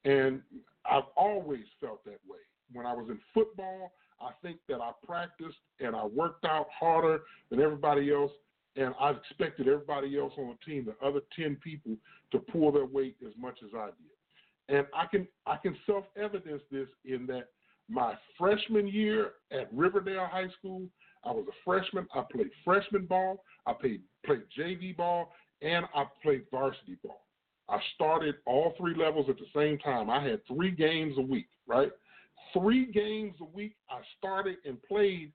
And 0.05 0.41
I've 0.89 1.09
always 1.15 1.65
felt 1.79 2.03
that 2.05 2.19
way. 2.27 2.39
When 2.73 2.85
I 2.85 2.93
was 2.93 3.07
in 3.09 3.19
football, 3.33 3.91
I 4.21 4.31
think 4.41 4.57
that 4.69 4.81
I 4.81 4.91
practiced 5.05 5.57
and 5.79 5.95
I 5.95 6.05
worked 6.05 6.45
out 6.45 6.67
harder 6.77 7.21
than 7.49 7.59
everybody 7.59 8.11
else, 8.11 8.31
and 8.75 8.93
I 8.99 9.11
expected 9.11 9.67
everybody 9.67 10.17
else 10.17 10.33
on 10.37 10.55
the 10.55 10.71
team, 10.71 10.85
the 10.85 11.05
other 11.05 11.21
ten 11.35 11.57
people, 11.61 11.95
to 12.31 12.39
pull 12.39 12.71
their 12.71 12.85
weight 12.85 13.17
as 13.25 13.33
much 13.37 13.59
as 13.63 13.71
I 13.75 13.87
did. 13.87 14.77
And 14.77 14.87
I 14.95 15.05
can 15.05 15.27
I 15.45 15.57
can 15.57 15.75
self 15.85 16.05
evidence 16.15 16.61
this 16.71 16.87
in 17.03 17.25
that 17.27 17.49
my 17.89 18.13
freshman 18.37 18.87
year 18.87 19.31
at 19.51 19.67
Riverdale 19.73 20.27
High 20.31 20.47
School, 20.57 20.83
I 21.25 21.31
was 21.31 21.45
a 21.49 21.55
freshman. 21.65 22.07
I 22.15 22.23
played 22.31 22.49
freshman 22.63 23.05
ball, 23.05 23.43
I 23.65 23.73
played 23.73 24.01
played 24.25 24.43
JV 24.57 24.95
ball, 24.95 25.33
and 25.61 25.85
I 25.93 26.05
played 26.23 26.45
varsity 26.51 26.97
ball. 27.03 27.21
I 27.69 27.79
started 27.95 28.35
all 28.45 28.73
three 28.77 28.95
levels 28.95 29.27
at 29.29 29.37
the 29.37 29.45
same 29.55 29.77
time. 29.79 30.09
I 30.09 30.23
had 30.23 30.45
three 30.45 30.71
games 30.71 31.15
a 31.17 31.21
week, 31.21 31.47
right? 31.67 31.91
Three 32.53 32.91
games 32.91 33.35
a 33.39 33.45
week. 33.45 33.75
I 33.89 33.99
started 34.17 34.57
and 34.65 34.81
played 34.83 35.31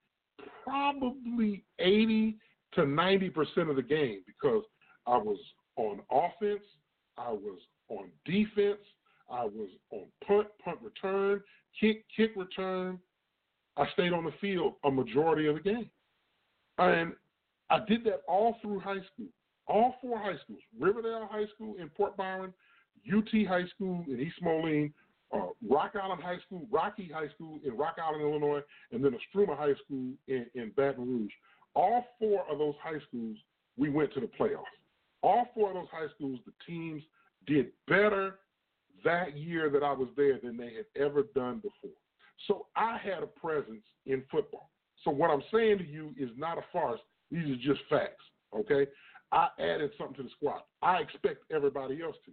probably 0.62 1.64
80 1.78 2.36
to 2.74 2.82
90% 2.82 3.70
of 3.70 3.76
the 3.76 3.82
game 3.82 4.22
because 4.26 4.62
I 5.06 5.16
was 5.16 5.38
on 5.76 6.00
offense, 6.10 6.64
I 7.16 7.30
was 7.30 7.58
on 7.88 8.08
defense, 8.24 8.80
I 9.30 9.44
was 9.44 9.70
on 9.90 10.04
punt, 10.26 10.48
punt 10.62 10.78
return, 10.82 11.40
kick, 11.80 12.04
kick 12.14 12.32
return. 12.36 12.98
I 13.76 13.86
stayed 13.92 14.12
on 14.12 14.24
the 14.24 14.32
field 14.40 14.74
a 14.84 14.90
majority 14.90 15.46
of 15.46 15.56
the 15.56 15.60
game. 15.60 15.90
And 16.78 17.12
I 17.70 17.78
did 17.86 18.04
that 18.04 18.22
all 18.28 18.56
through 18.62 18.80
high 18.80 19.02
school 19.12 19.28
all 19.68 19.96
four 20.00 20.18
high 20.18 20.37
schools 20.44 20.61
Riverdale 20.79 21.29
High 21.31 21.46
School 21.55 21.76
in 21.79 21.88
Port 21.90 22.16
Byron, 22.16 22.52
UT 23.07 23.29
High 23.48 23.66
School 23.74 24.05
in 24.09 24.20
East 24.20 24.37
Moline, 24.42 24.92
uh, 25.33 25.46
Rock 25.68 25.92
Island 26.00 26.22
High 26.22 26.38
School, 26.46 26.66
Rocky 26.70 27.11
High 27.12 27.29
School 27.35 27.59
in 27.64 27.76
Rock 27.76 27.96
Island, 28.02 28.22
Illinois, 28.22 28.62
and 28.92 29.05
then 29.05 29.12
Istrouma 29.12 29.57
High 29.57 29.74
School 29.85 30.12
in, 30.29 30.46
in 30.55 30.72
Baton 30.76 31.07
Rouge. 31.07 31.33
All 31.74 32.05
four 32.18 32.44
of 32.50 32.59
those 32.59 32.74
high 32.83 33.00
schools, 33.09 33.37
we 33.76 33.90
went 33.90 34.12
to 34.14 34.20
the 34.20 34.31
playoffs. 34.38 34.64
All 35.22 35.48
four 35.55 35.70
of 35.70 35.74
those 35.74 35.88
high 35.90 36.07
schools, 36.14 36.38
the 36.46 36.52
teams 36.66 37.02
did 37.46 37.66
better 37.87 38.38
that 39.05 39.37
year 39.37 39.68
that 39.70 39.83
I 39.83 39.92
was 39.92 40.09
there 40.16 40.38
than 40.42 40.57
they 40.57 40.72
had 40.74 40.87
ever 41.00 41.24
done 41.35 41.57
before. 41.57 41.96
So 42.46 42.66
I 42.76 42.98
had 42.98 43.22
a 43.22 43.26
presence 43.26 43.85
in 44.07 44.22
football. 44.31 44.70
So 45.05 45.11
what 45.11 45.31
I'm 45.31 45.42
saying 45.52 45.79
to 45.79 45.87
you 45.87 46.14
is 46.18 46.31
not 46.37 46.59
a 46.59 46.62
farce. 46.72 47.00
These 47.31 47.50
are 47.50 47.57
just 47.57 47.81
facts. 47.88 48.22
Okay. 48.54 48.87
I 49.32 49.48
added 49.59 49.90
something 49.98 50.16
to 50.16 50.22
the 50.24 50.30
squad. 50.30 50.62
I 50.82 50.98
expect 50.98 51.44
everybody 51.50 52.02
else 52.02 52.16
to. 52.26 52.32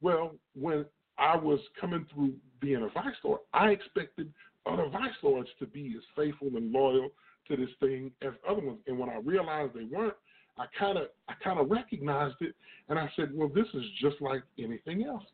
Well, 0.00 0.34
when 0.54 0.84
I 1.18 1.36
was 1.36 1.60
coming 1.80 2.06
through 2.12 2.34
being 2.60 2.82
a 2.82 2.88
vice 2.88 3.14
lord, 3.22 3.40
I 3.52 3.68
expected 3.68 4.32
other 4.66 4.88
vice 4.88 5.12
lords 5.22 5.48
to 5.60 5.66
be 5.66 5.94
as 5.96 6.02
faithful 6.16 6.48
and 6.56 6.72
loyal 6.72 7.10
to 7.48 7.56
this 7.56 7.70
thing 7.80 8.10
as 8.22 8.32
other 8.48 8.60
ones. 8.60 8.80
And 8.86 8.98
when 8.98 9.08
I 9.08 9.18
realized 9.18 9.74
they 9.74 9.84
weren't, 9.84 10.14
I 10.58 10.66
kind 10.78 10.98
of 10.98 11.06
I 11.28 11.34
kind 11.42 11.58
of 11.58 11.70
recognized 11.70 12.36
it, 12.40 12.54
and 12.88 12.98
I 12.98 13.10
said, 13.16 13.30
well, 13.32 13.48
this 13.48 13.66
is 13.74 13.84
just 14.00 14.20
like 14.20 14.42
anything 14.58 15.04
else. 15.04 15.24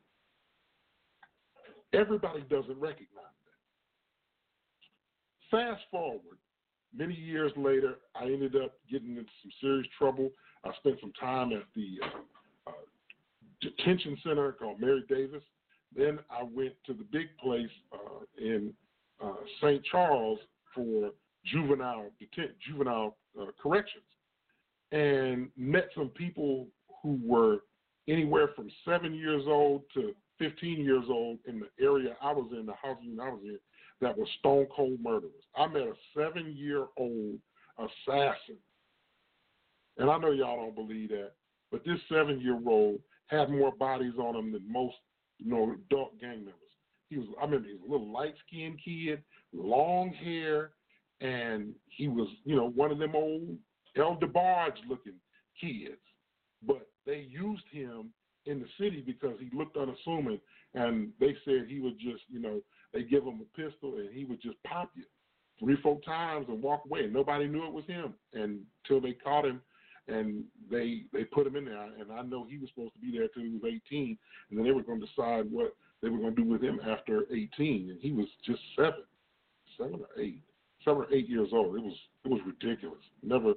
Everybody 1.93 2.43
doesn't 2.43 2.79
recognize 2.79 3.35
that. 5.51 5.51
Fast 5.51 5.83
forward, 5.91 6.38
many 6.96 7.14
years 7.14 7.53
later, 7.57 7.96
I 8.14 8.24
ended 8.24 8.57
up 8.57 8.74
getting 8.90 9.11
into 9.11 9.31
some 9.42 9.53
serious 9.61 9.87
trouble. 9.98 10.31
I 10.64 10.70
spent 10.79 10.96
some 11.01 11.12
time 11.20 11.53
at 11.53 11.64
the 11.74 11.98
uh, 12.03 12.70
uh, 12.70 12.72
detention 13.61 14.16
center 14.24 14.53
called 14.53 14.81
Mary 14.81 15.05
Davis. 15.09 15.42
Then 15.96 16.18
I 16.31 16.42
went 16.42 16.74
to 16.87 16.92
the 16.92 17.05
big 17.05 17.29
place 17.42 17.70
uh, 17.92 18.24
in 18.38 18.72
uh, 19.22 19.35
St. 19.62 19.83
Charles 19.90 20.38
for 20.74 21.11
juvenile 21.44 22.11
deten- 22.20 22.55
juvenile 22.66 23.16
uh, 23.40 23.46
corrections, 23.61 24.05
and 24.92 25.48
met 25.57 25.88
some 25.94 26.09
people 26.09 26.66
who 27.03 27.18
were 27.24 27.59
anywhere 28.09 28.48
from 28.55 28.70
seven 28.85 29.14
years 29.14 29.44
old 29.46 29.83
to 29.94 30.14
15 30.38 30.85
years 30.85 31.05
old 31.09 31.38
in 31.46 31.61
the 31.61 31.68
area 31.85 32.16
I 32.22 32.33
was 32.33 32.51
in, 32.53 32.66
the 32.66 32.74
housing 32.81 33.18
I 33.20 33.29
was 33.29 33.40
in, 33.44 33.59
that 34.01 34.17
were 34.17 34.27
stone 34.39 34.67
cold 34.75 34.99
murderers. 35.03 35.33
I 35.57 35.67
met 35.67 35.83
a 35.83 35.93
seven 36.17 36.55
year 36.57 36.87
old 36.97 37.39
assassin. 37.79 38.57
And 39.97 40.11
I 40.11 40.19
know 40.19 40.31
y'all 40.31 40.57
don't 40.57 40.75
believe 40.75 41.09
that, 41.11 41.33
but 41.73 41.85
this 41.85 41.99
seven 42.09 42.41
year 42.41 42.59
old 42.67 43.01
had 43.27 43.51
more 43.51 43.73
bodies 43.73 44.15
on 44.19 44.37
him 44.37 44.53
than 44.53 44.71
most, 44.71 44.95
you 45.39 45.51
know, 45.51 45.75
adult 45.91 46.19
gang 46.21 46.39
members. 46.39 46.55
He 47.11 47.19
was 47.19 47.27
I 47.41 47.45
remember 47.45 47.69
he 47.69 47.75
was 47.75 47.83
a 47.89 47.91
little 47.91 48.13
light 48.13 48.35
skinned 48.47 48.79
kid, 48.85 49.23
long 49.53 50.13
hair, 50.13 50.71
and 51.21 51.75
he 51.87 52.09
was, 52.09 52.29
you 52.45 52.55
know, 52.55 52.71
one 52.71 52.93
of 52.93 52.99
them 52.99 53.15
old 53.15 53.57
El 53.97 54.17
DeBarge 54.17 54.77
looking 54.89 55.15
kids. 55.61 56.01
But 56.65 56.89
they 57.07 57.27
used 57.29 57.65
him 57.73 58.11
in 58.47 58.61
the 58.61 58.67
city 58.79 59.03
because 59.05 59.37
he 59.41 59.57
looked 59.57 59.77
unassuming, 59.77 60.41
and 60.75 61.11
they 61.21 61.37
said 61.45 61.67
he 61.69 61.81
would 61.81 61.99
just, 61.99 62.23
you 62.29 62.41
know, 62.41 62.61
they 62.93 63.03
give 63.03 63.25
him 63.25 63.41
a 63.43 63.57
pistol 63.61 63.97
and 63.97 64.13
he 64.13 64.25
would 64.25 64.41
just 64.41 64.63
pop 64.65 64.91
you 64.95 65.05
three, 65.59 65.77
four 65.83 66.01
times 66.03 66.47
and 66.49 66.63
walk 66.63 66.83
away. 66.87 67.05
And 67.05 67.13
nobody 67.13 67.47
knew 67.47 67.67
it 67.67 67.73
was 67.73 67.87
him 67.87 68.15
until 68.33 69.01
they 69.01 69.13
caught 69.13 69.45
him 69.45 69.61
and 70.09 70.45
they 70.71 71.03
they 71.13 71.25
put 71.25 71.47
him 71.47 71.57
in 71.57 71.67
there. 71.67 71.89
And 72.01 72.11
I 72.13 72.23
know 72.23 72.47
he 72.49 72.59
was 72.59 72.71
supposed 72.71 72.95
to 72.95 73.01
be 73.01 73.17
there 73.17 73.29
till 73.29 73.43
he 73.43 73.51
was 73.51 73.63
18, 73.65 74.19
and 74.51 74.59
then 74.59 74.65
they 74.65 74.73
were 74.73 74.83
going 74.83 75.01
to 75.01 75.07
decide 75.07 75.51
what 75.51 75.75
they 76.03 76.09
were 76.09 76.19
going 76.19 76.35
to 76.35 76.43
do 76.43 76.49
with 76.49 76.63
him 76.63 76.81
after 76.81 77.25
18, 77.33 77.91
and 77.91 77.99
he 78.01 78.13
was 78.13 78.27
just 78.45 78.61
seven, 78.77 79.05
seven 79.77 80.01
or 80.01 80.23
eight, 80.23 80.43
seven 80.85 81.03
or 81.03 81.13
eight 81.13 81.29
years 81.29 81.49
old. 81.53 81.77
It 81.77 81.83
was 81.83 81.97
it 82.25 82.29
was 82.29 82.41
ridiculous. 82.47 83.03
Never 83.23 83.55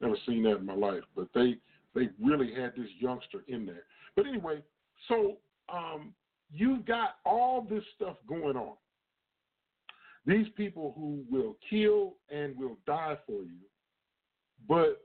never 0.00 0.16
seen 0.26 0.42
that 0.44 0.58
in 0.58 0.66
my 0.66 0.74
life. 0.74 1.02
But 1.16 1.28
they 1.34 1.56
they 1.94 2.08
really 2.22 2.52
had 2.54 2.72
this 2.76 2.90
youngster 2.98 3.44
in 3.48 3.64
there. 3.64 3.84
But 4.16 4.26
anyway, 4.26 4.62
so 5.08 5.38
um, 5.72 6.12
you've 6.54 6.86
got 6.86 7.16
all 7.24 7.66
this 7.68 7.82
stuff 7.96 8.16
going 8.28 8.56
on. 8.56 8.74
These 10.26 10.46
people 10.56 10.94
who 10.96 11.24
will 11.30 11.56
kill 11.68 12.14
and 12.30 12.56
will 12.56 12.78
die 12.86 13.18
for 13.26 13.42
you. 13.42 13.60
But 14.66 15.04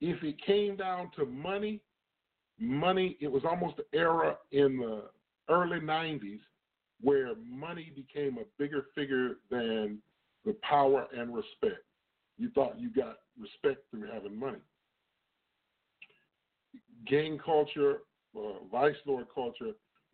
if 0.00 0.22
it 0.22 0.36
came 0.44 0.76
down 0.76 1.10
to 1.16 1.26
money, 1.26 1.80
money, 2.58 3.16
it 3.20 3.30
was 3.30 3.42
almost 3.44 3.78
an 3.78 3.84
era 3.92 4.36
in 4.52 4.78
the 4.78 5.04
early 5.50 5.80
90s 5.80 6.40
where 7.00 7.34
money 7.44 7.92
became 7.94 8.38
a 8.38 8.44
bigger 8.58 8.86
figure 8.94 9.36
than 9.50 9.98
the 10.44 10.54
power 10.62 11.06
and 11.16 11.34
respect. 11.34 11.84
You 12.38 12.50
thought 12.50 12.78
you 12.78 12.90
got 12.90 13.18
respect 13.38 13.82
through 13.90 14.08
having 14.12 14.38
money. 14.38 14.58
Gang 17.06 17.38
culture, 17.44 17.98
uh, 18.36 18.64
vice 18.70 18.96
lord 19.06 19.26
culture 19.34 19.72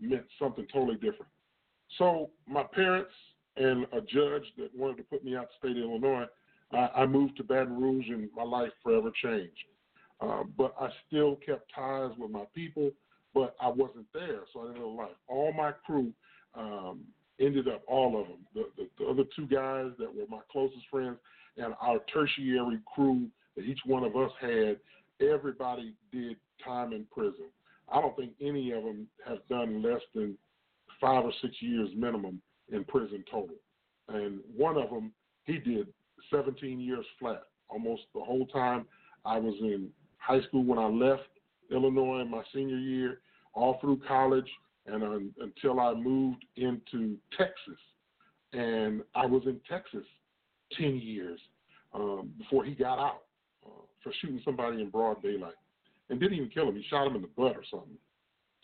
meant 0.08 0.24
something 0.38 0.66
totally 0.72 0.96
different. 0.96 1.30
So 1.98 2.30
my 2.46 2.62
parents 2.62 3.12
and 3.56 3.84
a 3.92 4.00
judge 4.00 4.44
that 4.58 4.70
wanted 4.74 4.96
to 4.98 5.02
put 5.04 5.24
me 5.24 5.36
out 5.36 5.48
the 5.48 5.68
state 5.68 5.76
of 5.76 5.88
Illinois, 5.88 6.26
I, 6.72 7.02
I 7.02 7.06
moved 7.06 7.36
to 7.36 7.44
Baton 7.44 7.80
Rouge 7.80 8.08
and 8.08 8.28
my 8.34 8.42
life 8.42 8.72
forever 8.82 9.10
changed. 9.22 9.52
Uh, 10.20 10.44
but 10.56 10.74
I 10.80 10.88
still 11.06 11.36
kept 11.36 11.70
ties 11.74 12.10
with 12.18 12.30
my 12.30 12.44
people, 12.54 12.90
but 13.34 13.54
I 13.60 13.68
wasn't 13.68 14.06
there, 14.12 14.40
so 14.52 14.60
I 14.62 14.66
didn't 14.68 14.80
know 14.80 14.88
life. 14.88 15.10
All 15.28 15.52
my 15.52 15.72
crew 15.84 16.12
um, 16.54 17.00
ended 17.40 17.68
up, 17.68 17.82
all 17.86 18.20
of 18.20 18.28
them, 18.28 18.38
the, 18.54 18.64
the, 18.76 18.88
the 18.98 19.10
other 19.10 19.24
two 19.36 19.46
guys 19.46 19.90
that 19.98 20.14
were 20.14 20.26
my 20.28 20.40
closest 20.50 20.84
friends, 20.90 21.16
and 21.56 21.74
our 21.80 21.98
tertiary 22.12 22.78
crew 22.94 23.26
that 23.56 23.62
each 23.62 23.80
one 23.84 24.04
of 24.04 24.16
us 24.16 24.30
had, 24.40 24.78
everybody 25.20 25.94
did 26.12 26.36
time 26.64 26.92
in 26.92 27.06
prison. 27.12 27.46
I 27.92 28.00
don't 28.00 28.16
think 28.16 28.32
any 28.40 28.72
of 28.72 28.82
them 28.82 29.06
have 29.26 29.46
done 29.48 29.82
less 29.82 30.00
than 30.14 30.36
five 31.00 31.24
or 31.24 31.32
six 31.42 31.54
years 31.60 31.90
minimum 31.96 32.40
in 32.72 32.84
prison 32.84 33.24
total. 33.30 33.56
And 34.08 34.40
one 34.56 34.76
of 34.76 34.90
them, 34.90 35.12
he 35.44 35.58
did 35.58 35.88
17 36.30 36.80
years 36.80 37.04
flat, 37.18 37.42
almost 37.68 38.02
the 38.14 38.20
whole 38.20 38.46
time 38.46 38.86
I 39.24 39.38
was 39.38 39.54
in 39.60 39.88
high 40.18 40.40
school 40.42 40.64
when 40.64 40.78
I 40.78 40.86
left 40.86 41.28
Illinois 41.70 42.20
in 42.20 42.30
my 42.30 42.42
senior 42.54 42.78
year, 42.78 43.20
all 43.52 43.78
through 43.80 44.00
college, 44.06 44.48
and 44.86 45.02
um, 45.02 45.30
until 45.40 45.80
I 45.80 45.94
moved 45.94 46.44
into 46.56 47.16
Texas. 47.36 47.80
And 48.52 49.02
I 49.14 49.26
was 49.26 49.42
in 49.46 49.60
Texas 49.68 50.04
10 50.78 50.96
years 50.96 51.40
um, 51.94 52.30
before 52.38 52.64
he 52.64 52.74
got 52.74 52.98
out 52.98 53.22
uh, 53.66 53.82
for 54.02 54.12
shooting 54.20 54.40
somebody 54.44 54.80
in 54.80 54.90
broad 54.90 55.22
daylight 55.22 55.54
and 56.10 56.20
didn't 56.20 56.36
even 56.36 56.50
kill 56.50 56.68
him. 56.68 56.76
He 56.76 56.84
shot 56.88 57.06
him 57.06 57.16
in 57.16 57.22
the 57.22 57.28
butt 57.28 57.56
or 57.56 57.64
something. 57.70 57.98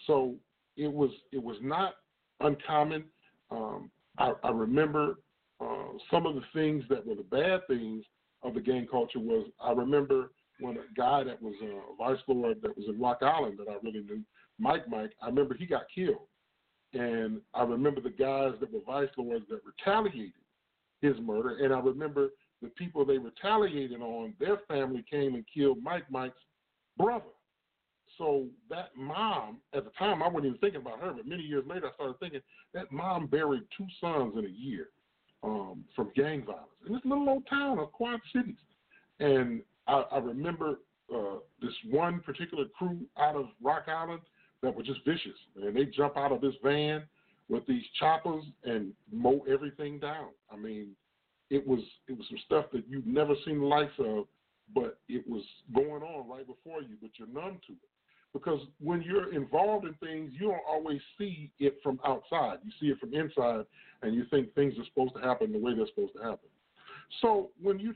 So 0.07 0.35
it 0.76 0.92
was 0.92 1.11
it 1.33 1.42
was 1.42 1.57
not 1.62 1.94
uncommon. 2.40 3.05
Um, 3.50 3.90
I, 4.18 4.33
I 4.42 4.50
remember 4.50 5.16
uh, 5.61 5.92
some 6.11 6.26
of 6.26 6.35
the 6.35 6.42
things 6.55 6.85
that 6.88 7.07
were 7.07 7.14
the 7.14 7.22
bad 7.22 7.66
things 7.66 8.05
of 8.42 8.55
the 8.55 8.61
gang 8.61 8.87
culture 8.90 9.18
was 9.18 9.46
I 9.62 9.72
remember 9.72 10.31
when 10.61 10.76
a 10.76 10.94
guy 10.96 11.24
that 11.24 11.40
was 11.40 11.55
a 11.62 11.96
vice 11.96 12.22
lord 12.29 12.59
that 12.62 12.76
was 12.76 12.87
in 12.88 13.00
Rock 13.00 13.18
Island 13.22 13.59
that 13.59 13.70
I 13.70 13.76
really 13.83 14.05
knew, 14.05 14.22
Mike 14.59 14.88
Mike, 14.88 15.12
I 15.22 15.26
remember 15.26 15.55
he 15.55 15.66
got 15.66 15.83
killed. 15.94 16.29
And 16.92 17.40
I 17.55 17.62
remember 17.62 18.00
the 18.00 18.11
guys 18.11 18.55
that 18.61 18.72
were 18.72 18.81
vice 18.87 19.09
lords 19.16 19.44
that 19.48 19.61
retaliated 19.64 20.33
his 21.00 21.14
murder. 21.20 21.59
And 21.64 21.72
I 21.72 21.79
remember 21.79 22.31
the 22.62 22.68
people 22.68 23.05
they 23.05 23.18
retaliated 23.18 24.00
on, 24.00 24.35
their 24.38 24.59
family 24.68 25.05
came 25.09 25.35
and 25.35 25.44
killed 25.55 25.83
Mike 25.83 26.11
Mike's 26.11 26.35
brother. 27.00 27.24
So 28.18 28.46
that 28.68 28.90
mom, 28.96 29.58
at 29.74 29.84
the 29.84 29.90
time, 29.98 30.22
I 30.22 30.28
wasn't 30.28 30.46
even 30.46 30.58
thinking 30.58 30.80
about 30.82 31.00
her, 31.00 31.12
but 31.12 31.26
many 31.26 31.42
years 31.42 31.64
later, 31.66 31.86
I 31.86 31.94
started 31.94 32.20
thinking 32.20 32.40
that 32.74 32.92
mom 32.92 33.26
buried 33.26 33.62
two 33.76 33.86
sons 34.00 34.34
in 34.36 34.44
a 34.44 34.48
year 34.48 34.88
um, 35.42 35.84
from 35.96 36.10
gang 36.14 36.44
violence 36.44 36.66
in 36.86 36.92
this 36.92 37.02
little 37.04 37.28
old 37.28 37.44
town 37.48 37.78
of 37.78 37.92
Quad 37.92 38.20
Cities. 38.34 38.56
And 39.20 39.62
I, 39.86 40.04
I 40.12 40.18
remember 40.18 40.80
uh, 41.14 41.36
this 41.62 41.72
one 41.88 42.20
particular 42.20 42.64
crew 42.76 43.00
out 43.18 43.36
of 43.36 43.46
Rock 43.62 43.84
Island 43.88 44.20
that 44.62 44.74
were 44.74 44.82
just 44.82 45.00
vicious, 45.06 45.38
and 45.56 45.74
they 45.74 45.86
jump 45.86 46.16
out 46.16 46.32
of 46.32 46.40
this 46.40 46.54
van 46.62 47.04
with 47.48 47.66
these 47.66 47.84
choppers 47.98 48.44
and 48.64 48.92
mow 49.10 49.44
everything 49.50 49.98
down. 49.98 50.28
I 50.52 50.56
mean, 50.56 50.88
it 51.48 51.66
was 51.66 51.80
it 52.06 52.16
was 52.16 52.26
some 52.28 52.38
stuff 52.46 52.66
that 52.72 52.84
you've 52.88 53.06
never 53.06 53.34
seen 53.44 53.60
the 53.60 53.66
likes 53.66 53.92
of 53.98 54.26
but 54.74 54.98
it 55.09 55.28
was 55.28 55.42
going 55.74 56.02
on 56.02 56.28
right 56.28 56.46
before 56.46 56.83
you, 56.83 56.96
but 57.00 57.11
you're 57.18 57.28
numb 57.28 57.61
to 57.66 57.72
it. 57.72 57.78
Because 58.33 58.61
when 58.80 59.02
you're 59.02 59.33
involved 59.35 59.87
in 59.87 59.94
things, 59.94 60.30
you 60.38 60.48
don't 60.48 60.61
always 60.68 61.00
see 61.18 61.50
it 61.59 61.78
from 61.83 61.98
outside. 62.06 62.59
You 62.64 62.70
see 62.80 62.87
it 62.87 62.98
from 63.00 63.12
inside, 63.12 63.66
and 64.02 64.14
you 64.14 64.24
think 64.30 64.54
things 64.54 64.74
are 64.78 64.85
supposed 64.85 65.16
to 65.16 65.20
happen 65.20 65.52
the 65.52 65.59
way 65.59 65.74
they're 65.74 65.87
supposed 65.88 66.14
to 66.16 66.22
happen. 66.22 66.48
So 67.20 67.50
when 67.61 67.80
you 67.80 67.94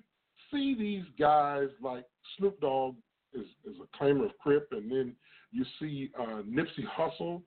see 0.50 0.74
these 0.76 1.04
guys 1.18 1.68
like 1.80 2.04
Snoop 2.36 2.60
Dogg 2.60 2.96
is, 3.32 3.46
is 3.64 3.76
a 3.80 3.96
claimer 3.96 4.26
of 4.26 4.36
Crip, 4.38 4.68
and 4.72 4.90
then 4.90 5.14
you 5.52 5.64
see 5.78 6.10
uh, 6.18 6.42
Nipsey 6.42 6.84
Hussle 6.98 7.42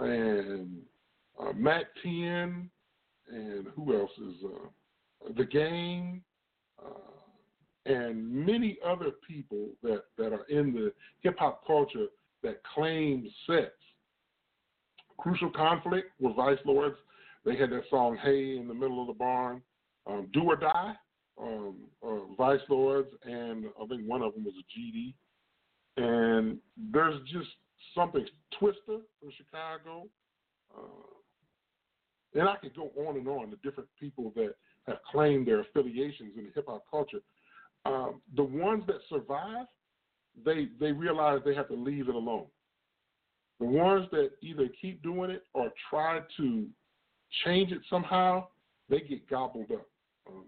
and 0.00 0.78
uh, 1.40 1.52
Mack 1.52 1.86
10, 2.02 2.68
and 3.30 3.66
who 3.74 3.96
else 3.96 4.10
is 4.18 4.34
uh, 4.44 5.32
The 5.36 5.44
Game, 5.44 6.22
uh, 6.84 7.13
and 7.86 8.46
many 8.46 8.78
other 8.84 9.10
people 9.26 9.68
that, 9.82 10.04
that 10.16 10.32
are 10.32 10.44
in 10.48 10.72
the 10.72 10.92
hip 11.20 11.36
hop 11.38 11.66
culture 11.66 12.06
that 12.42 12.62
claim 12.74 13.28
sex. 13.46 13.70
Crucial 15.18 15.50
Conflict 15.50 16.10
were 16.20 16.32
Vice 16.32 16.58
Lords. 16.64 16.96
They 17.44 17.56
had 17.56 17.70
that 17.70 17.84
song 17.90 18.16
"Hey" 18.22 18.56
in 18.56 18.68
the 18.68 18.74
middle 18.74 19.00
of 19.00 19.06
the 19.06 19.12
barn. 19.14 19.62
Um, 20.06 20.28
Do 20.32 20.42
or 20.42 20.56
Die, 20.56 20.94
um, 21.40 21.76
uh, 22.02 22.34
Vice 22.36 22.60
Lords, 22.68 23.08
and 23.22 23.66
I 23.80 23.86
think 23.86 24.02
one 24.06 24.22
of 24.22 24.34
them 24.34 24.44
was 24.44 24.54
a 24.58 24.78
GD. 24.78 25.14
And 25.96 26.58
there's 26.92 27.20
just 27.32 27.48
something 27.94 28.26
Twista 28.60 29.00
from 29.20 29.30
Chicago. 29.36 30.06
Uh, 30.76 32.38
and 32.38 32.48
I 32.48 32.56
could 32.56 32.74
go 32.74 32.90
on 33.06 33.16
and 33.16 33.28
on 33.28 33.50
the 33.50 33.56
different 33.62 33.88
people 33.98 34.32
that 34.34 34.54
have 34.86 34.98
claimed 35.10 35.46
their 35.46 35.60
affiliations 35.60 36.32
in 36.36 36.44
the 36.44 36.50
hip 36.54 36.66
hop 36.68 36.84
culture. 36.90 37.20
Um, 37.86 38.20
the 38.34 38.42
ones 38.42 38.84
that 38.86 38.96
survive 39.08 39.66
they 40.44 40.68
they 40.80 40.92
realize 40.92 41.40
they 41.44 41.54
have 41.54 41.68
to 41.68 41.74
leave 41.74 42.08
it 42.08 42.14
alone. 42.14 42.46
The 43.60 43.66
ones 43.66 44.06
that 44.10 44.30
either 44.42 44.68
keep 44.80 45.02
doing 45.02 45.30
it 45.30 45.44
or 45.52 45.70
try 45.90 46.20
to 46.36 46.66
change 47.44 47.70
it 47.72 47.82
somehow, 47.88 48.48
they 48.88 49.00
get 49.00 49.28
gobbled 49.28 49.70
up. 49.70 49.86
Um, 50.28 50.44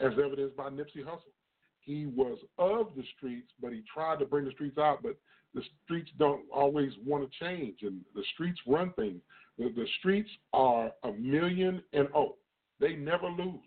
as 0.00 0.12
evidenced 0.24 0.56
by 0.56 0.70
Nipsey 0.70 1.04
Hussle. 1.04 1.32
He 1.80 2.06
was 2.06 2.38
of 2.58 2.88
the 2.96 3.02
streets, 3.16 3.50
but 3.60 3.72
he 3.72 3.82
tried 3.92 4.18
to 4.18 4.26
bring 4.26 4.44
the 4.44 4.50
streets 4.52 4.78
out, 4.78 5.02
but 5.02 5.16
the 5.54 5.62
streets 5.84 6.10
don't 6.18 6.42
always 6.54 6.92
want 7.04 7.28
to 7.30 7.44
change, 7.44 7.78
and 7.82 8.00
the 8.14 8.22
streets 8.34 8.60
run 8.66 8.92
things. 8.94 9.20
The, 9.58 9.64
the 9.74 9.86
streets 9.98 10.30
are 10.52 10.92
a 11.04 11.12
million 11.12 11.82
and 11.92 12.08
oh, 12.14 12.36
they 12.80 12.94
never 12.94 13.26
lose. 13.26 13.60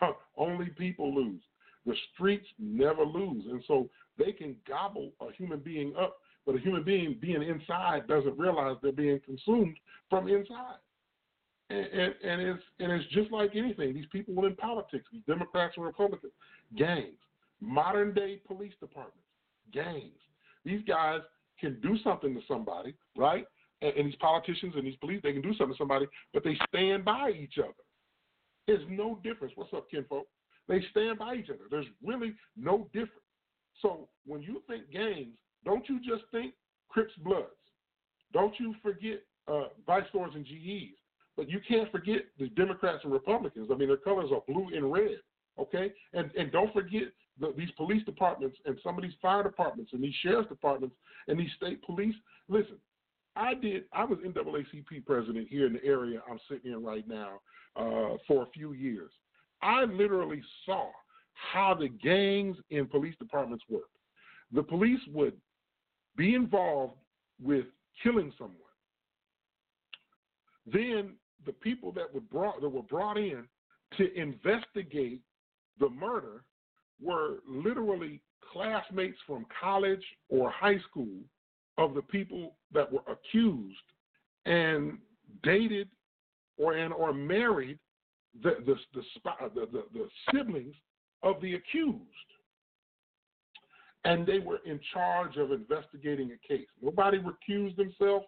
Only 0.36 0.66
people 0.66 1.14
lose. 1.14 1.40
The 1.86 1.94
streets 2.14 2.46
never 2.58 3.04
lose, 3.04 3.44
and 3.50 3.62
so 3.66 3.88
they 4.18 4.32
can 4.32 4.56
gobble 4.68 5.12
a 5.20 5.32
human 5.32 5.58
being 5.58 5.94
up, 5.98 6.18
but 6.46 6.54
a 6.54 6.58
human 6.58 6.84
being 6.84 7.18
being 7.20 7.42
inside 7.42 8.06
doesn't 8.06 8.38
realize 8.38 8.76
they're 8.82 8.92
being 8.92 9.20
consumed 9.24 9.76
from 10.08 10.28
inside. 10.28 10.78
And, 11.70 11.86
and, 11.86 12.14
and 12.22 12.42
it's 12.42 12.62
and 12.78 12.92
it's 12.92 13.08
just 13.12 13.32
like 13.32 13.56
anything. 13.56 13.94
These 13.94 14.06
people 14.12 14.44
in 14.44 14.54
politics, 14.56 15.06
these 15.12 15.22
Democrats 15.26 15.74
and 15.76 15.84
Republicans, 15.86 16.32
gangs, 16.76 17.18
modern 17.60 18.14
day 18.14 18.40
police 18.46 18.74
departments, 18.80 19.26
gangs. 19.72 20.12
These 20.64 20.82
guys 20.86 21.20
can 21.58 21.80
do 21.80 21.96
something 22.04 22.34
to 22.34 22.40
somebody, 22.46 22.94
right? 23.16 23.46
And, 23.80 23.92
and 23.96 24.06
these 24.06 24.16
politicians 24.16 24.74
and 24.76 24.86
these 24.86 24.96
police, 24.96 25.20
they 25.22 25.32
can 25.32 25.42
do 25.42 25.54
something 25.54 25.74
to 25.74 25.78
somebody, 25.78 26.06
but 26.32 26.44
they 26.44 26.56
stand 26.68 27.04
by 27.04 27.30
each 27.30 27.54
other. 27.58 27.72
There's 28.66 28.84
no 28.88 29.18
difference. 29.24 29.54
What's 29.56 29.72
up, 29.72 29.90
kinfolk? 29.90 30.26
They 30.68 30.82
stand 30.90 31.18
by 31.18 31.34
each 31.34 31.50
other. 31.50 31.64
There's 31.70 31.86
really 32.04 32.34
no 32.56 32.88
difference. 32.92 33.10
So 33.80 34.08
when 34.26 34.42
you 34.42 34.62
think 34.68 34.90
gangs, 34.92 35.36
don't 35.64 35.88
you 35.88 35.98
just 35.98 36.24
think 36.30 36.54
Crips 36.88 37.12
Bloods. 37.24 37.46
Don't 38.32 38.54
you 38.58 38.74
forget 38.82 39.22
uh, 39.48 39.64
Vice 39.86 40.04
Lords 40.14 40.34
and 40.34 40.44
GDs. 40.44 40.94
But 41.36 41.48
you 41.48 41.60
can't 41.66 41.90
forget 41.90 42.22
the 42.38 42.48
Democrats 42.50 43.00
and 43.04 43.12
Republicans. 43.12 43.68
I 43.72 43.76
mean, 43.76 43.88
their 43.88 43.96
colors 43.96 44.30
are 44.32 44.42
blue 44.46 44.68
and 44.74 44.92
red. 44.92 45.18
Okay, 45.58 45.92
and 46.14 46.30
and 46.34 46.50
don't 46.50 46.72
forget 46.72 47.12
the, 47.38 47.52
these 47.56 47.70
police 47.76 48.02
departments 48.04 48.56
and 48.64 48.78
some 48.82 48.96
of 48.96 49.02
these 49.02 49.12
fire 49.20 49.42
departments 49.42 49.92
and 49.92 50.02
these 50.02 50.14
sheriff's 50.22 50.48
departments 50.48 50.96
and 51.28 51.38
these 51.38 51.50
state 51.56 51.82
police. 51.84 52.14
Listen, 52.48 52.76
I 53.36 53.54
did. 53.54 53.84
I 53.92 54.04
was 54.04 54.18
NAACP 54.18 55.04
president 55.04 55.48
here 55.48 55.66
in 55.66 55.74
the 55.74 55.84
area 55.84 56.22
I'm 56.30 56.38
sitting 56.50 56.72
in 56.72 56.82
right 56.82 57.06
now 57.06 57.40
uh, 57.76 58.16
for 58.26 58.44
a 58.44 58.50
few 58.54 58.72
years. 58.72 59.10
I 59.62 59.84
literally 59.84 60.42
saw 60.66 60.90
how 61.34 61.74
the 61.74 61.88
gangs 61.88 62.56
in 62.70 62.86
police 62.86 63.14
departments 63.18 63.64
work. 63.68 63.88
The 64.52 64.62
police 64.62 65.00
would 65.12 65.34
be 66.16 66.34
involved 66.34 66.94
with 67.42 67.66
killing 68.02 68.32
someone. 68.38 68.56
Then 70.66 71.14
the 71.46 71.52
people 71.52 71.92
that 71.92 72.12
were 72.12 72.20
brought 72.20 72.60
that 72.60 72.68
were 72.68 72.82
brought 72.82 73.16
in 73.16 73.44
to 73.96 74.14
investigate 74.14 75.20
the 75.80 75.88
murder 75.88 76.44
were 77.00 77.38
literally 77.48 78.20
classmates 78.52 79.18
from 79.26 79.46
college 79.60 80.04
or 80.28 80.50
high 80.50 80.78
school 80.90 81.18
of 81.78 81.94
the 81.94 82.02
people 82.02 82.56
that 82.72 82.90
were 82.90 83.02
accused 83.10 83.76
and 84.44 84.98
dated 85.42 85.88
or 86.58 86.74
and 86.74 86.92
or 86.92 87.12
married 87.12 87.78
the 88.42 88.56
the 88.66 88.74
the, 88.94 89.02
the, 89.54 89.66
the, 89.66 89.82
the 89.92 90.08
siblings 90.32 90.74
of 91.22 91.40
the 91.40 91.54
accused. 91.54 92.00
And 94.04 94.26
they 94.26 94.40
were 94.40 94.58
in 94.66 94.80
charge 94.92 95.36
of 95.36 95.52
investigating 95.52 96.32
a 96.32 96.48
case. 96.48 96.66
Nobody 96.80 97.18
recused 97.18 97.76
themselves. 97.76 98.26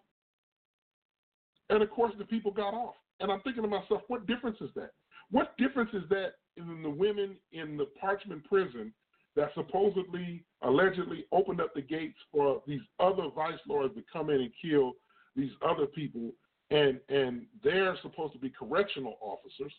And 1.69 1.83
of 1.83 1.89
course, 1.89 2.13
the 2.17 2.23
people 2.25 2.51
got 2.51 2.73
off. 2.73 2.95
And 3.19 3.31
I'm 3.31 3.41
thinking 3.41 3.63
to 3.63 3.69
myself, 3.69 4.01
what 4.07 4.25
difference 4.25 4.57
is 4.61 4.69
that? 4.75 4.91
What 5.31 5.57
difference 5.57 5.89
is 5.93 6.03
that 6.09 6.33
in 6.55 6.81
the 6.81 6.89
women 6.89 7.35
in 7.51 7.75
the 7.75 7.87
Parchman 8.01 8.43
prison 8.45 8.93
that 9.35 9.49
supposedly, 9.53 10.45
allegedly 10.61 11.25
opened 11.31 11.59
up 11.59 11.73
the 11.73 11.81
gates 11.81 12.17
for 12.31 12.61
these 12.65 12.81
other 12.99 13.29
vice 13.35 13.59
lords 13.67 13.93
to 13.95 14.03
come 14.11 14.29
in 14.29 14.41
and 14.41 14.51
kill 14.61 14.93
these 15.35 15.51
other 15.67 15.85
people, 15.85 16.31
and 16.71 16.99
and 17.09 17.45
they're 17.63 17.97
supposed 18.01 18.33
to 18.33 18.39
be 18.39 18.49
correctional 18.49 19.17
officers, 19.21 19.73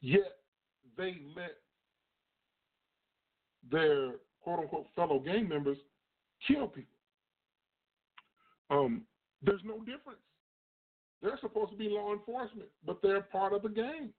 yet 0.00 0.38
they 0.96 1.16
let 1.36 1.56
their 3.70 4.12
quote 4.42 4.60
unquote 4.60 4.86
fellow 4.94 5.18
gang 5.18 5.48
members 5.48 5.78
kill 6.46 6.66
people. 6.68 6.94
Um, 8.70 9.02
there's 9.42 9.62
no 9.64 9.78
difference. 9.78 10.20
They're 11.22 11.38
supposed 11.40 11.72
to 11.72 11.76
be 11.76 11.88
law 11.88 12.12
enforcement, 12.12 12.68
but 12.86 13.00
they're 13.02 13.22
part 13.22 13.52
of 13.52 13.62
the 13.62 13.68
gang. 13.68 14.10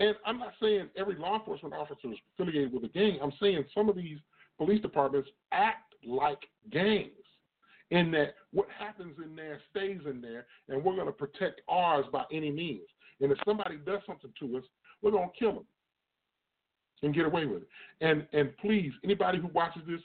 And 0.00 0.16
I'm 0.24 0.38
not 0.38 0.52
saying 0.60 0.88
every 0.96 1.16
law 1.16 1.38
enforcement 1.38 1.74
officer 1.74 2.12
is 2.12 2.18
affiliated 2.34 2.72
with 2.72 2.84
a 2.84 2.88
gang. 2.88 3.18
I'm 3.22 3.32
saying 3.40 3.64
some 3.74 3.88
of 3.88 3.96
these 3.96 4.18
police 4.58 4.80
departments 4.80 5.28
act 5.52 5.94
like 6.04 6.38
gangs 6.70 7.10
in 7.90 8.10
that 8.12 8.34
what 8.52 8.66
happens 8.78 9.16
in 9.24 9.36
there 9.36 9.60
stays 9.70 10.00
in 10.08 10.20
there, 10.20 10.46
and 10.68 10.82
we're 10.82 10.94
going 10.94 11.06
to 11.06 11.12
protect 11.12 11.60
ours 11.68 12.06
by 12.12 12.24
any 12.32 12.50
means. 12.50 12.88
And 13.20 13.30
if 13.30 13.38
somebody 13.44 13.76
does 13.76 14.00
something 14.06 14.32
to 14.40 14.56
us, 14.56 14.64
we're 15.02 15.10
to 15.10 15.38
kill 15.38 15.52
them 15.54 15.66
and 17.02 17.14
get 17.14 17.26
away 17.26 17.44
with 17.46 17.62
it. 17.62 17.68
And 18.00 18.26
and 18.32 18.56
please, 18.58 18.92
anybody 19.04 19.38
who 19.38 19.48
watches 19.48 19.82
this, 19.86 20.00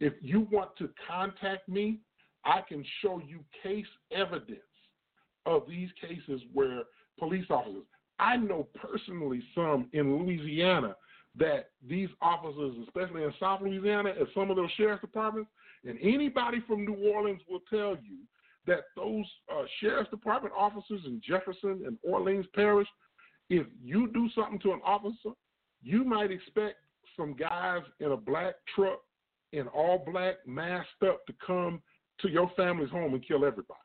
if 0.00 0.14
you 0.20 0.48
want 0.50 0.76
to 0.78 0.88
contact 1.08 1.68
me, 1.68 2.00
I 2.44 2.60
can 2.68 2.84
show 3.02 3.20
you 3.26 3.40
case 3.62 3.86
evidence 4.10 4.60
of 5.46 5.62
these 5.68 5.88
cases 6.00 6.40
where 6.52 6.82
police 7.18 7.46
officers, 7.50 7.84
I 8.18 8.36
know 8.36 8.68
personally 8.80 9.42
some 9.54 9.88
in 9.92 10.18
Louisiana 10.18 10.96
that 11.38 11.70
these 11.88 12.08
officers, 12.20 12.74
especially 12.86 13.22
in 13.22 13.32
South 13.38 13.60
Louisiana, 13.62 14.10
at 14.10 14.26
some 14.34 14.50
of 14.50 14.56
those 14.56 14.70
sheriff's 14.76 15.00
departments, 15.00 15.50
and 15.84 15.98
anybody 16.02 16.58
from 16.66 16.84
New 16.84 17.10
Orleans 17.12 17.40
will 17.48 17.62
tell 17.70 17.96
you 18.02 18.18
that 18.66 18.80
those 18.96 19.24
uh, 19.50 19.62
sheriff's 19.80 20.10
department 20.10 20.54
officers 20.56 21.00
in 21.06 21.20
Jefferson 21.26 21.82
and 21.86 21.96
Orleans 22.02 22.46
Parish, 22.54 22.88
if 23.50 23.66
you 23.82 24.08
do 24.12 24.28
something 24.34 24.60
to 24.60 24.72
an 24.72 24.80
officer, 24.84 25.34
you 25.82 26.04
might 26.04 26.30
expect 26.30 26.76
some 27.16 27.34
guys 27.34 27.82
in 27.98 28.12
a 28.12 28.16
black 28.16 28.54
truck 28.74 29.00
in 29.52 29.66
all 29.68 30.04
black 30.10 30.36
masked 30.46 31.02
up 31.06 31.26
to 31.26 31.34
come 31.44 31.82
to 32.20 32.28
your 32.28 32.50
family's 32.56 32.90
home 32.90 33.12
and 33.12 33.26
kill 33.26 33.44
everybody 33.44 33.80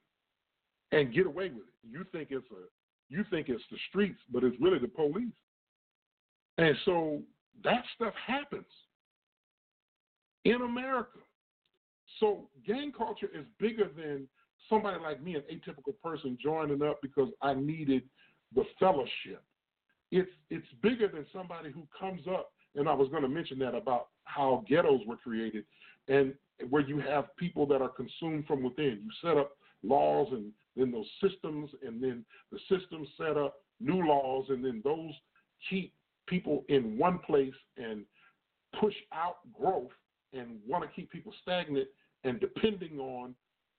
and 0.91 1.13
get 1.13 1.25
away 1.25 1.49
with 1.49 1.63
it. 1.67 1.89
You 1.89 2.05
think 2.11 2.29
it's 2.31 2.45
a 2.51 2.63
you 3.09 3.23
think 3.29 3.49
it's 3.49 3.63
the 3.69 3.77
streets, 3.89 4.19
but 4.31 4.43
it's 4.43 4.55
really 4.59 4.79
the 4.79 4.87
police. 4.87 5.33
And 6.57 6.75
so 6.85 7.21
that 7.63 7.83
stuff 7.95 8.13
happens 8.25 8.65
in 10.43 10.61
America. 10.61 11.19
So 12.19 12.49
gang 12.65 12.91
culture 12.95 13.29
is 13.33 13.45
bigger 13.59 13.89
than 13.95 14.27
somebody 14.69 14.99
like 15.01 15.21
me, 15.21 15.35
an 15.35 15.43
atypical 15.51 15.93
person 16.03 16.37
joining 16.41 16.81
up 16.81 16.99
because 17.01 17.29
I 17.41 17.53
needed 17.53 18.03
the 18.55 18.63
fellowship. 18.79 19.43
It's 20.11 20.29
it's 20.49 20.67
bigger 20.81 21.07
than 21.07 21.25
somebody 21.33 21.71
who 21.71 21.87
comes 21.97 22.21
up, 22.27 22.51
and 22.75 22.87
I 22.87 22.93
was 22.93 23.09
going 23.09 23.23
to 23.23 23.29
mention 23.29 23.59
that 23.59 23.75
about 23.75 24.07
how 24.23 24.63
ghettos 24.67 25.01
were 25.05 25.17
created, 25.17 25.65
and 26.07 26.33
where 26.69 26.81
you 26.81 26.99
have 26.99 27.35
people 27.37 27.65
that 27.67 27.81
are 27.81 27.89
consumed 27.89 28.45
from 28.47 28.63
within. 28.63 29.01
You 29.03 29.09
set 29.21 29.37
up 29.37 29.57
laws 29.83 30.29
and 30.31 30.51
then 30.75 30.91
those 30.91 31.09
systems, 31.21 31.69
and 31.85 32.01
then 32.01 32.25
the 32.51 32.59
systems 32.69 33.07
set 33.17 33.37
up 33.37 33.55
new 33.79 34.05
laws, 34.05 34.45
and 34.49 34.63
then 34.63 34.81
those 34.83 35.13
keep 35.69 35.93
people 36.27 36.63
in 36.69 36.97
one 36.97 37.19
place 37.19 37.53
and 37.77 38.03
push 38.79 38.93
out 39.13 39.37
growth 39.57 39.91
and 40.33 40.57
want 40.67 40.83
to 40.83 40.89
keep 40.95 41.11
people 41.11 41.33
stagnant 41.41 41.87
and 42.23 42.39
depending 42.39 42.99
on 42.99 43.35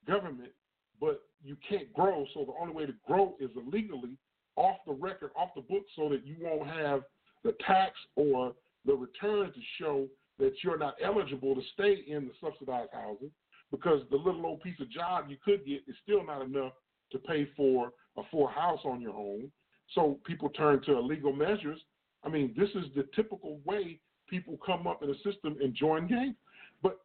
government, 0.06 0.52
but 1.00 1.22
you 1.44 1.56
can't 1.68 1.92
grow. 1.92 2.24
So 2.32 2.44
the 2.44 2.52
only 2.60 2.72
way 2.72 2.86
to 2.86 2.94
grow 3.06 3.34
is 3.40 3.50
illegally 3.56 4.16
off 4.56 4.78
the 4.86 4.92
record, 4.92 5.30
off 5.36 5.50
the 5.54 5.62
book, 5.62 5.84
so 5.94 6.08
that 6.08 6.26
you 6.26 6.36
won't 6.40 6.68
have 6.68 7.02
the 7.44 7.54
tax 7.66 7.94
or 8.16 8.52
the 8.84 8.94
return 8.94 9.52
to 9.52 9.60
show 9.78 10.06
that 10.38 10.52
you're 10.62 10.78
not 10.78 10.94
eligible 11.02 11.54
to 11.54 11.62
stay 11.72 12.04
in 12.06 12.26
the 12.26 12.32
subsidized 12.40 12.90
housing 12.92 13.30
because 13.70 14.02
the 14.10 14.16
little 14.16 14.46
old 14.46 14.60
piece 14.62 14.78
of 14.80 14.90
job 14.90 15.26
you 15.28 15.36
could 15.44 15.64
get 15.66 15.82
is 15.88 15.96
still 16.02 16.24
not 16.24 16.42
enough 16.42 16.72
to 17.12 17.18
pay 17.18 17.48
for 17.56 17.92
a 18.16 18.22
full 18.30 18.46
house 18.46 18.80
on 18.84 19.00
your 19.00 19.14
own. 19.14 19.50
So 19.94 20.18
people 20.24 20.48
turn 20.50 20.82
to 20.84 20.98
illegal 20.98 21.32
measures. 21.32 21.80
I 22.24 22.28
mean, 22.28 22.54
this 22.56 22.70
is 22.70 22.84
the 22.94 23.06
typical 23.14 23.60
way 23.64 24.00
people 24.28 24.58
come 24.64 24.86
up 24.86 25.02
in 25.02 25.10
a 25.10 25.14
system 25.16 25.56
and 25.62 25.74
join 25.74 26.08
gangs. 26.08 26.34
But 26.82 27.00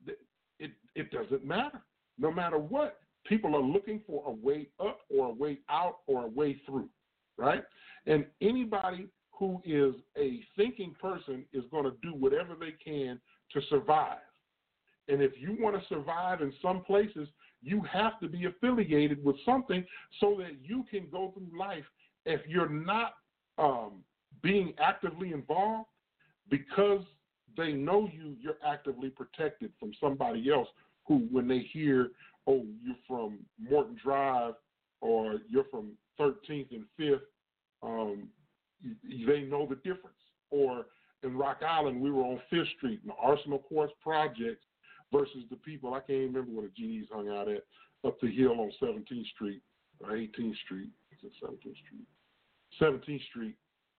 it, 0.60 0.72
it 0.95 1.12
doesn't 1.12 1.45
matter. 1.45 1.82
No 2.18 2.32
matter 2.32 2.58
what, 2.58 2.99
people 3.26 3.56
are 3.56 3.62
looking 3.62 4.02
for 4.06 4.24
a 4.28 4.32
way 4.32 4.68
up 4.80 4.99
or 5.16 5.28
a 5.28 5.34
way 5.34 5.60
out 5.70 5.99
or 6.08 6.26
a 6.26 6.28
way 6.28 6.62
through, 6.66 6.89
right? 7.42 7.64
And 8.06 8.26
anybody 8.42 9.08
who 9.32 9.62
is 9.66 9.96
a 10.18 10.42
thinking 10.56 10.94
person 11.02 11.46
is 11.52 11.64
going 11.72 11.86
to 11.86 11.94
do 12.04 12.14
whatever 12.14 12.56
they 12.60 12.74
can 12.84 13.20
to 13.54 13.62
survive. 13.70 14.20
And 15.08 15.22
if 15.22 15.32
you 15.38 15.58
want 15.60 15.76
to 15.76 15.88
survive 15.89 16.42
in 16.42 16.54
some 16.62 16.84
places, 16.84 17.28
you 17.64 17.82
have 17.92 18.20
to 18.20 18.28
be 18.28 18.46
affiliated 18.46 19.24
with 19.24 19.36
something 19.46 19.84
so 20.20 20.38
that 20.39 20.58
you 20.64 20.86
can 20.89 21.08
go 21.12 21.34
through 21.34 21.58
life. 21.58 21.84
If 22.26 22.42
you're 22.48 22.70
not 22.70 23.14
um, 23.58 24.04
being 24.42 24.74
actively 24.80 25.34
involved, 25.34 25.88
because 26.50 27.02
they 27.58 27.74
know 27.74 28.10
you, 28.14 28.36
you're 28.39 28.58
actively 28.66 29.10
protected 29.10 29.72
from 29.80 29.92
somebody 30.00 30.52
else 30.52 30.68
who, 31.08 31.28
when 31.32 31.48
they 31.48 31.68
hear, 31.74 32.10
oh, 32.48 32.64
you're 32.84 32.96
from 33.08 33.39
Morton 33.60 33.98
Drive 34.04 34.54
or 35.02 35.39
you're 35.50 35.66
from 35.72 35.94
13th 36.20 36.72
and 36.72 36.86
5th, 37.00 37.22
um, 37.84 38.28
they 39.04 39.42
know 39.42 39.66
the 39.68 39.76
difference. 39.76 40.18
Or 40.50 40.86
in 41.24 41.38
Rock 41.38 41.62
Island, 41.68 42.02
we 42.02 42.12
were 42.12 42.24
on 42.24 42.42
Fifth 42.50 42.68
Street 42.78 43.00
in 43.04 43.08
the 43.08 43.16
Arsenal 43.22 43.60
Courts 43.60 43.94
Projects 44.02 44.66
versus 45.12 45.44
the 45.50 45.58
people, 45.58 45.94
I 45.94 46.00
can't 46.00 46.10
even 46.12 46.34
remember 46.34 46.62
where 46.62 46.70
the 46.70 46.84
GDs 46.84 47.08
hung 47.12 47.30
out 47.30 47.48
at, 47.48 47.64
up 48.06 48.20
the 48.22 48.32
hill 48.32 48.60
on 48.60 48.72
17th 48.82 49.28
Street 49.36 49.62
or 50.00 50.12
18th 50.12 50.56
Street. 50.66 50.90
Is 51.12 51.20
it 51.24 51.32
17th 51.44 51.60
Street? 51.60 52.08
17th 52.82 53.26
Street. 53.30 53.56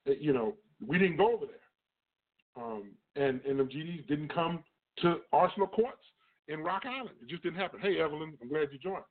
Eh, 0.09 0.15
you 0.19 0.33
know, 0.33 0.55
we 0.85 0.99
didn't 0.99 1.17
go 1.17 1.35
over 1.35 1.47
there. 1.47 2.65
Um, 2.65 2.91
and, 3.17 3.41
and 3.49 3.61
the 3.61 3.65
GDs 3.65 4.07
didn't 4.09 4.33
come 4.35 4.65
to 4.99 5.19
Arsenal 5.33 5.69
Courts 5.69 6.03
in 6.49 6.61
Rock 6.61 6.83
Island. 6.87 7.17
It 7.23 7.29
just 7.29 7.43
didn't 7.43 7.59
happen. 7.59 7.81
Hey, 7.81 8.01
Evelyn, 8.01 8.37
I'm 8.43 8.49
glad 8.49 8.69
you 8.73 8.79
joined. 8.79 9.05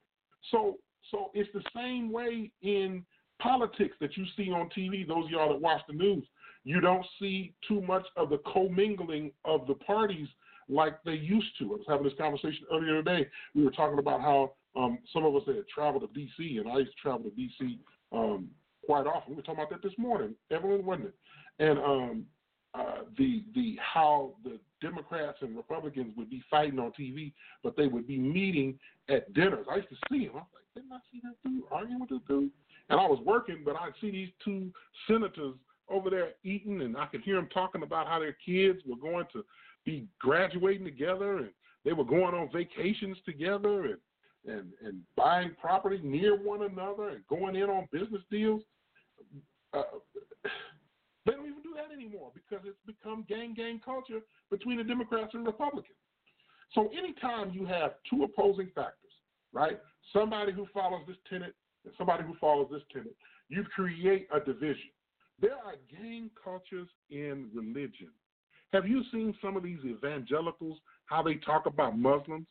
So, 0.50 0.78
so 1.10 1.32
it's 1.34 1.50
the 1.54 1.64
same 1.76 2.12
way 2.12 2.52
in 2.62 3.06
politics 3.42 3.96
that 4.00 4.16
you 4.18 4.26
see 4.38 4.52
on 4.52 4.70
TV. 4.78 5.08
Those 5.08 5.26
of 5.26 5.32
y'all 5.32 5.50
that 5.50 5.62
watch 5.62 5.82
the 5.88 5.94
news, 5.94 6.24
you 6.64 6.80
don't 6.80 7.06
see 7.20 7.54
too 7.68 7.82
much 7.82 8.06
of 8.18 8.30
the 8.30 8.40
commingling 8.52 9.32
of 9.46 9.68
the 9.68 9.76
parties 9.76 10.28
like 10.70 11.04
they 11.04 11.14
used 11.14 11.58
to. 11.60 11.66
I 11.66 11.76
was 11.78 11.86
having 11.88 12.04
this 12.04 12.18
conversation 12.18 12.66
earlier 12.72 13.04
today. 13.04 13.28
We 13.56 13.64
were 13.64 13.72
talking 13.72 14.00
about 14.00 14.22
how 14.22 14.54
um, 14.76 15.00
some 15.12 15.26
of 15.26 15.36
us 15.36 15.44
had 15.46 15.68
traveled 15.74 16.04
to 16.04 16.20
D.C., 16.20 16.58
and 16.58 16.70
I 16.70 16.78
used 16.80 16.92
to 16.92 17.02
travel 17.02 17.30
to 17.30 17.36
D.C. 17.36 17.80
Um, 18.12 18.50
quite 18.86 19.06
often. 19.06 19.32
We 19.32 19.36
were 19.38 19.42
talking 19.42 19.64
about 19.64 19.70
that 19.72 19.88
this 19.88 19.98
morning, 19.98 20.36
Evelyn, 20.50 20.86
wasn't 20.86 21.08
it? 21.08 21.16
And 21.60 21.80
um, 21.80 22.26
uh, 22.74 23.04
the 23.18 23.44
the 23.54 23.78
how 23.82 24.34
the 24.44 24.58
Democrats 24.82 25.40
and 25.42 25.58
Republicans 25.58 26.14
would 26.16 26.30
be 26.30 26.42
fighting 26.50 26.80
on 26.80 26.92
TV, 27.00 27.34
but 27.64 27.76
they 27.76 27.88
would 27.88 28.08
be 28.08 28.18
meeting 28.18 28.80
at 29.10 29.34
dinners. 29.34 29.66
I 29.70 29.78
used 29.78 29.90
to 29.90 29.96
see 30.10 30.28
them. 30.28 30.36
I 30.36 30.40
was 30.40 30.48
like, 30.54 30.84
didn't 30.84 30.94
I 30.94 31.00
see 31.12 31.22
that 31.24 31.36
dude 31.44 31.64
arguing 31.70 32.00
with 32.00 32.10
this 32.10 32.20
dude? 32.28 32.52
And 32.92 33.00
I 33.00 33.06
was 33.08 33.20
working, 33.26 33.62
but 33.64 33.78
I'd 33.78 33.94
see 34.02 34.12
these 34.12 34.30
two 34.44 34.70
senators 35.08 35.56
over 35.90 36.10
there 36.10 36.32
eating, 36.44 36.82
and 36.82 36.98
I 36.98 37.06
could 37.06 37.22
hear 37.22 37.36
them 37.36 37.48
talking 37.54 37.84
about 37.84 38.06
how 38.06 38.20
their 38.20 38.36
kids 38.46 38.82
were 38.86 38.98
going 38.98 39.26
to 39.32 39.46
be 39.86 40.08
graduating 40.20 40.84
together, 40.84 41.38
and 41.38 41.50
they 41.86 41.94
were 41.94 42.04
going 42.04 42.36
on 42.36 42.50
vacations 42.52 43.18
together, 43.26 43.86
and 43.86 43.98
and 44.46 44.72
and 44.84 45.02
buying 45.16 45.56
property 45.60 46.02
near 46.04 46.36
one 46.36 46.64
another, 46.64 47.10
and 47.10 47.26
going 47.28 47.56
in 47.56 47.70
on 47.70 47.88
business 47.94 48.24
deals. 48.30 48.62
Uh, 49.74 49.84
they 51.26 51.32
don't 51.32 51.46
even 51.46 51.62
do 51.64 51.74
that 51.76 51.94
anymore 51.96 52.32
because 52.34 52.66
it's 52.66 52.78
become 52.86 53.24
gang 53.30 53.54
gang 53.54 53.80
culture 53.84 54.20
between 54.50 54.80
the 54.80 54.84
Democrats 54.84 55.34
and 55.34 55.46
Republicans. 55.46 55.96
So 56.74 56.90
anytime 56.98 57.52
you 57.54 57.66
have 57.66 57.94
two 58.10 58.24
opposing 58.24 58.70
factors, 58.76 59.14
right? 59.54 59.80
Somebody 60.12 60.52
who 60.52 60.68
follows 60.74 61.04
this 61.08 61.18
tenet 61.30 61.56
and 61.86 61.94
somebody 61.98 62.24
who 62.24 62.36
follows 62.40 62.68
this 62.72 62.82
tenet, 62.92 63.16
you 63.50 63.64
create 63.76 64.28
a 64.34 64.40
division. 64.40 64.90
There 65.40 65.56
are 65.56 65.76
gang 65.90 66.30
cultures 66.42 66.88
in 67.10 67.50
religion. 67.54 68.10
Have 68.74 68.88
you 68.88 69.04
seen 69.12 69.36
some 69.42 69.58
of 69.58 69.64
these 69.64 69.80
evangelicals, 69.86 70.78
how 71.06 71.22
they 71.24 71.36
talk 71.36 71.66
about 71.66 71.98
Muslims? 71.98 72.48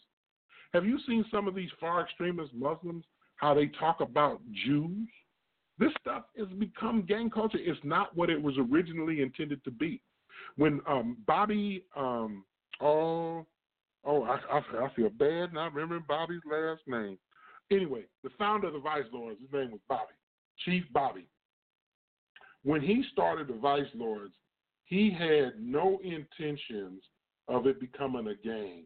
Have 0.75 0.85
you 0.85 0.99
seen 1.07 1.25
some 1.31 1.49
of 1.49 1.55
these 1.55 1.71
far 1.81 2.03
extremist 2.03 2.53
Muslims, 2.53 3.05
how 3.37 3.55
they 3.55 3.67
talk 3.67 4.01
about 4.01 4.41
Jews? 4.67 5.09
This 5.79 5.93
stuff 6.01 6.25
has 6.39 6.49
become 6.59 7.07
gang 7.09 7.31
culture. 7.31 7.59
It's 7.59 7.81
not 7.85 8.15
what 8.15 8.29
it 8.29 8.41
was 8.41 8.55
originally 8.59 9.23
intended 9.23 9.65
to 9.65 9.71
be. 9.71 10.03
When 10.57 10.81
um, 10.87 11.17
Bobby, 11.27 11.85
um, 11.97 12.45
oh, 12.83 13.47
oh, 14.05 14.23
I, 14.25 14.39
I, 14.53 14.59
I 14.85 14.95
feel 14.95 15.09
bad 15.11 15.55
not 15.55 15.73
remembering 15.73 16.05
Bobby's 16.07 16.43
last 16.51 16.83
name. 16.87 17.19
Anyway, 17.71 18.03
the 18.25 18.31
founder 18.39 18.69
of 18.69 18.73
the 18.73 18.81
Vice 18.81 19.05
Lords, 19.13 19.41
his 19.41 19.53
name 19.53 19.71
was 19.71 19.81
Bobby, 19.89 20.13
Chief 20.65 20.85
Bobby. 20.93 21.27
When 22.63 22.81
he 22.81 23.05
started 23.13 23.49
the 23.49 23.55
Vice 23.55 23.87
Lords, 23.95 24.35
he 24.85 25.11
had 25.11 25.53
no 25.59 26.01
intentions 26.03 27.03
of 27.49 27.67
it 27.67 27.81
becoming 27.81 28.27
a 28.27 28.35
gang, 28.47 28.85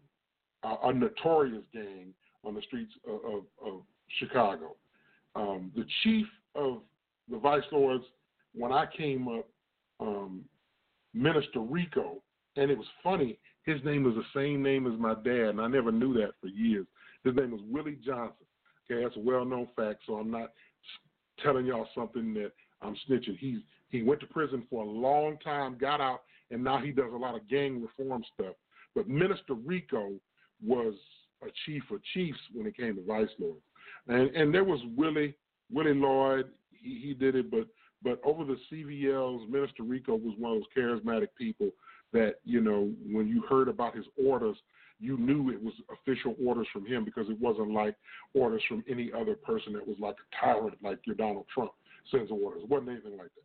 uh, 0.63 0.77
a 0.85 0.93
notorious 0.93 1.65
gang 1.73 2.13
on 2.45 2.55
the 2.55 2.63
streets 2.63 2.93
of, 3.09 3.15
of, 3.25 3.43
of 3.67 3.81
Chicago. 4.19 4.77
Um, 5.35 5.73
the 5.75 5.87
chief 6.03 6.27
of 6.55 6.83
the 7.29 7.39
vice 7.39 7.65
lords 7.73 8.05
when 8.55 8.71
I 8.73 8.87
came 8.97 9.27
up, 9.29 9.49
um, 9.99 10.45
Minister 11.13 11.61
Rico, 11.61 12.23
and 12.57 12.71
it 12.71 12.79
was 12.79 12.87
funny. 13.03 13.39
His 13.65 13.83
name 13.85 14.05
was 14.05 14.15
the 14.15 14.39
same 14.39 14.63
name 14.63 14.87
as 14.87 14.99
my 14.99 15.15
dad, 15.15 15.51
and 15.51 15.61
I 15.61 15.69
never 15.69 15.91
knew 15.91 16.13
that 16.15 16.33
for 16.41 16.49
years. 16.49 16.87
His 17.25 17.35
name 17.35 17.51
was 17.51 17.61
Willie 17.69 17.99
Johnson. 18.05 18.44
Okay, 18.91 19.03
that's 19.03 19.17
a 19.17 19.21
well-known 19.21 19.69
fact, 19.77 20.01
so 20.07 20.15
I'm 20.15 20.31
not 20.31 20.53
telling 21.43 21.67
y'all 21.67 21.89
something 21.95 22.35
that 22.35 22.53
I'm 22.83 22.97
snitching. 23.09 23.39
He's 23.39 23.59
he 23.89 24.03
went 24.03 24.21
to 24.21 24.27
prison 24.27 24.65
for 24.69 24.83
a 24.83 24.89
long 24.89 25.39
time, 25.45 25.79
got 25.81 26.01
out, 26.01 26.23
and 26.51 26.63
now 26.63 26.79
he 26.79 26.91
does 26.91 27.13
a 27.13 27.17
lot 27.17 27.37
of 27.37 27.49
gang 27.49 27.81
reform 27.81 28.25
stuff. 28.35 28.55
But 28.95 29.09
Minister 29.09 29.55
Rico 29.55 30.13
was 30.65 30.95
a 31.43 31.47
chief 31.65 31.83
of 31.91 32.01
chiefs 32.13 32.39
when 32.53 32.67
it 32.67 32.77
came 32.77 32.97
to 32.97 33.05
vice 33.05 33.29
lords, 33.39 33.63
and 34.09 34.35
and 34.35 34.53
there 34.53 34.65
was 34.65 34.81
Willie 34.97 35.35
Willie 35.73 35.95
Lloyd, 35.95 36.47
he, 36.71 37.01
he 37.03 37.15
did 37.15 37.35
it, 37.35 37.51
but 37.51 37.67
but 38.03 38.21
over 38.25 38.45
the 38.45 38.59
CVLs, 38.71 39.49
Minister 39.49 39.83
Rico 39.83 40.15
was 40.15 40.35
one 40.39 40.53
of 40.53 40.59
those 40.59 40.77
charismatic 40.77 41.29
people 41.39 41.71
that 42.13 42.35
you 42.45 42.61
know 42.61 42.91
when 43.11 43.27
you 43.27 43.43
heard 43.49 43.69
about 43.69 43.97
his 43.97 44.07
orders, 44.23 44.57
you 45.01 45.19
knew 45.19 45.51
it 45.51 45.63
was 45.63 45.75
official 45.93 46.35
orders 46.45 46.67
from 46.73 46.87
him 46.87 47.05
because 47.05 47.29
it 47.29 47.39
wasn't 47.41 47.73
like 47.73 47.97
orders 48.35 48.63
from 48.69 48.85
any 48.89 49.11
other 49.13 49.35
person 49.35 49.73
that 49.73 49.87
was 49.87 49.97
like 50.01 50.15
a 50.15 50.45
tyrant 50.45 50.77
like 50.83 50.99
your 51.05 51.17
Donald 51.17 51.47
Trump 51.53 51.73
sends 52.11 52.31
orders. 52.31 52.63
It 52.63 52.69
wasn't 52.69 52.91
anything 52.91 53.19
like 53.19 53.31
that. 53.35 53.45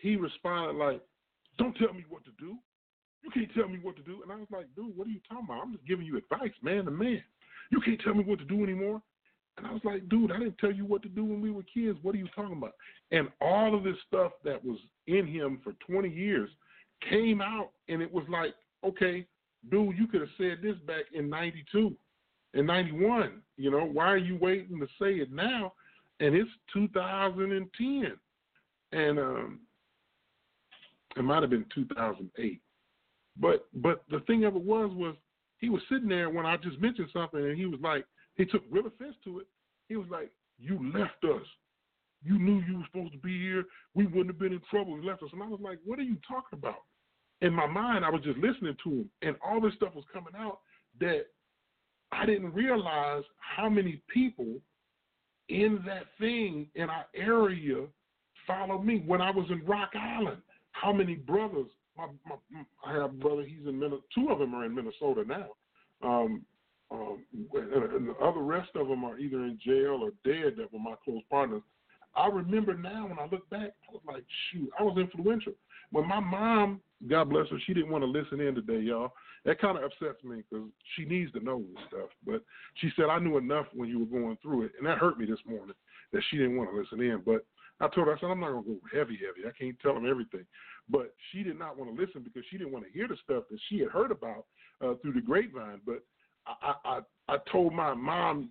he 0.00 0.16
responded 0.16 0.76
like, 0.76 1.02
"Don't 1.58 1.76
tell 1.76 1.92
me 1.92 2.04
what 2.08 2.24
to 2.24 2.30
do. 2.38 2.56
You 3.22 3.30
can't 3.30 3.52
tell 3.54 3.68
me 3.68 3.78
what 3.78 3.96
to 3.96 4.02
do." 4.02 4.22
And 4.22 4.32
I 4.32 4.36
was 4.36 4.50
like, 4.50 4.66
"Dude, 4.74 4.96
what 4.96 5.06
are 5.06 5.10
you 5.10 5.20
talking 5.28 5.44
about? 5.44 5.62
I'm 5.62 5.72
just 5.72 5.86
giving 5.86 6.06
you 6.06 6.16
advice, 6.16 6.52
man 6.62 6.84
to 6.84 6.90
man. 6.90 7.22
You 7.70 7.80
can't 7.80 8.00
tell 8.00 8.14
me 8.14 8.24
what 8.24 8.38
to 8.38 8.44
do 8.44 8.62
anymore." 8.62 9.02
And 9.58 9.66
I 9.66 9.72
was 9.72 9.84
like, 9.84 10.08
dude, 10.08 10.32
I 10.32 10.38
didn't 10.38 10.58
tell 10.58 10.72
you 10.72 10.84
what 10.84 11.02
to 11.02 11.08
do 11.08 11.24
when 11.24 11.40
we 11.40 11.50
were 11.50 11.62
kids. 11.62 11.98
What 12.02 12.14
are 12.14 12.18
you 12.18 12.28
talking 12.34 12.56
about? 12.56 12.74
And 13.10 13.28
all 13.40 13.74
of 13.74 13.84
this 13.84 13.96
stuff 14.06 14.32
that 14.44 14.64
was 14.64 14.78
in 15.06 15.26
him 15.26 15.60
for 15.62 15.74
20 15.86 16.08
years 16.08 16.48
came 17.08 17.42
out, 17.42 17.70
and 17.88 18.00
it 18.00 18.12
was 18.12 18.24
like, 18.28 18.54
okay, 18.84 19.26
dude, 19.70 19.96
you 19.98 20.06
could 20.06 20.22
have 20.22 20.30
said 20.38 20.58
this 20.62 20.76
back 20.86 21.04
in 21.12 21.28
92, 21.28 21.94
in 22.54 22.66
91. 22.66 23.42
You 23.56 23.70
know, 23.70 23.84
why 23.84 24.06
are 24.06 24.16
you 24.16 24.38
waiting 24.40 24.80
to 24.80 24.86
say 25.00 25.16
it 25.16 25.30
now? 25.30 25.74
And 26.22 26.36
it's 26.36 26.50
2010. 26.72 28.12
And 28.92 29.18
um, 29.18 29.60
it 31.16 31.22
might 31.22 31.42
have 31.42 31.50
been 31.50 31.66
2008. 31.74 32.60
But 33.40 33.66
but 33.74 34.04
the 34.08 34.20
thing 34.20 34.44
of 34.44 34.54
it 34.54 34.62
was 34.62 34.90
was 34.94 35.16
he 35.58 35.68
was 35.68 35.82
sitting 35.90 36.08
there 36.08 36.30
when 36.30 36.46
I 36.46 36.56
just 36.58 36.80
mentioned 36.80 37.08
something, 37.12 37.40
and 37.40 37.58
he 37.58 37.66
was 37.66 37.80
like, 37.82 38.04
he 38.36 38.44
took 38.44 38.62
real 38.70 38.86
offense 38.86 39.16
to 39.24 39.40
it. 39.40 39.46
He 39.88 39.96
was 39.96 40.06
like, 40.10 40.30
You 40.58 40.78
left 40.94 41.24
us. 41.24 41.46
You 42.22 42.38
knew 42.38 42.62
you 42.68 42.78
were 42.78 42.84
supposed 42.92 43.14
to 43.14 43.18
be 43.18 43.36
here. 43.40 43.64
We 43.94 44.06
wouldn't 44.06 44.28
have 44.28 44.38
been 44.38 44.52
in 44.52 44.62
trouble. 44.70 44.96
You 44.96 45.04
left 45.04 45.24
us. 45.24 45.30
And 45.32 45.42
I 45.42 45.48
was 45.48 45.60
like, 45.60 45.78
What 45.84 45.98
are 45.98 46.02
you 46.02 46.18
talking 46.28 46.58
about? 46.58 46.82
In 47.40 47.52
my 47.52 47.66
mind, 47.66 48.04
I 48.04 48.10
was 48.10 48.22
just 48.22 48.38
listening 48.38 48.76
to 48.84 48.90
him, 48.90 49.10
and 49.22 49.34
all 49.44 49.60
this 49.60 49.74
stuff 49.74 49.94
was 49.94 50.04
coming 50.12 50.34
out 50.38 50.60
that 51.00 51.26
I 52.12 52.26
didn't 52.26 52.54
realize 52.54 53.24
how 53.38 53.68
many 53.68 54.00
people 54.12 54.60
in 55.48 55.82
that 55.86 56.04
thing 56.18 56.68
in 56.74 56.88
our 56.88 57.06
area 57.14 57.86
follow 58.46 58.78
me. 58.78 59.02
When 59.06 59.20
I 59.20 59.30
was 59.30 59.46
in 59.50 59.64
Rock 59.64 59.90
Island, 59.94 60.38
how 60.72 60.92
many 60.92 61.14
brothers? 61.14 61.68
My, 61.96 62.06
my, 62.26 62.36
I 62.84 62.94
have 62.94 63.10
a 63.10 63.14
brother. 63.14 63.44
He's 63.44 63.66
in 63.66 63.78
Minnesota. 63.78 64.02
Two 64.14 64.30
of 64.30 64.38
them 64.38 64.54
are 64.54 64.64
in 64.64 64.74
Minnesota 64.74 65.24
now. 65.26 65.48
Um, 66.02 66.42
um, 66.90 67.24
and 67.54 68.08
the 68.08 68.14
other 68.22 68.40
rest 68.40 68.70
of 68.74 68.88
them 68.88 69.04
are 69.04 69.18
either 69.18 69.44
in 69.44 69.58
jail 69.64 70.00
or 70.02 70.10
dead 70.24 70.54
that 70.58 70.72
were 70.72 70.78
my 70.78 70.94
close 71.04 71.22
partners. 71.30 71.62
I 72.14 72.26
remember 72.26 72.74
now 72.74 73.06
when 73.06 73.18
I 73.18 73.26
look 73.30 73.48
back, 73.48 73.72
I 73.88 73.92
was 73.92 74.02
like, 74.06 74.24
shoot, 74.50 74.70
I 74.78 74.82
was 74.82 74.98
influential. 74.98 75.54
When 75.90 76.06
my 76.06 76.20
mom, 76.20 76.80
God 77.08 77.30
bless 77.30 77.48
her, 77.48 77.58
she 77.66 77.72
didn't 77.72 77.90
want 77.90 78.02
to 78.02 78.10
listen 78.10 78.40
in 78.40 78.54
today, 78.54 78.80
y'all. 78.80 79.12
That 79.44 79.60
kind 79.60 79.76
of 79.76 79.84
upsets 79.84 80.22
me 80.22 80.42
because 80.48 80.66
she 80.94 81.04
needs 81.04 81.32
to 81.32 81.40
know 81.40 81.58
this 81.58 81.84
stuff. 81.88 82.10
But 82.24 82.42
she 82.76 82.90
said, 82.94 83.06
I 83.06 83.18
knew 83.18 83.38
enough 83.38 83.66
when 83.74 83.88
you 83.88 83.98
were 83.98 84.20
going 84.20 84.38
through 84.40 84.66
it. 84.66 84.72
And 84.78 84.86
that 84.86 84.98
hurt 84.98 85.18
me 85.18 85.26
this 85.26 85.40
morning 85.46 85.74
that 86.12 86.22
she 86.30 86.36
didn't 86.36 86.56
want 86.56 86.70
to 86.70 86.76
listen 86.76 87.00
in. 87.00 87.22
But 87.24 87.44
I 87.80 87.88
told 87.88 88.06
her, 88.06 88.14
I 88.14 88.20
said, 88.20 88.26
I'm 88.26 88.40
not 88.40 88.52
going 88.52 88.64
to 88.64 88.70
go 88.70 88.80
heavy, 88.92 89.18
heavy. 89.18 89.48
I 89.48 89.58
can't 89.58 89.78
tell 89.80 89.94
them 89.94 90.08
everything. 90.08 90.46
But 90.88 91.14
she 91.30 91.42
did 91.42 91.58
not 91.58 91.76
want 91.76 91.94
to 91.94 92.00
listen 92.00 92.22
because 92.22 92.44
she 92.50 92.58
didn't 92.58 92.72
want 92.72 92.84
to 92.86 92.92
hear 92.92 93.08
the 93.08 93.16
stuff 93.24 93.44
that 93.50 93.58
she 93.68 93.80
had 93.80 93.88
heard 93.88 94.12
about 94.12 94.46
uh, 94.80 94.94
through 95.02 95.14
the 95.14 95.20
grapevine. 95.20 95.80
But 95.84 96.02
I, 96.46 96.74
I 96.84 97.00
I 97.28 97.36
told 97.50 97.72
my 97.72 97.94
mom 97.94 98.50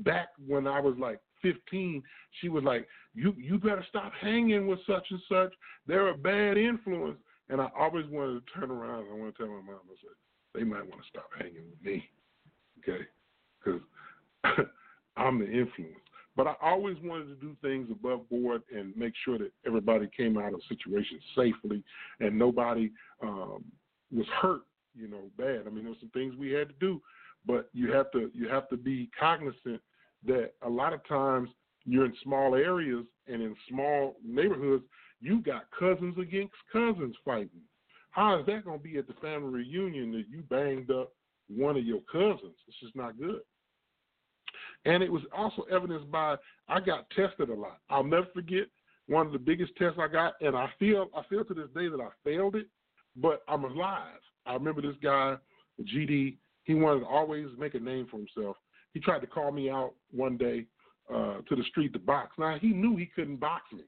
back 0.00 0.28
when 0.46 0.66
I 0.66 0.80
was 0.80 0.94
like 0.98 1.20
15, 1.42 2.02
she 2.40 2.48
was 2.48 2.64
like, 2.64 2.86
"You 3.14 3.34
you 3.36 3.58
better 3.58 3.84
stop 3.88 4.12
hanging 4.20 4.66
with 4.66 4.78
such 4.86 5.06
and 5.10 5.20
such. 5.28 5.52
They're 5.86 6.08
a 6.08 6.16
bad 6.16 6.56
influence." 6.56 7.18
And 7.50 7.60
I 7.60 7.68
always 7.78 8.06
wanted 8.06 8.42
to 8.46 8.60
turn 8.60 8.70
around 8.70 9.04
and 9.04 9.12
I 9.12 9.14
want 9.14 9.36
to 9.36 9.42
tell 9.42 9.48
my 9.52 9.60
mom, 9.60 9.80
I 9.84 9.96
said, 10.00 10.16
"They 10.54 10.64
might 10.64 10.88
want 10.88 11.02
to 11.02 11.08
stop 11.08 11.28
hanging 11.36 11.64
with 11.70 11.82
me, 11.84 12.08
okay? 12.78 13.04
Because 13.64 13.80
I'm 15.16 15.38
the 15.38 15.46
influence." 15.46 15.96
But 16.36 16.46
I 16.46 16.54
always 16.62 16.96
wanted 17.02 17.26
to 17.26 17.34
do 17.34 17.56
things 17.60 17.88
above 17.90 18.28
board 18.30 18.62
and 18.74 18.96
make 18.96 19.14
sure 19.24 19.36
that 19.38 19.52
everybody 19.66 20.08
came 20.16 20.38
out 20.38 20.54
of 20.54 20.60
situations 20.68 21.22
safely 21.36 21.82
and 22.20 22.38
nobody 22.38 22.90
um, 23.22 23.64
was 24.12 24.26
hurt 24.40 24.62
you 24.94 25.08
know, 25.08 25.30
bad. 25.36 25.62
I 25.66 25.70
mean, 25.70 25.84
there's 25.84 26.00
some 26.00 26.10
things 26.10 26.34
we 26.36 26.50
had 26.50 26.68
to 26.68 26.74
do, 26.80 27.00
but 27.46 27.68
you 27.72 27.92
have 27.92 28.10
to 28.12 28.30
you 28.34 28.48
have 28.48 28.68
to 28.68 28.76
be 28.76 29.10
cognizant 29.18 29.80
that 30.26 30.52
a 30.62 30.68
lot 30.68 30.92
of 30.92 31.06
times 31.06 31.48
you're 31.84 32.04
in 32.04 32.14
small 32.22 32.54
areas 32.54 33.04
and 33.26 33.42
in 33.42 33.54
small 33.68 34.16
neighborhoods, 34.24 34.84
you 35.20 35.40
got 35.40 35.70
cousins 35.78 36.16
against 36.18 36.54
cousins 36.72 37.14
fighting. 37.24 37.62
How 38.10 38.40
is 38.40 38.46
that 38.46 38.64
going 38.64 38.78
to 38.78 38.84
be 38.84 38.98
at 38.98 39.06
the 39.06 39.14
family 39.14 39.50
reunion 39.50 40.12
that 40.12 40.24
you 40.28 40.42
banged 40.48 40.90
up 40.90 41.12
one 41.48 41.76
of 41.76 41.84
your 41.84 42.00
cousins? 42.10 42.56
It's 42.66 42.80
just 42.80 42.96
not 42.96 43.18
good. 43.18 43.40
And 44.84 45.02
it 45.02 45.12
was 45.12 45.22
also 45.36 45.62
evidenced 45.70 46.10
by 46.10 46.36
I 46.68 46.80
got 46.80 47.08
tested 47.10 47.50
a 47.50 47.54
lot. 47.54 47.78
I'll 47.90 48.04
never 48.04 48.26
forget 48.32 48.66
one 49.06 49.26
of 49.26 49.32
the 49.32 49.38
biggest 49.38 49.72
tests 49.76 49.98
I 50.00 50.08
got, 50.08 50.34
and 50.40 50.56
I 50.56 50.70
feel 50.78 51.08
I 51.14 51.22
feel 51.28 51.44
to 51.44 51.54
this 51.54 51.68
day 51.74 51.88
that 51.88 52.00
I 52.00 52.08
failed 52.24 52.56
it, 52.56 52.66
but 53.16 53.42
I'm 53.48 53.64
alive. 53.64 54.20
I 54.46 54.54
remember 54.54 54.80
this 54.80 54.96
guy, 55.02 55.36
GD. 55.82 56.36
He 56.64 56.74
wanted 56.74 57.00
to 57.00 57.06
always 57.06 57.46
make 57.58 57.74
a 57.74 57.80
name 57.80 58.06
for 58.10 58.18
himself. 58.18 58.56
He 58.94 59.00
tried 59.00 59.20
to 59.20 59.26
call 59.26 59.52
me 59.52 59.68
out 59.70 59.92
one 60.12 60.36
day 60.36 60.66
uh, 61.12 61.38
to 61.48 61.56
the 61.56 61.64
street 61.70 61.92
to 61.92 61.98
box. 61.98 62.32
Now 62.38 62.56
he 62.60 62.68
knew 62.68 62.96
he 62.96 63.06
couldn't 63.06 63.40
box 63.40 63.64
me, 63.72 63.84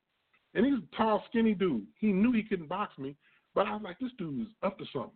and 0.55 0.67
he's 0.67 0.75
a 0.75 0.97
tall, 0.97 1.25
skinny 1.29 1.55
dude. 1.55 1.87
He 1.99 2.13
knew 2.13 2.33
he 2.33 2.43
couldn't 2.43 2.69
box 2.69 2.99
me, 2.99 3.17
but 3.55 3.67
I 3.67 3.73
was 3.73 3.83
like, 3.83 3.99
this 3.99 4.11
dude 4.19 4.41
is 4.41 4.49
up 4.63 4.79
to 4.79 4.85
something. 4.93 5.11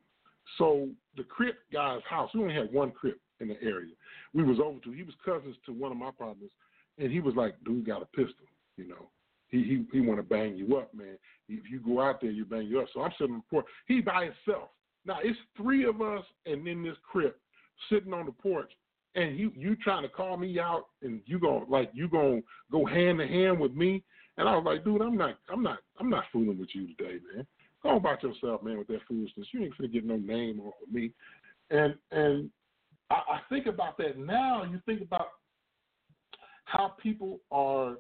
So 0.59 0.89
the 1.17 1.25
Crip 1.25 1.57
guy's 1.73 2.01
house, 2.09 2.31
we 2.35 2.41
only 2.41 2.55
had 2.55 2.73
one 2.73 2.91
Crip 2.91 3.21
in 3.41 3.49
the 3.49 3.63
area. 3.63 3.93
We 4.33 4.45
was 4.45 4.59
over 4.63 4.79
to. 4.81 4.93
He 4.93 5.03
was 5.03 5.15
cousins 5.25 5.57
to 5.67 5.73
one 5.73 5.93
of 5.93 5.99
my 5.99 6.11
partners, 6.17 6.51
and 6.99 7.11
he 7.11 7.21
was 7.21 7.35
like, 7.35 7.55
dude 7.65 7.87
got 7.87 8.03
a 8.03 8.07
pistol, 8.07 8.47
you 8.77 8.89
know. 8.89 9.11
He 9.49 9.63
he 9.63 9.87
he 9.93 10.01
want 10.01 10.19
to 10.19 10.25
bang 10.25 10.57
you 10.57 10.77
up, 10.77 10.93
man. 10.93 11.19
If 11.49 11.71
you 11.71 11.81
go 11.81 12.01
out 12.01 12.21
there, 12.21 12.31
you 12.31 12.45
bang 12.45 12.67
you 12.67 12.81
up. 12.81 12.89
So 12.93 13.03
I'm 13.03 13.13
sitting 13.19 13.35
on 13.35 13.43
the 13.49 13.57
porch. 13.57 13.67
He 13.87 14.01
by 14.01 14.25
himself. 14.25 14.71
Now 15.05 15.19
it's 15.23 15.39
three 15.57 15.85
of 15.85 16.01
us 16.01 16.25
and 16.47 16.67
in 16.67 16.83
this 16.83 16.97
Crip 17.09 17.39
sitting 17.91 18.13
on 18.13 18.27
the 18.27 18.33
porch, 18.33 18.71
and 19.15 19.39
you 19.39 19.53
you 19.57 19.77
trying 19.77 20.03
to 20.03 20.09
call 20.09 20.37
me 20.37 20.59
out, 20.59 20.87
and 21.03 21.21
you 21.27 21.39
going 21.39 21.67
like 21.69 21.91
you 21.95 22.09
gonna 22.09 22.41
go 22.73 22.85
hand 22.85 23.19
to 23.19 23.27
hand 23.27 23.61
with 23.61 23.73
me, 23.73 24.03
and 24.39 24.49
I 24.49 24.57
was 24.57 24.65
like, 24.65 24.85
dude, 24.85 25.03
I'm 25.03 25.17
not 25.17 25.39
I'm 25.51 25.63
not 25.63 25.79
I'm 25.99 26.11
not 26.11 26.25
fooling 26.33 26.59
with 26.59 26.71
you 26.73 26.89
today, 26.89 27.19
man. 27.35 27.47
Go 27.83 27.97
about 27.97 28.23
yourself, 28.23 28.63
man, 28.63 28.79
with 28.79 28.89
that 28.89 29.01
foolishness. 29.09 29.47
You 29.53 29.63
ain't 29.63 29.77
gonna 29.77 29.89
get 29.89 30.05
no 30.05 30.17
name 30.17 30.61
off 30.61 30.75
of 30.87 30.93
me, 30.93 31.13
and 31.71 31.95
and 32.11 32.51
I, 33.11 33.15
I 33.15 33.41
think 33.49 33.67
about 33.67 33.97
that 33.99 34.19
now. 34.19 34.65
You 34.65 34.81
think 34.87 35.03
about 35.03 35.29
how 36.65 36.95
people 37.03 37.41
are 37.51 37.97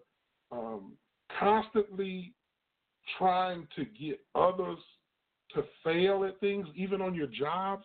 um, 0.50 0.92
constantly 1.38 2.32
trying 3.18 3.66
to 3.76 3.84
get 3.84 4.20
others 4.34 4.78
to 5.54 5.62
fail 5.84 6.24
at 6.24 6.38
things, 6.40 6.66
even 6.74 7.00
on 7.00 7.14
your 7.14 7.28
jobs, 7.28 7.84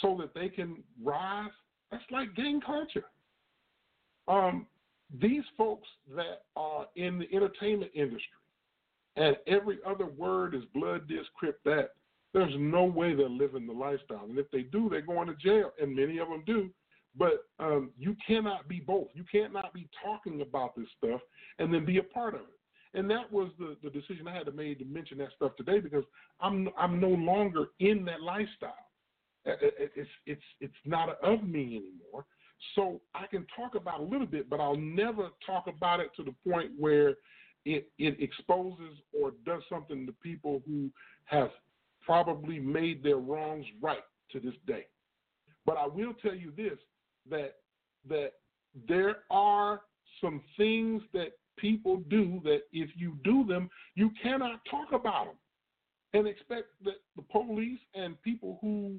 so 0.00 0.16
that 0.20 0.34
they 0.34 0.48
can 0.48 0.82
rise, 1.02 1.50
that's 1.90 2.02
like 2.10 2.34
gang 2.34 2.60
culture. 2.64 3.04
Um, 4.26 4.66
these 5.20 5.44
folks 5.56 5.88
that 6.14 6.42
are 6.56 6.86
in 6.96 7.18
the 7.18 7.28
entertainment 7.34 7.90
industry, 7.94 8.38
and 9.16 9.36
every 9.46 9.78
other 9.86 10.06
word 10.06 10.54
is 10.54 10.62
blood 10.74 11.08
this, 11.08 11.26
crip 11.36 11.60
that, 11.64 11.90
there's 12.32 12.54
no 12.58 12.84
way 12.84 13.14
they're 13.14 13.28
living 13.28 13.66
the 13.66 13.72
lifestyle. 13.72 14.24
And 14.24 14.38
if 14.38 14.50
they 14.50 14.62
do, 14.62 14.88
they're 14.88 15.00
going 15.00 15.28
to 15.28 15.34
jail, 15.36 15.72
and 15.80 15.94
many 15.94 16.18
of 16.18 16.28
them 16.28 16.42
do. 16.46 16.70
But 17.16 17.46
um, 17.60 17.90
you 17.96 18.16
cannot 18.26 18.66
be 18.66 18.80
both. 18.80 19.06
You 19.14 19.24
cannot 19.30 19.72
be 19.72 19.88
talking 20.02 20.40
about 20.40 20.74
this 20.74 20.88
stuff 20.98 21.20
and 21.60 21.72
then 21.72 21.84
be 21.84 21.98
a 21.98 22.02
part 22.02 22.34
of 22.34 22.40
it 22.40 22.58
and 22.94 23.10
that 23.10 23.30
was 23.30 23.50
the, 23.58 23.76
the 23.82 23.90
decision 23.90 24.26
I 24.28 24.34
had 24.34 24.46
to 24.46 24.52
make 24.52 24.78
to 24.78 24.84
mention 24.84 25.18
that 25.18 25.28
stuff 25.36 25.56
today 25.56 25.80
because 25.80 26.04
I'm 26.40 26.68
I'm 26.78 27.00
no 27.00 27.08
longer 27.08 27.66
in 27.80 28.04
that 28.06 28.22
lifestyle. 28.22 28.74
It's 29.44 30.08
it's 30.26 30.42
it's 30.60 30.74
not 30.84 31.18
of 31.22 31.42
me 31.42 31.76
anymore. 31.76 32.24
So 32.74 33.00
I 33.14 33.26
can 33.26 33.46
talk 33.56 33.74
about 33.74 34.00
a 34.00 34.02
little 34.02 34.26
bit, 34.26 34.48
but 34.48 34.60
I'll 34.60 34.76
never 34.76 35.28
talk 35.44 35.66
about 35.66 36.00
it 36.00 36.10
to 36.16 36.22
the 36.22 36.34
point 36.48 36.72
where 36.78 37.14
it 37.64 37.88
it 37.98 38.20
exposes 38.20 38.98
or 39.12 39.32
does 39.46 39.62
something 39.68 40.06
to 40.06 40.12
people 40.22 40.62
who 40.66 40.90
have 41.24 41.50
probably 42.02 42.58
made 42.58 43.02
their 43.02 43.16
wrongs 43.16 43.64
right 43.80 44.02
to 44.32 44.40
this 44.40 44.54
day. 44.66 44.86
But 45.64 45.78
I 45.78 45.86
will 45.86 46.14
tell 46.14 46.34
you 46.34 46.52
this 46.56 46.78
that 47.30 47.56
that 48.08 48.32
there 48.88 49.18
are 49.30 49.82
some 50.20 50.42
things 50.56 51.02
that 51.12 51.32
people 51.56 51.98
do 52.08 52.40
that 52.44 52.62
if 52.72 52.90
you 52.96 53.16
do 53.24 53.44
them, 53.44 53.70
you 53.94 54.10
cannot 54.22 54.60
talk 54.70 54.88
about 54.92 55.26
them 55.26 55.36
and 56.12 56.26
expect 56.26 56.68
that 56.84 56.96
the 57.16 57.22
police 57.22 57.78
and 57.94 58.20
people 58.22 58.58
who 58.60 58.98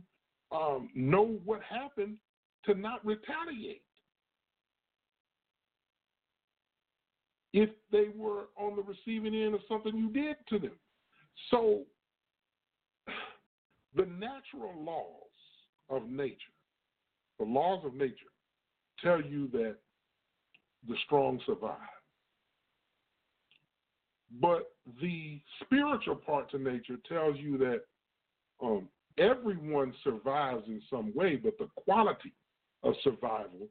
um, 0.51 0.89
know 0.95 1.39
what 1.45 1.61
happened 1.63 2.17
to 2.65 2.73
not 2.73 3.05
retaliate. 3.05 3.81
if 7.55 7.69
they 7.89 8.07
were 8.17 8.49
on 8.57 8.75
the 8.75 8.81
receiving 8.81 9.33
end 9.33 9.55
of 9.55 9.61
something 9.69 9.95
you 9.95 10.09
did 10.09 10.35
to 10.49 10.59
them. 10.59 10.77
So 11.49 11.83
the 13.95 14.05
natural 14.05 14.73
laws 14.77 15.15
of 15.89 16.09
nature, 16.09 16.35
the 17.39 17.45
laws 17.45 17.81
of 17.85 17.93
nature, 17.93 18.13
tell 19.01 19.21
you 19.21 19.47
that 19.53 19.77
the 20.85 20.95
strong 21.05 21.39
survive. 21.45 21.77
But 24.41 24.73
the 25.01 25.39
spiritual 25.63 26.17
part 26.17 26.53
of 26.53 26.59
nature 26.59 26.97
tells 27.07 27.37
you 27.37 27.57
that 27.59 27.83
um, 28.61 28.89
everyone 29.17 29.93
survives 30.03 30.63
in 30.67 30.81
some 30.89 31.13
way, 31.15 31.37
but 31.37 31.57
the 31.57 31.69
quality 31.85 32.33
of 32.85 32.93
survival 33.03 33.67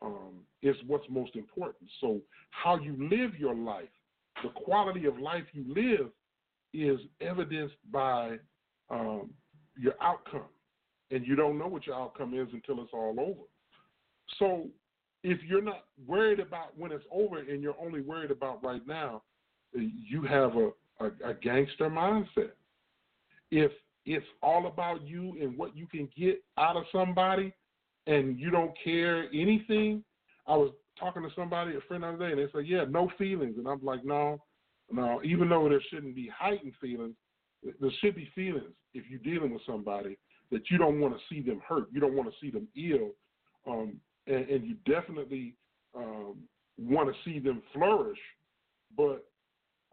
um, 0.00 0.40
is 0.62 0.76
what's 0.86 1.04
most 1.10 1.36
important. 1.36 1.90
So, 2.00 2.20
how 2.50 2.78
you 2.78 2.96
live 3.10 3.34
your 3.38 3.54
life, 3.54 3.84
the 4.42 4.48
quality 4.50 5.04
of 5.06 5.18
life 5.18 5.44
you 5.52 5.64
live, 5.68 6.08
is 6.72 6.98
evidenced 7.20 7.74
by 7.92 8.36
um, 8.90 9.30
your 9.78 9.94
outcome. 10.00 10.48
And 11.10 11.26
you 11.26 11.36
don't 11.36 11.58
know 11.58 11.66
what 11.66 11.86
your 11.86 11.96
outcome 11.96 12.32
is 12.34 12.48
until 12.52 12.82
it's 12.82 12.92
all 12.94 13.16
over. 13.18 13.42
So, 14.38 14.68
if 15.24 15.38
you're 15.46 15.62
not 15.62 15.84
worried 16.06 16.40
about 16.40 16.76
when 16.76 16.90
it's 16.90 17.04
over 17.12 17.38
and 17.38 17.62
you're 17.62 17.76
only 17.80 18.00
worried 18.00 18.30
about 18.30 18.64
right 18.64 18.84
now, 18.86 19.22
you 19.74 20.22
have 20.22 20.56
a, 20.56 20.70
a, 21.00 21.30
a 21.30 21.34
gangster 21.34 21.88
mindset. 21.88 22.52
If 23.50 23.70
it's 24.04 24.26
all 24.42 24.66
about 24.66 25.06
you 25.06 25.36
and 25.40 25.56
what 25.56 25.76
you 25.76 25.86
can 25.86 26.08
get 26.16 26.42
out 26.58 26.76
of 26.76 26.84
somebody 26.90 27.52
and 28.06 28.38
you 28.38 28.50
don't 28.50 28.72
care 28.82 29.24
anything. 29.32 30.02
I 30.46 30.56
was 30.56 30.72
talking 30.98 31.22
to 31.22 31.28
somebody, 31.36 31.76
a 31.76 31.80
friend 31.86 32.02
the 32.02 32.08
other 32.08 32.18
day, 32.18 32.32
and 32.32 32.38
they 32.38 32.52
said, 32.52 32.66
Yeah, 32.66 32.84
no 32.88 33.10
feelings. 33.18 33.56
And 33.58 33.66
I'm 33.66 33.84
like, 33.84 34.04
No, 34.04 34.42
no, 34.90 35.20
even 35.24 35.48
though 35.48 35.68
there 35.68 35.82
shouldn't 35.90 36.14
be 36.14 36.30
heightened 36.36 36.74
feelings, 36.80 37.14
there 37.62 37.90
should 38.00 38.16
be 38.16 38.28
feelings 38.34 38.74
if 38.94 39.04
you're 39.08 39.20
dealing 39.20 39.52
with 39.52 39.62
somebody 39.66 40.18
that 40.50 40.70
you 40.70 40.78
don't 40.78 41.00
want 41.00 41.14
to 41.14 41.20
see 41.30 41.40
them 41.40 41.62
hurt. 41.66 41.86
You 41.92 42.00
don't 42.00 42.14
want 42.14 42.28
to 42.28 42.34
see 42.40 42.50
them 42.50 42.68
ill. 42.76 43.10
Um, 43.66 44.00
and, 44.26 44.48
and, 44.48 44.66
you 44.66 44.74
definitely 44.84 45.54
um, 45.96 46.36
want 46.76 47.08
to 47.08 47.14
see 47.24 47.38
them 47.38 47.62
flourish. 47.72 48.18
But 48.96 49.24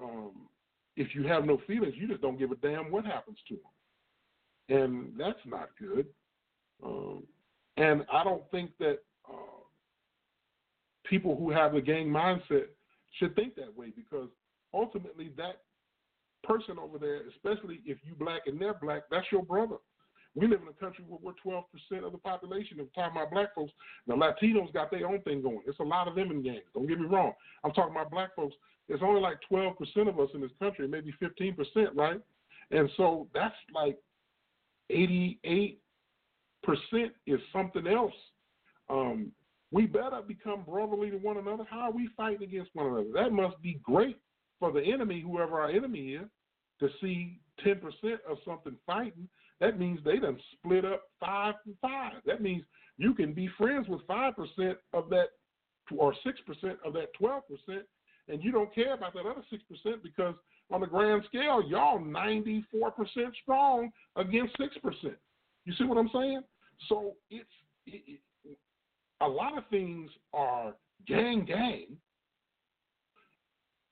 um, 0.02 0.50
if 0.98 1.16
you 1.16 1.26
have 1.28 1.46
no 1.46 1.62
feelings, 1.66 1.94
you 1.96 2.08
just 2.08 2.22
don't 2.22 2.38
give 2.38 2.52
a 2.52 2.56
damn 2.56 2.92
what 2.92 3.06
happens 3.06 3.38
to 3.48 3.56
them 3.56 3.64
and 4.70 5.14
that's 5.18 5.40
not 5.46 5.70
good. 5.80 6.06
And 7.80 8.04
I 8.12 8.26
don't 8.26 8.44
think 8.52 8.72
that 8.80 9.00
uh, 9.28 9.64
people 11.06 11.38
who 11.38 11.50
have 11.50 11.76
a 11.76 11.82
gang 11.82 12.08
mindset 12.08 12.66
should 13.18 13.36
think 13.36 13.56
that 13.56 13.76
way 13.76 13.94
because 13.96 14.28
ultimately 14.74 15.32
that 15.38 15.62
person 16.44 16.78
over 16.78 16.98
there, 16.98 17.22
especially 17.30 17.80
if 17.86 17.98
you 18.04 18.16
black 18.20 18.42
and 18.48 18.62
they're 18.62 18.74
black, 18.74 19.04
that's 19.10 19.26
your 19.32 19.44
brother. 19.44 19.78
We 20.36 20.48
live 20.48 20.62
in 20.62 20.68
a 20.68 20.74
country 20.74 21.06
where 21.08 21.20
we're 21.24 21.34
12% 21.44 22.06
of 22.06 22.12
the 22.12 22.18
population. 22.18 22.80
I'm 22.80 22.90
talking 22.94 23.18
about 23.18 23.32
black 23.32 23.56
folks, 23.56 23.72
the 24.08 24.14
Latinos 24.14 24.72
got 24.74 24.92
their 24.92 25.08
own 25.08 25.22
thing 25.22 25.42
going. 25.42 25.62
It's 25.66 25.80
a 25.80 25.84
lot 25.84 26.08
of 26.08 26.16
them 26.16 26.32
in 26.32 26.44
gangs. 26.44 26.66
Don't 26.74 26.88
get 26.88 27.00
me 27.00 27.08
wrong. 27.08 27.32
I'm 27.64 27.72
talking 27.72 27.92
about 27.96 28.12
black 28.12 28.36
folks. 28.36 28.56
There's 28.90 29.02
only 29.02 29.22
like 29.22 29.38
12% 29.52 29.74
of 30.08 30.20
us 30.20 30.30
in 30.34 30.42
this 30.42 30.52
country, 30.60 30.88
maybe 30.88 31.14
15%, 31.22 31.56
right? 31.96 32.20
And 32.72 32.90
so 32.98 33.28
that's 33.34 33.56
like 33.74 33.98
88% 34.92 35.78
is 37.28 37.40
something 37.52 37.88
else. 37.88 38.14
Um, 38.90 39.32
we 39.72 39.86
better 39.86 40.22
become 40.28 40.64
brotherly 40.64 41.12
to 41.12 41.18
one 41.18 41.38
another. 41.38 41.64
How 41.70 41.82
are 41.82 41.92
we 41.92 42.10
fighting 42.18 42.44
against 42.44 42.72
one 42.74 42.88
another? 42.88 43.10
That 43.14 43.32
must 43.32 43.62
be 43.62 43.80
great 43.84 44.18
for 44.60 44.72
the 44.72 44.82
enemy, 44.82 45.22
whoever 45.22 45.60
our 45.60 45.70
enemy 45.70 46.14
is, 46.14 46.28
to 46.80 46.90
see 47.02 47.40
10% 47.66 47.82
of 48.30 48.38
something 48.46 48.76
fighting. 48.86 49.28
That 49.60 49.80
means 49.80 50.00
they 50.04 50.20
done 50.20 50.40
split 50.54 50.86
up 50.86 51.04
five 51.20 51.56
and 51.66 51.76
five. 51.82 52.14
That 52.26 52.42
means 52.42 52.64
you 52.98 53.14
can 53.14 53.34
be 53.34 53.50
friends 53.58 53.88
with 53.88 54.06
5% 54.08 54.76
of 54.94 55.10
that, 55.10 55.28
or 55.96 56.14
6% 56.14 56.78
of 56.86 56.94
that 56.94 57.08
12%, 57.22 57.42
and 58.28 58.44
you 58.44 58.52
don't 58.52 58.74
care 58.74 58.94
about 58.94 59.14
that 59.14 59.26
other 59.26 59.44
6% 59.52 60.04
because 60.04 60.36
on 60.72 60.82
the 60.82 60.88
grand 60.88 61.24
scale, 61.26 61.64
y'all 61.68 62.00
94% 62.00 62.54
strong 63.42 63.92
against 64.16 64.56
6%. 64.58 65.16
You 65.70 65.76
see 65.76 65.84
what 65.84 66.00
I'm 66.00 66.10
saying? 66.12 66.42
So 66.88 67.14
it's 67.30 67.48
it, 67.86 68.20
it, 68.44 68.58
a 69.22 69.28
lot 69.28 69.56
of 69.56 69.66
things 69.70 70.10
are 70.34 70.74
gang 71.08 71.46
gang, 71.46 71.96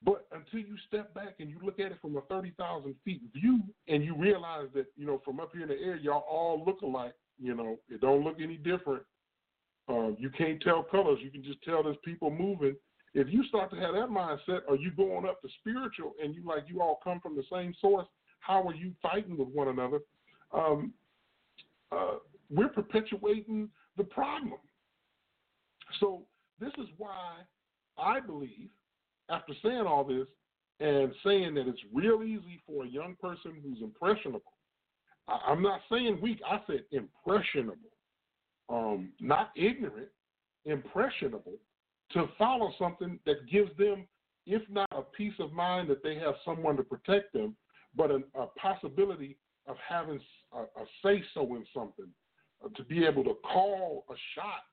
but 0.03 0.25
until 0.31 0.67
you 0.67 0.75
step 0.87 1.13
back 1.13 1.35
and 1.39 1.51
you 1.51 1.57
look 1.61 1.79
at 1.79 1.91
it 1.91 1.99
from 2.01 2.17
a 2.17 2.21
30,000 2.21 2.95
feet 3.05 3.21
view 3.31 3.59
and 3.87 4.03
you 4.03 4.15
realize 4.15 4.69
that, 4.73 4.87
you 4.95 5.05
know, 5.05 5.21
from 5.23 5.39
up 5.39 5.51
here 5.53 5.61
in 5.61 5.67
the 5.67 5.79
air, 5.79 5.97
y'all 5.97 6.25
all 6.27 6.63
look 6.65 6.81
alike, 6.81 7.13
you 7.39 7.53
know, 7.53 7.77
it 7.89 8.01
don't 8.01 8.23
look 8.23 8.37
any 8.41 8.57
different. 8.57 9.03
Um, 9.87 10.17
you 10.19 10.31
can't 10.31 10.59
tell 10.63 10.81
colors. 10.81 11.19
You 11.21 11.29
can 11.29 11.43
just 11.43 11.61
tell 11.61 11.83
there's 11.83 11.95
people 12.03 12.31
moving 12.31 12.75
if 13.13 13.27
you 13.29 13.43
start 13.43 13.69
to 13.69 13.77
have 13.77 13.93
that 13.93 14.09
mindset, 14.09 14.61
or 14.67 14.77
you 14.77 14.89
going 14.89 15.27
up 15.27 15.43
to 15.43 15.47
spiritual 15.59 16.13
and 16.23 16.33
you 16.33 16.43
like 16.43 16.63
you 16.65 16.81
all 16.81 16.99
come 17.03 17.19
from 17.19 17.35
the 17.35 17.43
same 17.51 17.75
source, 17.79 18.07
how 18.39 18.67
are 18.67 18.73
you 18.73 18.93
fighting 18.99 19.37
with 19.37 19.49
one 19.49 19.67
another? 19.67 19.99
Um, 20.51 20.93
uh, 21.91 22.15
we're 22.49 22.69
perpetuating 22.69 23.69
the 23.97 24.03
problem. 24.03 24.59
So 25.99 26.23
this 26.59 26.71
is 26.77 26.87
why 26.97 27.39
I 27.97 28.19
believe, 28.19 28.69
after 29.29 29.53
saying 29.63 29.85
all 29.87 30.03
this 30.03 30.27
and 30.79 31.11
saying 31.25 31.55
that 31.55 31.67
it's 31.67 31.81
real 31.93 32.23
easy 32.23 32.61
for 32.65 32.85
a 32.85 32.87
young 32.87 33.15
person 33.21 33.53
who's 33.63 33.81
impressionable. 33.81 34.53
I, 35.27 35.51
am 35.51 35.61
not 35.61 35.81
saying 35.91 36.19
weak. 36.21 36.39
I 36.47 36.59
said 36.67 36.83
impressionable, 36.91 37.77
um, 38.69 39.11
not 39.19 39.51
ignorant, 39.55 40.09
impressionable 40.65 41.57
to 42.13 42.27
follow 42.37 42.71
something 42.77 43.19
that 43.25 43.47
gives 43.51 43.75
them, 43.77 44.07
if 44.45 44.61
not 44.69 44.87
a 44.91 45.01
peace 45.01 45.33
of 45.39 45.51
mind 45.51 45.89
that 45.89 46.03
they 46.03 46.15
have 46.15 46.35
someone 46.45 46.77
to 46.77 46.83
protect 46.83 47.33
them, 47.33 47.55
but 47.95 48.11
a, 48.11 48.19
a 48.35 48.47
possibility 48.57 49.37
of 49.67 49.75
having 49.87 50.19
a, 50.53 50.61
a 50.61 50.85
say 51.03 51.23
so 51.33 51.41
in 51.55 51.65
something, 51.73 52.07
uh, 52.63 52.69
to 52.75 52.83
be 52.83 53.05
able 53.05 53.23
to 53.23 53.35
call 53.43 54.05
a 54.09 54.15
shot 54.35 54.63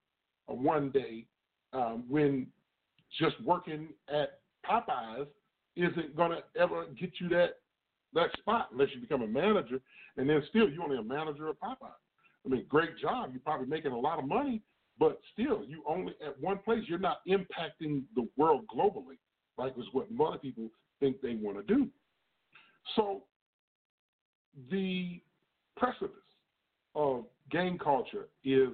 uh, 0.51 0.55
one 0.55 0.91
day 0.91 1.27
um, 1.73 2.05
when 2.09 2.47
just 3.21 3.41
working 3.45 3.89
at 4.09 4.41
Popeyes 4.69 5.27
isn't 5.77 6.17
going 6.17 6.31
to 6.31 6.61
ever 6.61 6.87
get 6.99 7.13
you 7.21 7.29
that 7.31 7.57
that 8.15 8.31
spot 8.39 8.69
unless 8.73 8.89
you 8.95 9.01
become 9.01 9.23
a 9.23 9.27
manager, 9.27 9.81
and 10.17 10.31
then 10.31 10.43
still 10.49 10.69
you're 10.69 10.85
only 10.85 10.99
a 10.99 11.03
manager 11.03 11.49
at 11.49 11.61
Popeyes. 11.61 11.91
I 12.47 12.49
mean, 12.49 12.65
great 12.69 12.97
job. 12.99 13.31
You're 13.33 13.41
probably 13.41 13.67
making 13.67 13.93
a 13.93 13.99
lot 13.99 14.19
of 14.19 14.27
money, 14.27 14.63
but 14.99 15.19
still, 15.33 15.65
you 15.67 15.83
only 15.89 16.15
at 16.25 16.41
one 16.41 16.59
place. 16.59 16.85
You're 16.87 16.99
not 16.99 17.19
impacting 17.27 18.03
the 18.15 18.29
world 18.37 18.65
globally, 18.75 19.19
like 19.59 19.73
is 19.79 19.87
what 19.93 20.07
a 20.11 20.23
lot 20.23 20.35
of 20.35 20.43
people 20.43 20.69
think 21.01 21.21
they 21.21 21.35
want 21.35 21.57
to 21.57 21.75
do. 21.75 21.89
So, 22.95 23.25
the 24.71 25.21
precipice 25.77 26.11
of 26.95 27.25
gang 27.51 27.79
culture 27.79 28.29
is 28.45 28.71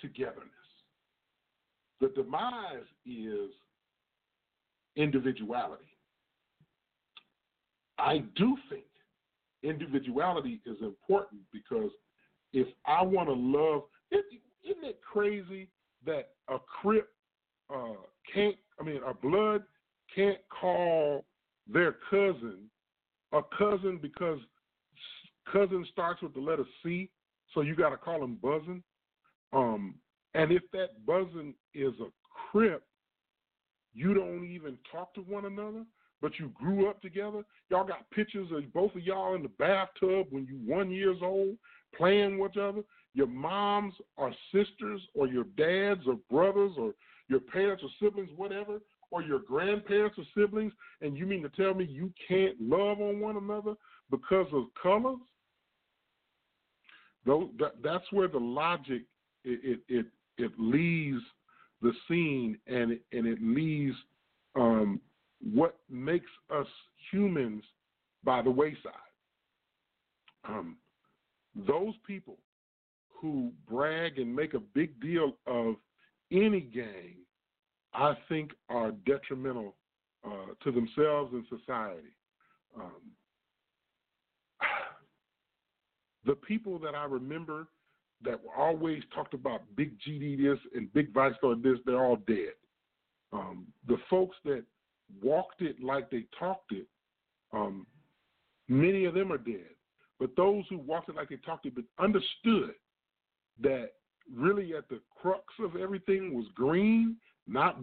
togetherness. 0.00 0.50
The 2.00 2.08
demise 2.14 2.86
is 3.06 3.50
individuality. 4.96 5.84
I 7.98 8.18
do 8.36 8.56
think 8.68 8.84
individuality 9.62 10.60
is 10.66 10.76
important 10.82 11.40
because 11.52 11.90
if 12.52 12.66
I 12.86 13.02
want 13.02 13.28
to 13.28 13.34
love, 13.34 13.82
isn't 14.12 14.84
it 14.84 15.00
crazy 15.00 15.68
that 16.04 16.30
a 16.48 16.58
Crip 16.58 17.08
uh, 17.74 17.94
can't, 18.32 18.56
I 18.80 18.84
mean, 18.84 19.00
a 19.06 19.14
Blood 19.14 19.62
can't 20.14 20.38
call 20.60 21.24
their 21.66 21.96
cousin 22.10 22.70
a 23.32 23.40
cousin 23.58 23.98
because 24.00 24.38
cousin 25.50 25.86
starts 25.90 26.22
with 26.22 26.34
the 26.34 26.40
letter 26.40 26.64
C, 26.82 27.10
so 27.54 27.60
you 27.60 27.74
got 27.74 27.90
to 27.90 27.96
call 27.96 28.22
him 28.22 28.38
Buzzin. 28.42 28.82
Um, 29.52 29.94
and 30.34 30.52
if 30.52 30.62
that 30.72 31.04
Buzzin 31.06 31.54
is 31.74 31.94
a 32.00 32.08
Crip, 32.50 32.82
you 33.94 34.12
don't 34.12 34.44
even 34.44 34.76
talk 34.92 35.14
to 35.14 35.20
one 35.22 35.46
another, 35.46 35.84
but 36.20 36.32
you 36.38 36.50
grew 36.54 36.88
up 36.88 37.00
together. 37.00 37.42
Y'all 37.70 37.86
got 37.86 38.10
pictures 38.10 38.48
of 38.52 38.72
both 38.72 38.94
of 38.94 39.02
y'all 39.02 39.34
in 39.34 39.42
the 39.42 39.48
bathtub 39.48 40.26
when 40.30 40.46
you 40.46 40.58
one 40.66 40.90
years 40.90 41.18
old 41.22 41.56
playing 41.96 42.38
with 42.38 42.52
each 42.52 42.58
other 42.58 42.82
your 43.16 43.26
moms 43.26 43.94
or 44.18 44.32
sisters 44.52 45.00
or 45.14 45.26
your 45.26 45.44
dads 45.56 46.02
or 46.06 46.18
brothers 46.30 46.72
or 46.78 46.92
your 47.28 47.40
parents 47.40 47.82
or 47.82 47.88
siblings, 47.98 48.28
whatever, 48.36 48.78
or 49.10 49.22
your 49.22 49.40
grandparents 49.40 50.18
or 50.18 50.24
siblings, 50.36 50.72
and 51.00 51.16
you 51.16 51.24
mean 51.24 51.42
to 51.42 51.48
tell 51.48 51.72
me 51.72 51.84
you 51.86 52.12
can't 52.28 52.54
love 52.60 53.00
on 53.00 53.18
one 53.18 53.38
another 53.38 53.74
because 54.10 54.46
of 54.52 54.64
colors? 54.80 55.18
Those, 57.26 57.48
that, 57.58 57.82
that's 57.82 58.04
where 58.12 58.28
the 58.28 58.38
logic 58.38 59.02
it, 59.44 59.60
it 59.62 59.80
it 59.88 60.06
it 60.38 60.52
leaves 60.58 61.22
the 61.82 61.92
scene 62.08 62.58
and 62.66 62.92
it, 62.92 63.02
and 63.12 63.26
it 63.26 63.38
leaves 63.42 63.96
um, 64.54 65.00
what 65.52 65.76
makes 65.90 66.30
us 66.54 66.66
humans 67.10 67.62
by 68.24 68.42
the 68.42 68.50
wayside. 68.50 68.92
Um, 70.48 70.76
those 71.66 71.94
people 72.06 72.38
who 73.20 73.50
brag 73.68 74.18
and 74.18 74.34
make 74.34 74.54
a 74.54 74.60
big 74.60 75.00
deal 75.00 75.36
of 75.46 75.76
any 76.30 76.60
gang, 76.60 77.16
I 77.94 78.14
think, 78.28 78.52
are 78.68 78.92
detrimental 79.06 79.74
uh, 80.24 80.54
to 80.64 80.72
themselves 80.72 81.32
and 81.32 81.44
society. 81.48 82.14
Um, 82.76 83.12
the 86.26 86.34
people 86.34 86.78
that 86.80 86.94
I 86.94 87.04
remember 87.04 87.68
that 88.22 88.42
were 88.42 88.54
always 88.54 89.02
talked 89.14 89.34
about 89.34 89.62
Big 89.76 89.92
GD 90.00 90.38
this 90.38 90.58
and 90.74 90.92
Big 90.92 91.12
Vice 91.12 91.34
Lord 91.42 91.62
this, 91.62 91.78
they're 91.86 92.04
all 92.04 92.18
dead. 92.26 92.54
Um, 93.32 93.66
the 93.86 93.98
folks 94.08 94.36
that 94.44 94.64
walked 95.22 95.62
it 95.62 95.82
like 95.82 96.10
they 96.10 96.24
talked 96.38 96.72
it, 96.72 96.86
um, 97.52 97.86
many 98.68 99.04
of 99.04 99.14
them 99.14 99.32
are 99.32 99.38
dead. 99.38 99.70
But 100.18 100.34
those 100.36 100.64
who 100.70 100.78
walked 100.78 101.10
it 101.10 101.16
like 101.16 101.28
they 101.28 101.36
talked 101.36 101.66
it, 101.66 101.74
but 101.74 101.84
understood 102.02 102.74
that 103.60 103.90
really 104.34 104.74
at 104.74 104.88
the 104.88 105.00
crux 105.20 105.44
of 105.62 105.76
everything 105.76 106.34
was 106.34 106.46
green, 106.54 107.16
not 107.46 107.78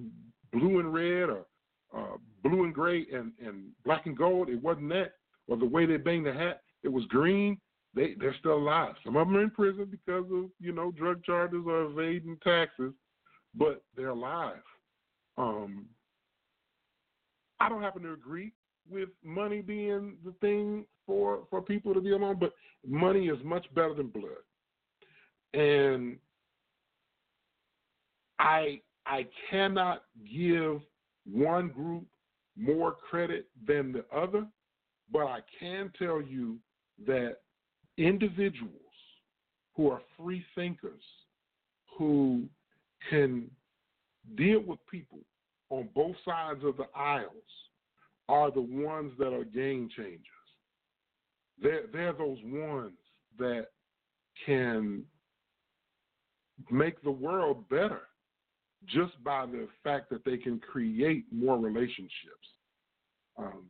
blue 0.51 0.79
and 0.79 0.93
red 0.93 1.29
or 1.29 1.45
uh, 1.95 2.17
blue 2.43 2.63
and 2.63 2.73
gray 2.73 3.05
and, 3.13 3.31
and 3.43 3.67
black 3.85 4.07
and 4.07 4.17
gold. 4.17 4.49
It 4.49 4.61
wasn't 4.61 4.89
that, 4.89 5.13
or 5.47 5.57
the 5.57 5.65
way 5.65 5.85
they 5.85 5.97
banged 5.97 6.25
the 6.25 6.33
hat. 6.33 6.61
It 6.83 6.91
was 6.91 7.05
green. 7.05 7.59
They 7.95 8.15
they're 8.19 8.35
still 8.39 8.57
alive. 8.57 8.95
Some 9.03 9.15
of 9.15 9.27
them 9.27 9.37
are 9.37 9.43
in 9.43 9.51
prison 9.51 9.87
because 9.89 10.25
of 10.31 10.49
you 10.59 10.71
know 10.71 10.91
drug 10.91 11.23
charges 11.23 11.63
or 11.67 11.83
evading 11.83 12.37
taxes, 12.43 12.93
but 13.55 13.83
they're 13.95 14.09
alive. 14.09 14.61
Um, 15.37 15.85
I 17.59 17.69
don't 17.69 17.81
happen 17.81 18.03
to 18.03 18.13
agree 18.13 18.51
with 18.89 19.09
money 19.23 19.61
being 19.61 20.17
the 20.25 20.33
thing 20.41 20.85
for 21.05 21.43
for 21.49 21.61
people 21.61 21.93
to 21.93 22.01
be 22.01 22.11
alone, 22.11 22.37
but 22.39 22.53
money 22.85 23.27
is 23.27 23.37
much 23.43 23.65
better 23.75 23.93
than 23.93 24.07
blood. 24.07 24.43
And 25.53 26.17
I 28.39 28.81
I 29.05 29.27
cannot 29.49 30.03
give 30.31 30.81
one 31.31 31.69
group 31.69 32.05
more 32.57 32.91
credit 33.09 33.47
than 33.67 33.91
the 33.91 34.05
other, 34.15 34.45
but 35.11 35.27
I 35.27 35.39
can 35.59 35.91
tell 35.97 36.21
you 36.21 36.57
that 37.05 37.37
individuals 37.97 38.73
who 39.75 39.89
are 39.89 40.01
free 40.17 40.43
thinkers, 40.55 41.01
who 41.97 42.43
can 43.09 43.49
deal 44.35 44.61
with 44.61 44.79
people 44.89 45.19
on 45.69 45.89
both 45.95 46.15
sides 46.25 46.63
of 46.63 46.77
the 46.77 46.87
aisles, 46.95 47.29
are 48.29 48.51
the 48.51 48.61
ones 48.61 49.11
that 49.19 49.33
are 49.33 49.43
game 49.43 49.89
changers. 49.95 50.21
They're, 51.61 51.83
they're 51.91 52.13
those 52.13 52.39
ones 52.43 52.93
that 53.37 53.67
can 54.45 55.03
make 56.71 57.01
the 57.03 57.11
world 57.11 57.67
better 57.69 58.01
just 58.87 59.21
by 59.23 59.45
the 59.45 59.67
fact 59.83 60.09
that 60.09 60.25
they 60.25 60.37
can 60.37 60.59
create 60.59 61.25
more 61.31 61.57
relationships. 61.57 62.47
Um, 63.37 63.65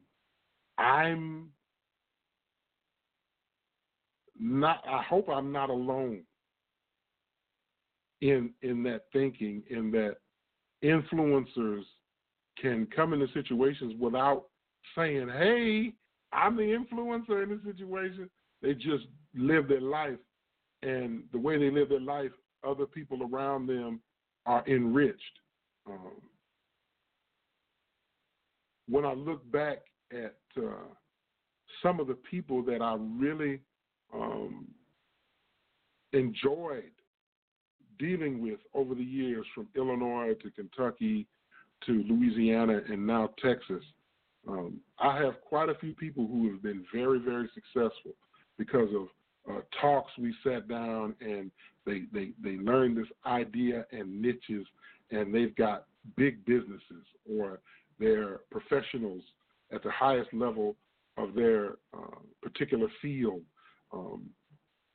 I'm 0.78 1.50
not. 4.44 4.84
I 4.88 5.02
hope 5.02 5.30
I'm 5.30 5.52
not 5.52 5.70
alone 5.70 6.24
in 8.22 8.52
in 8.62 8.84
that 8.84 9.06
thinking. 9.14 9.64
In 9.70 9.90
that 9.92 10.18
influencers 10.84 11.84
can 12.62 12.88
come 12.94 13.14
into 13.14 13.28
situations 13.34 13.94
without 14.00 14.46
saying, 14.96 15.30
"Hey, 15.30 15.94
I'm 16.34 16.58
the 16.58 16.64
influencer 16.64 17.44
in 17.44 17.50
this 17.50 17.64
situation." 17.64 18.30
They 18.62 18.74
just 18.74 19.06
live 19.34 19.68
their 19.68 19.82
life, 19.82 20.20
and 20.82 21.24
the 21.32 21.40
way 21.40 21.58
they 21.58 21.70
live 21.70 21.90
their 21.90 22.00
life, 22.00 22.32
other 22.64 22.86
people 22.86 23.20
around 23.24 23.68
them 23.68 24.02
are 24.46 24.64
enriched. 24.68 25.40
Um, 25.88 26.22
when 28.90 29.06
I 29.06 29.14
look 29.14 29.50
back 29.52 29.80
at 30.12 30.36
uh, 30.58 30.88
some 31.82 32.00
of 32.00 32.08
the 32.08 32.16
people 32.16 32.62
that 32.64 32.82
I 32.82 32.98
really 33.00 33.62
um, 34.14 34.68
enjoyed 36.14 36.92
dealing 38.00 38.42
with 38.42 38.60
over 38.74 38.96
the 38.96 39.04
years, 39.04 39.46
from 39.54 39.68
Illinois 39.76 40.34
to 40.42 40.52
Kentucky 40.52 41.28
to 41.86 42.04
Louisiana 42.08 42.82
and 42.90 43.06
now 43.06 43.30
Texas, 43.42 43.84
um, 44.48 44.80
I 45.00 45.18
have 45.22 45.42
quite 45.42 45.70
a 45.70 45.76
few 45.76 45.94
people 45.94 46.28
who 46.28 46.52
have 46.52 46.62
been 46.62 46.84
very, 46.94 47.20
very 47.20 47.50
successful 47.54 48.12
because 48.58 48.90
of 48.96 49.08
uh, 49.50 49.62
talks 49.82 50.12
we 50.18 50.34
sat 50.44 50.68
down 50.68 51.16
and 51.22 51.52
they, 51.86 52.04
they, 52.14 52.32
they 52.42 52.58
learned 52.58 52.98
this 52.98 53.08
idea 53.26 53.86
and 53.92 54.22
niches 54.22 54.66
and 55.12 55.34
they've 55.34 55.56
got 55.56 55.86
big 56.16 56.44
businesses 56.46 57.06
or 57.30 57.60
they're 58.00 58.40
professionals 58.52 59.22
at 59.74 59.84
the 59.84 59.92
highest 59.92 60.34
level 60.34 60.76
of 61.18 61.34
their 61.34 61.74
uh, 61.94 62.20
particular 62.42 62.88
field. 63.02 63.42
Um, 63.94 64.30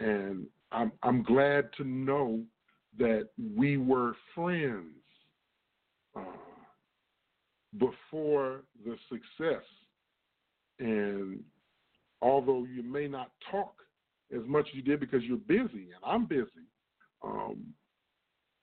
and 0.00 0.46
I'm, 0.72 0.92
I'm 1.02 1.22
glad 1.22 1.70
to 1.76 1.84
know 1.84 2.42
that 2.98 3.28
we 3.56 3.76
were 3.76 4.14
friends 4.34 4.94
uh, 6.16 6.22
before 7.78 8.62
the 8.84 8.96
success. 9.08 9.62
And 10.80 11.40
although 12.22 12.64
you 12.64 12.82
may 12.82 13.08
not 13.08 13.30
talk 13.50 13.74
as 14.34 14.42
much 14.46 14.68
as 14.68 14.74
you 14.74 14.82
did 14.82 15.00
because 15.00 15.22
you're 15.22 15.36
busy, 15.36 15.90
and 15.94 16.04
I'm 16.04 16.26
busy, 16.26 16.66
um, 17.22 17.64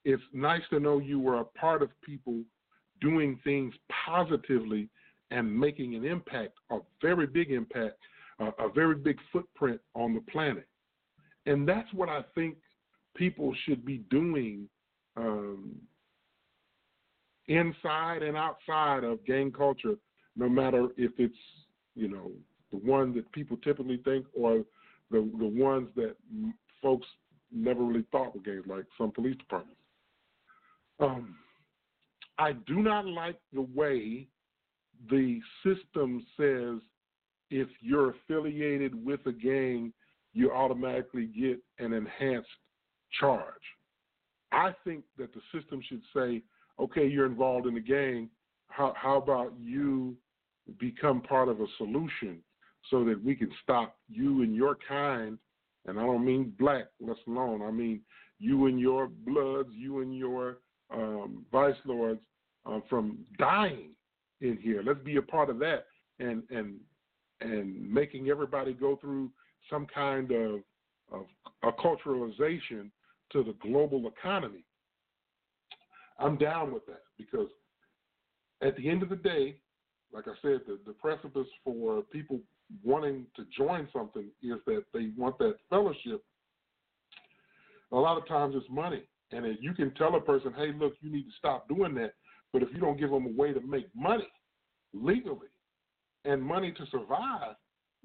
it's 0.04 0.24
nice 0.34 0.62
to 0.70 0.80
know 0.80 1.00
you 1.00 1.20
were 1.20 1.40
a 1.40 1.46
part 1.46 1.82
of 1.82 1.90
people 2.02 2.42
doing 3.02 3.40
things 3.44 3.74
positively 4.06 4.90
and 5.32 5.60
making 5.60 5.96
an 5.96 6.06
impact, 6.06 6.54
a 6.72 6.78
very 7.02 7.26
big 7.26 7.52
impact, 7.52 7.98
uh, 8.40 8.52
a 8.60 8.70
very 8.70 8.96
big 8.96 9.18
footprint 9.32 9.80
on 9.94 10.14
the 10.14 10.22
planet. 10.32 10.68
And 11.46 11.68
that's 11.68 11.92
what 11.94 12.10
I 12.10 12.22
think 12.34 12.56
people 13.16 13.54
should 13.66 13.86
be 13.86 14.00
doing 14.10 14.68
um, 15.16 15.76
inside 17.48 18.24
and 18.24 18.36
outside 18.36 19.04
of 19.04 19.24
gang 19.26 19.52
culture, 19.52 19.96
no 20.36 20.50
matter 20.50 20.88
if 20.98 21.12
it's, 21.18 21.36
you 21.96 22.08
know, 22.08 22.32
the 22.72 22.78
one 22.78 23.14
that 23.16 23.32
people 23.32 23.58
typically 23.58 24.02
think 24.04 24.26
or 24.38 24.64
the 25.12 25.30
the 25.40 25.46
ones 25.46 25.88
that 25.96 26.16
folks 26.82 27.08
never 27.52 27.84
really 27.84 28.06
thought 28.12 28.34
were 28.34 28.42
gangs, 28.42 28.66
like 28.68 28.86
some 28.98 29.12
police 29.12 29.38
departments. 29.38 29.80
Um, 31.00 31.36
I 32.38 32.54
do 32.54 32.82
not 32.82 33.06
like 33.06 33.38
the 33.54 33.62
way 33.62 34.28
the 35.10 35.40
system 35.64 36.26
says 36.38 36.82
if 37.50 37.68
you're 37.82 38.12
affiliated 38.12 39.06
with 39.06 39.20
a 39.26 39.32
gang, 39.32 39.94
you 40.34 40.52
automatically 40.52 41.28
get 41.28 41.60
an 41.80 41.94
enhanced 41.94 42.50
charge. 43.20 43.44
I 44.52 44.74
think 44.84 45.04
that 45.18 45.34
the 45.34 45.42
system 45.58 45.82
should 45.88 46.02
say, 46.16 46.42
okay, 46.80 47.08
you're 47.08 47.26
involved 47.26 47.68
in 47.68 47.78
a 47.78 47.82
gang. 47.82 48.30
How, 48.68 48.94
how 48.96 49.18
about 49.18 49.54
you 49.60 50.16
become 50.80 51.22
part 51.22 51.48
of 51.48 51.62
a 51.62 51.68
solution 51.78 52.40
so 52.90 53.04
that 53.06 53.24
we 53.24 53.36
can 53.36 53.52
stop 53.64 53.98
you 54.10 54.44
and 54.44 54.56
your 54.56 54.78
kind, 54.88 55.38
and 55.86 56.00
I 56.00 56.04
don't 56.04 56.26
mean 56.26 56.54
black, 56.60 56.86
let 57.00 57.18
alone, 57.28 57.62
I 57.62 57.72
mean 57.72 58.02
you 58.40 58.68
and 58.68 58.80
your 58.80 59.08
bloods, 59.08 59.70
you 59.72 60.02
and 60.02 60.16
your 60.16 60.58
um, 60.94 61.46
vice 61.52 61.76
lords 61.86 62.20
uh, 62.66 62.80
from 62.90 63.20
dying 63.40 63.92
in 64.42 64.58
here. 64.58 64.84
Let's 64.86 65.00
be 65.04 65.18
a 65.18 65.22
part 65.22 65.50
of 65.50 65.60
that 65.60 65.86
and 66.20 66.44
and 66.50 66.76
and 67.42 67.92
making 67.92 68.30
everybody 68.30 68.74
go 68.74 68.96
through 68.96 69.32
some 69.70 69.88
kind 69.94 70.32
of 70.32 70.62
of 71.12 71.26
acculturalization 71.64 72.90
to 73.32 73.44
the 73.44 73.56
global 73.62 74.08
economy. 74.08 74.64
I'm 76.20 76.38
down 76.38 76.74
with 76.74 76.86
that 76.88 77.04
because 77.18 77.50
at 78.62 78.76
the 78.78 78.90
end 78.90 79.04
of 79.04 79.10
the 79.10 79.16
day, 79.18 79.58
like 80.14 80.28
I 80.28 80.34
said, 80.42 80.62
the, 80.66 80.80
the 80.86 80.94
precipice 80.94 81.48
for 81.64 82.02
people 82.04 82.40
wanting 82.84 83.26
to 83.36 83.46
join 83.56 83.88
something 83.94 84.26
is 84.42 84.60
that 84.66 84.84
they 84.94 85.10
want 85.18 85.38
that 85.40 85.56
fellowship. 85.70 86.24
A 87.92 87.96
lot 87.96 88.18
of 88.18 88.28
times 88.28 88.56
it's 88.58 88.70
money. 88.70 89.04
And 89.32 89.46
you 89.60 89.74
can 89.74 89.94
tell 89.96 90.16
a 90.16 90.22
person, 90.22 90.54
hey, 90.56 90.72
look, 90.78 90.94
you 91.02 91.12
need 91.12 91.24
to 91.24 91.36
stop 91.38 91.68
doing 91.68 91.94
that. 91.96 92.14
But 92.54 92.64
if 92.64 92.70
you 92.72 92.80
don't 92.80 93.00
give 93.00 93.10
them 93.10 93.26
a 93.26 93.42
way 93.42 93.54
to 93.54 93.60
make 93.62 93.88
money 93.96 94.28
legally 94.94 95.48
and 96.26 96.42
money 96.42 96.72
to 96.72 96.86
survive, 96.92 97.56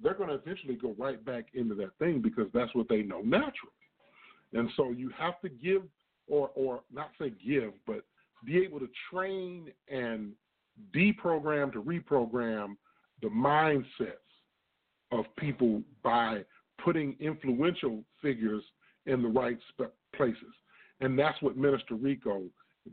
they're 0.02 0.14
going 0.14 0.28
to 0.28 0.36
eventually 0.36 0.74
go 0.74 0.94
right 0.98 1.22
back 1.24 1.46
into 1.54 1.74
that 1.76 1.90
thing 1.98 2.20
because 2.20 2.46
that's 2.54 2.74
what 2.74 2.88
they 2.88 3.02
know 3.02 3.20
naturally. 3.20 3.72
And 4.52 4.68
so 4.76 4.90
you 4.90 5.10
have 5.16 5.40
to 5.42 5.48
give, 5.48 5.82
or 6.28 6.50
or 6.54 6.80
not 6.92 7.10
say 7.20 7.32
give, 7.44 7.72
but 7.86 8.04
be 8.44 8.58
able 8.58 8.80
to 8.80 8.88
train 9.12 9.70
and 9.88 10.32
deprogram 10.94 11.72
to 11.72 11.82
reprogram 11.82 12.76
the 13.22 13.28
mindsets 13.28 14.14
of 15.12 15.24
people 15.36 15.82
by 16.02 16.42
putting 16.82 17.16
influential 17.20 18.02
figures 18.22 18.62
in 19.06 19.22
the 19.22 19.28
right 19.28 19.58
sp- 19.70 19.92
places. 20.14 20.54
And 21.00 21.18
that's 21.18 21.40
what 21.42 21.56
Minister 21.56 21.94
Rico 21.94 22.42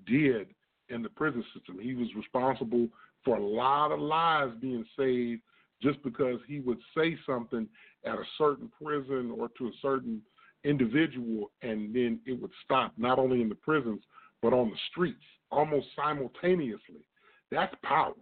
did 0.05 0.47
in 0.89 1.01
the 1.01 1.09
prison 1.09 1.43
system. 1.53 1.79
He 1.79 1.93
was 1.93 2.07
responsible 2.15 2.87
for 3.23 3.37
a 3.37 3.43
lot 3.45 3.91
of 3.91 3.99
lives 3.99 4.53
being 4.61 4.85
saved 4.97 5.41
just 5.81 6.01
because 6.03 6.39
he 6.47 6.59
would 6.59 6.79
say 6.95 7.17
something 7.25 7.67
at 8.05 8.15
a 8.15 8.23
certain 8.37 8.71
prison 8.81 9.33
or 9.37 9.49
to 9.57 9.67
a 9.67 9.71
certain 9.81 10.21
individual, 10.63 11.51
and 11.61 11.93
then 11.93 12.19
it 12.25 12.41
would 12.41 12.51
stop 12.63 12.93
not 12.97 13.19
only 13.19 13.41
in 13.41 13.49
the 13.49 13.55
prisons 13.55 14.01
but 14.41 14.53
on 14.53 14.69
the 14.69 14.77
streets 14.91 15.23
almost 15.51 15.87
simultaneously. 15.95 17.05
That's 17.51 17.73
power. 17.83 18.13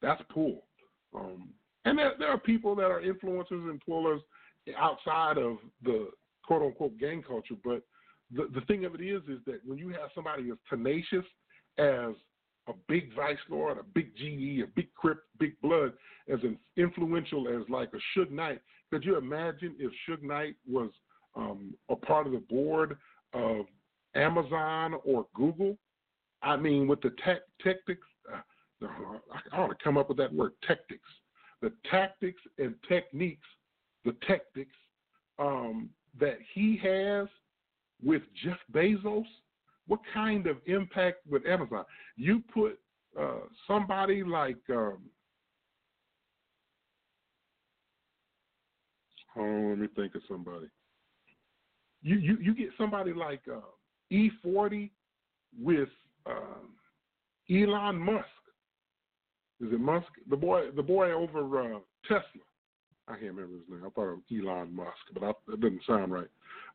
That's 0.00 0.22
pull. 0.32 0.62
Um, 1.14 1.50
and 1.84 1.98
there, 1.98 2.12
there 2.18 2.28
are 2.28 2.38
people 2.38 2.74
that 2.76 2.90
are 2.90 3.02
influencers 3.02 3.68
and 3.70 3.80
pullers 3.84 4.20
outside 4.78 5.38
of 5.38 5.58
the 5.82 6.08
quote 6.44 6.62
unquote 6.62 6.98
gang 6.98 7.22
culture, 7.22 7.54
but 7.64 7.82
the, 8.34 8.48
the 8.54 8.64
thing 8.66 8.84
of 8.84 8.94
it 8.94 9.02
is, 9.02 9.22
is 9.28 9.40
that 9.46 9.60
when 9.64 9.78
you 9.78 9.88
have 9.88 10.10
somebody 10.14 10.50
as 10.50 10.56
tenacious 10.68 11.24
as 11.78 12.14
a 12.68 12.72
big 12.88 13.14
Vice 13.14 13.38
Lord, 13.48 13.78
a 13.78 13.82
big 13.82 14.16
GD, 14.16 14.62
a 14.62 14.66
big 14.66 14.94
Crip, 14.94 15.22
big 15.38 15.60
Blood, 15.60 15.92
as 16.28 16.38
influential 16.76 17.48
as 17.48 17.68
like 17.68 17.90
a 17.92 18.18
Suge 18.18 18.30
Knight, 18.30 18.60
could 18.90 19.04
you 19.04 19.16
imagine 19.16 19.74
if 19.78 19.90
Suge 20.06 20.22
Knight 20.22 20.54
was 20.68 20.90
um, 21.34 21.74
a 21.88 21.96
part 21.96 22.26
of 22.26 22.32
the 22.32 22.38
board 22.38 22.98
of 23.32 23.64
Amazon 24.14 24.94
or 25.04 25.26
Google? 25.34 25.78
I 26.42 26.56
mean, 26.56 26.86
with 26.86 27.00
the 27.00 27.14
tech, 27.24 27.38
tactics, 27.62 28.06
uh, 28.32 28.86
I 29.52 29.56
ought 29.56 29.68
to 29.68 29.76
come 29.82 29.96
up 29.96 30.08
with 30.08 30.18
that 30.18 30.32
word, 30.32 30.52
tactics. 30.66 31.08
The 31.62 31.72
tactics 31.90 32.42
and 32.58 32.74
techniques, 32.88 33.46
the 34.04 34.14
tactics 34.26 34.76
um, 35.38 35.88
that 36.20 36.38
he 36.52 36.78
has 36.82 37.28
with 38.04 38.22
Jeff 38.44 38.58
Bezos, 38.72 39.24
what 39.86 40.00
kind 40.14 40.46
of 40.46 40.56
impact 40.66 41.18
with 41.28 41.46
Amazon? 41.46 41.84
You 42.16 42.42
put 42.52 42.78
uh, 43.18 43.40
somebody 43.66 44.22
like 44.22 44.58
um, 44.70 44.98
oh, 49.36 49.66
let 49.70 49.78
me 49.78 49.88
think 49.94 50.14
of 50.14 50.22
somebody. 50.28 50.66
You 52.02 52.16
you 52.16 52.36
you 52.40 52.54
get 52.54 52.68
somebody 52.78 53.12
like 53.12 53.42
uh, 53.52 53.60
E40 54.12 54.90
with 55.60 55.88
um, 56.26 56.76
Elon 57.50 57.98
Musk. 57.98 58.26
Is 59.60 59.72
it 59.72 59.80
Musk? 59.80 60.08
The 60.28 60.36
boy 60.36 60.70
the 60.74 60.82
boy 60.82 61.12
over 61.12 61.74
uh, 61.74 61.78
Tesla. 62.06 62.22
I 63.08 63.12
can't 63.12 63.34
remember 63.34 63.54
his 63.56 63.68
name. 63.68 63.82
I 63.84 63.90
thought 63.90 64.12
it 64.12 64.16
was 64.16 64.22
Elon 64.32 64.74
Musk, 64.74 64.96
but 65.12 65.24
I, 65.24 65.30
it 65.52 65.60
doesn't 65.60 65.82
sound 65.86 66.12
right. 66.12 66.28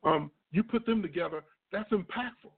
Um, 0.03 0.29
you 0.51 0.61
put 0.63 0.85
them 0.85 1.01
together, 1.01 1.43
that's 1.71 1.89
impactful. 1.91 2.51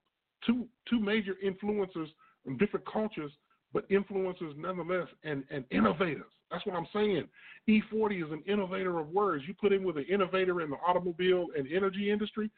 Two 0.46 0.68
two 0.90 1.00
major 1.00 1.36
influencers 1.44 2.08
in 2.46 2.58
different 2.58 2.86
cultures, 2.92 3.32
but 3.74 3.90
influencers 3.90 4.58
nonetheless 4.58 5.08
and, 5.24 5.44
and 5.52 5.66
innovators. 5.72 6.32
That's 6.52 6.66
what 6.66 6.76
I'm 6.76 6.88
saying. 6.94 7.28
E40 7.68 8.26
is 8.26 8.32
an 8.32 8.44
innovator 8.48 9.00
of 9.00 9.10
words. 9.10 9.44
You 9.48 9.54
put 9.54 9.72
him 9.72 9.84
with 9.84 9.98
an 9.98 10.06
innovator 10.12 10.62
in 10.62 10.72
the 10.72 10.78
automobile 10.78 11.48
and 11.56 11.68
energy 11.72 12.12
industry, 12.12 12.50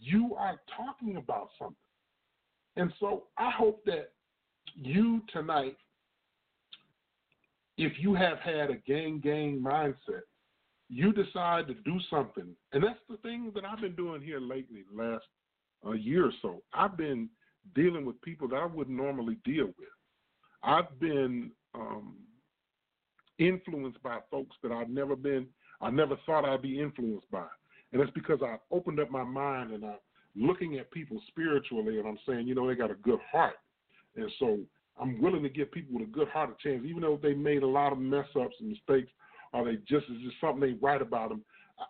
you 0.00 0.34
are 0.38 0.60
talking 0.76 1.16
about 1.16 1.50
something. 1.58 1.76
And 2.76 2.92
so 3.00 3.24
I 3.36 3.50
hope 3.50 3.84
that 3.86 4.12
you 4.74 5.22
tonight, 5.32 5.76
if 7.76 7.92
you 7.98 8.14
have 8.14 8.38
had 8.38 8.70
a 8.70 8.76
gang 8.86 9.20
gang 9.20 9.60
mindset, 9.60 10.22
you 10.88 11.12
decide 11.12 11.66
to 11.68 11.74
do 11.74 11.98
something. 12.10 12.54
And 12.72 12.82
that's 12.82 12.98
the 13.08 13.16
thing 13.18 13.50
that 13.54 13.64
I've 13.64 13.80
been 13.80 13.96
doing 13.96 14.22
here 14.22 14.40
lately, 14.40 14.84
last 14.94 15.24
uh, 15.86 15.92
year 15.92 16.26
or 16.26 16.32
so. 16.42 16.62
I've 16.72 16.96
been 16.96 17.28
dealing 17.74 18.04
with 18.04 18.20
people 18.22 18.48
that 18.48 18.56
I 18.56 18.66
wouldn't 18.66 18.96
normally 18.96 19.38
deal 19.44 19.66
with. 19.66 19.88
I've 20.62 20.98
been 20.98 21.50
um, 21.74 22.16
influenced 23.38 24.02
by 24.02 24.18
folks 24.30 24.56
that 24.62 24.72
I've 24.72 24.88
never 24.88 25.16
been, 25.16 25.46
I 25.80 25.90
never 25.90 26.16
thought 26.26 26.44
I'd 26.44 26.62
be 26.62 26.80
influenced 26.80 27.30
by. 27.30 27.46
And 27.92 28.00
that's 28.00 28.12
because 28.12 28.40
I 28.42 28.56
opened 28.70 29.00
up 29.00 29.10
my 29.10 29.24
mind 29.24 29.72
and 29.72 29.84
I'm 29.84 29.98
looking 30.36 30.78
at 30.78 30.90
people 30.90 31.20
spiritually 31.28 31.98
and 31.98 32.06
I'm 32.06 32.18
saying, 32.26 32.46
you 32.48 32.54
know, 32.54 32.66
they 32.66 32.74
got 32.74 32.90
a 32.90 32.94
good 32.94 33.20
heart. 33.30 33.54
And 34.16 34.30
so 34.38 34.58
I'm 35.00 35.20
willing 35.22 35.42
to 35.44 35.48
give 35.48 35.70
people 35.70 35.98
with 35.98 36.08
a 36.08 36.10
good 36.10 36.28
heart 36.28 36.50
a 36.50 36.68
chance, 36.68 36.84
even 36.84 37.02
though 37.02 37.18
they 37.22 37.34
made 37.34 37.62
a 37.62 37.66
lot 37.66 37.92
of 37.92 37.98
mess 37.98 38.26
ups 38.38 38.56
and 38.60 38.68
mistakes 38.68 39.10
or 39.52 39.64
they 39.64 39.76
just 39.88 40.06
is 40.10 40.22
just 40.24 40.40
something 40.40 40.60
they 40.60 40.76
write 40.80 41.02
about 41.02 41.30
them. 41.30 41.42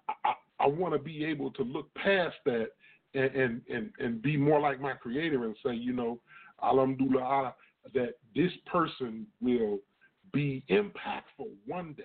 I, 0.08 0.12
I, 0.30 0.34
I 0.60 0.66
want 0.66 0.92
to 0.94 0.98
be 0.98 1.24
able 1.24 1.50
to 1.52 1.62
look 1.62 1.92
past 1.94 2.36
that 2.44 2.68
and, 3.14 3.62
and 3.68 3.90
and 3.98 4.22
be 4.22 4.36
more 4.36 4.60
like 4.60 4.80
my 4.80 4.92
creator 4.92 5.44
and 5.44 5.56
say, 5.64 5.74
you 5.74 5.92
know, 5.92 6.20
alhamdulillah, 6.62 7.54
that 7.94 8.14
this 8.34 8.52
person 8.66 9.26
will 9.40 9.78
be 10.32 10.62
impactful 10.70 11.48
one 11.66 11.94
day. 11.94 12.04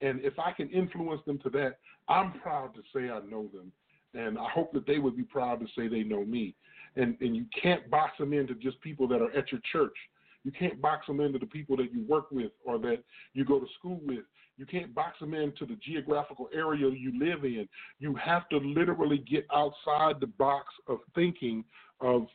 And 0.00 0.20
if 0.20 0.38
I 0.38 0.52
can 0.52 0.68
influence 0.70 1.22
them 1.26 1.38
to 1.40 1.50
that, 1.50 1.78
I'm 2.08 2.32
proud 2.40 2.74
to 2.74 2.82
say 2.94 3.10
I 3.10 3.20
know 3.28 3.48
them. 3.52 3.72
And 4.14 4.38
I 4.38 4.48
hope 4.48 4.72
that 4.72 4.86
they 4.86 4.98
would 4.98 5.16
be 5.16 5.24
proud 5.24 5.60
to 5.60 5.66
say 5.76 5.88
they 5.88 6.02
know 6.02 6.24
me. 6.24 6.54
And 6.96 7.16
and 7.20 7.36
you 7.36 7.44
can't 7.60 7.88
box 7.90 8.18
them 8.18 8.32
into 8.32 8.54
just 8.54 8.80
people 8.80 9.08
that 9.08 9.20
are 9.20 9.36
at 9.36 9.52
your 9.52 9.60
church. 9.70 9.96
You 10.44 10.52
can't 10.52 10.80
box 10.80 11.06
them 11.06 11.20
into 11.20 11.38
the 11.38 11.46
people 11.46 11.76
that 11.76 11.92
you 11.92 12.04
work 12.08 12.30
with 12.30 12.52
or 12.64 12.78
that 12.78 13.02
you 13.34 13.44
go 13.44 13.58
to 13.58 13.66
school 13.78 14.00
with. 14.04 14.24
You 14.58 14.66
can't 14.66 14.92
box 14.92 15.20
them 15.20 15.34
into 15.34 15.64
the 15.64 15.76
geographical 15.76 16.48
area 16.52 16.90
you 16.90 17.18
live 17.18 17.44
in. 17.44 17.68
You 18.00 18.14
have 18.16 18.48
to 18.48 18.58
literally 18.58 19.18
get 19.18 19.46
outside 19.54 20.20
the 20.20 20.26
box 20.26 20.66
of 20.88 20.98
thinking 21.14 21.64
of 22.00 22.26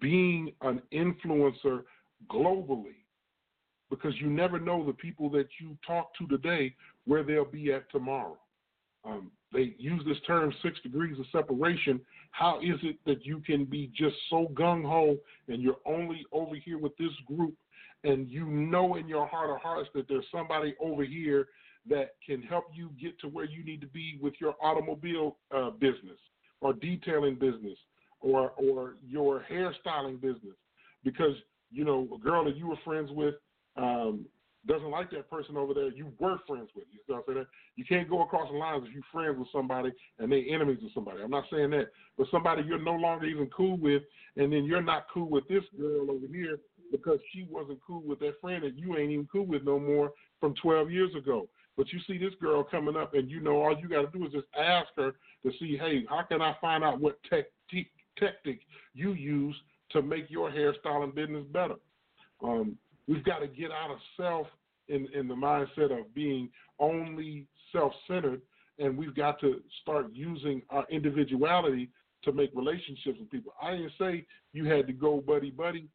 being 0.00 0.52
an 0.62 0.82
influencer 0.92 1.84
globally 2.28 2.96
because 3.90 4.12
you 4.20 4.28
never 4.28 4.58
know 4.58 4.84
the 4.84 4.92
people 4.92 5.30
that 5.30 5.46
you 5.60 5.76
talk 5.86 6.10
to 6.18 6.26
today 6.26 6.74
where 7.06 7.22
they'll 7.22 7.44
be 7.44 7.72
at 7.72 7.88
tomorrow. 7.92 8.38
Um, 9.04 9.30
they 9.52 9.74
use 9.78 10.02
this 10.06 10.16
term 10.26 10.52
six 10.62 10.80
degrees 10.82 11.18
of 11.18 11.26
separation. 11.30 12.00
How 12.32 12.58
is 12.60 12.78
it 12.82 12.96
that 13.06 13.24
you 13.24 13.40
can 13.40 13.66
be 13.66 13.92
just 13.96 14.16
so 14.30 14.50
gung 14.54 14.82
ho 14.82 15.16
and 15.48 15.62
you're 15.62 15.80
only 15.84 16.24
over 16.32 16.56
here 16.56 16.78
with 16.78 16.96
this 16.96 17.12
group 17.26 17.54
and 18.04 18.28
you 18.28 18.46
know 18.46 18.96
in 18.96 19.08
your 19.08 19.26
heart 19.26 19.50
of 19.50 19.60
hearts 19.60 19.88
that 19.94 20.06
there's 20.08 20.24
somebody 20.32 20.74
over 20.80 21.04
here 21.04 21.48
that 21.88 22.14
can 22.24 22.42
help 22.42 22.64
you 22.72 22.90
get 23.00 23.18
to 23.20 23.28
where 23.28 23.44
you 23.44 23.64
need 23.64 23.80
to 23.80 23.86
be 23.88 24.18
with 24.20 24.34
your 24.40 24.54
automobile 24.62 25.36
uh, 25.54 25.70
business 25.70 26.18
or 26.60 26.72
detailing 26.72 27.34
business 27.34 27.78
or 28.20 28.52
or 28.56 28.96
your 29.04 29.44
hairstyling 29.50 30.20
business 30.20 30.56
because 31.04 31.34
you 31.70 31.84
know 31.84 32.08
a 32.14 32.18
girl 32.18 32.44
that 32.44 32.56
you 32.56 32.68
were 32.68 32.78
friends 32.84 33.10
with 33.12 33.34
um, 33.76 34.26
doesn't 34.66 34.90
like 34.90 35.10
that 35.10 35.28
person 35.28 35.56
over 35.56 35.74
there 35.74 35.88
you 35.88 36.12
were 36.20 36.38
friends 36.46 36.68
with. 36.76 36.84
You 36.92 37.00
know 37.08 37.16
what 37.16 37.24
I'm 37.28 37.34
saying? 37.34 37.46
You 37.74 37.84
can't 37.84 38.08
go 38.08 38.22
across 38.22 38.48
the 38.50 38.56
lines 38.56 38.84
if 38.86 38.94
you're 38.94 39.02
friends 39.10 39.38
with 39.38 39.48
somebody 39.52 39.92
and 40.18 40.30
they're 40.30 40.44
enemies 40.48 40.78
with 40.82 40.94
somebody. 40.94 41.20
I'm 41.22 41.30
not 41.30 41.44
saying 41.50 41.70
that, 41.70 41.88
but 42.16 42.28
somebody 42.30 42.62
you're 42.62 42.82
no 42.82 42.94
longer 42.94 43.26
even 43.26 43.48
cool 43.48 43.76
with, 43.76 44.02
and 44.36 44.52
then 44.52 44.64
you're 44.64 44.82
not 44.82 45.06
cool 45.12 45.28
with 45.28 45.48
this 45.48 45.64
girl 45.78 46.10
over 46.10 46.26
here 46.32 46.58
because 46.92 47.18
she 47.32 47.44
wasn't 47.50 47.80
cool 47.84 48.02
with 48.02 48.20
that 48.20 48.40
friend 48.40 48.62
that 48.62 48.78
you 48.78 48.96
ain't 48.96 49.10
even 49.10 49.28
cool 49.32 49.46
with 49.46 49.64
no 49.64 49.80
more 49.80 50.12
from 50.38 50.54
12 50.62 50.90
years 50.92 51.10
ago. 51.16 51.48
But 51.76 51.92
you 51.92 51.98
see 52.06 52.18
this 52.18 52.34
girl 52.40 52.62
coming 52.62 52.96
up, 52.96 53.14
and 53.14 53.30
you 53.30 53.40
know 53.40 53.62
all 53.62 53.76
you 53.76 53.88
got 53.88 54.02
to 54.02 54.18
do 54.18 54.24
is 54.26 54.32
just 54.32 54.46
ask 54.56 54.88
her 54.96 55.14
to 55.42 55.50
see, 55.58 55.76
hey, 55.76 56.04
how 56.08 56.22
can 56.22 56.42
I 56.42 56.54
find 56.60 56.84
out 56.84 57.00
what 57.00 57.18
tactic 57.28 58.60
you 58.94 59.12
use 59.14 59.56
to 59.90 60.02
make 60.02 60.30
your 60.30 60.50
hairstyling 60.50 61.14
business 61.14 61.44
better? 61.50 61.76
Um, 62.44 62.76
we've 63.08 63.24
got 63.24 63.38
to 63.38 63.46
get 63.48 63.70
out 63.70 63.90
of 63.90 63.98
self 64.16 64.46
in, 64.88 65.08
in 65.14 65.28
the 65.28 65.34
mindset 65.34 65.98
of 65.98 66.14
being 66.14 66.50
only 66.78 67.46
self 67.72 67.92
centered, 68.06 68.42
and 68.78 68.96
we've 68.96 69.14
got 69.14 69.40
to 69.40 69.60
start 69.80 70.08
using 70.12 70.60
our 70.68 70.84
individuality 70.90 71.88
to 72.24 72.32
make 72.32 72.50
relationships 72.54 73.18
with 73.18 73.30
people. 73.30 73.54
I 73.60 73.72
didn't 73.72 73.92
say 73.98 74.26
you 74.52 74.66
had 74.66 74.86
to 74.86 74.92
go 74.92 75.20
buddy 75.20 75.50
buddy. 75.50 75.88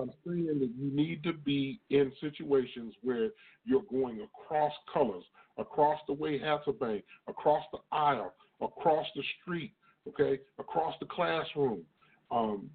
I'm 0.00 0.12
saying 0.26 0.46
that 0.46 0.70
you 0.76 0.90
need 0.94 1.22
to 1.24 1.32
be 1.32 1.80
in 1.90 2.12
situations 2.20 2.94
where 3.02 3.30
you're 3.64 3.82
going 3.90 4.20
across 4.20 4.72
colors, 4.92 5.24
across 5.58 6.00
the 6.06 6.14
way 6.14 6.40
Bank, 6.80 7.04
across 7.28 7.64
the 7.72 7.78
aisle, 7.90 8.34
across 8.60 9.06
the 9.14 9.22
street, 9.40 9.72
okay, 10.08 10.40
across 10.58 10.94
the 11.00 11.06
classroom, 11.06 11.82
um, 12.30 12.70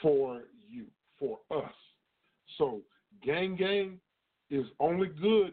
for 0.00 0.42
you, 0.68 0.86
for 1.18 1.38
us. 1.50 1.72
So 2.58 2.82
gang 3.24 3.56
gang 3.56 3.98
is 4.50 4.66
only 4.80 5.08
good 5.08 5.52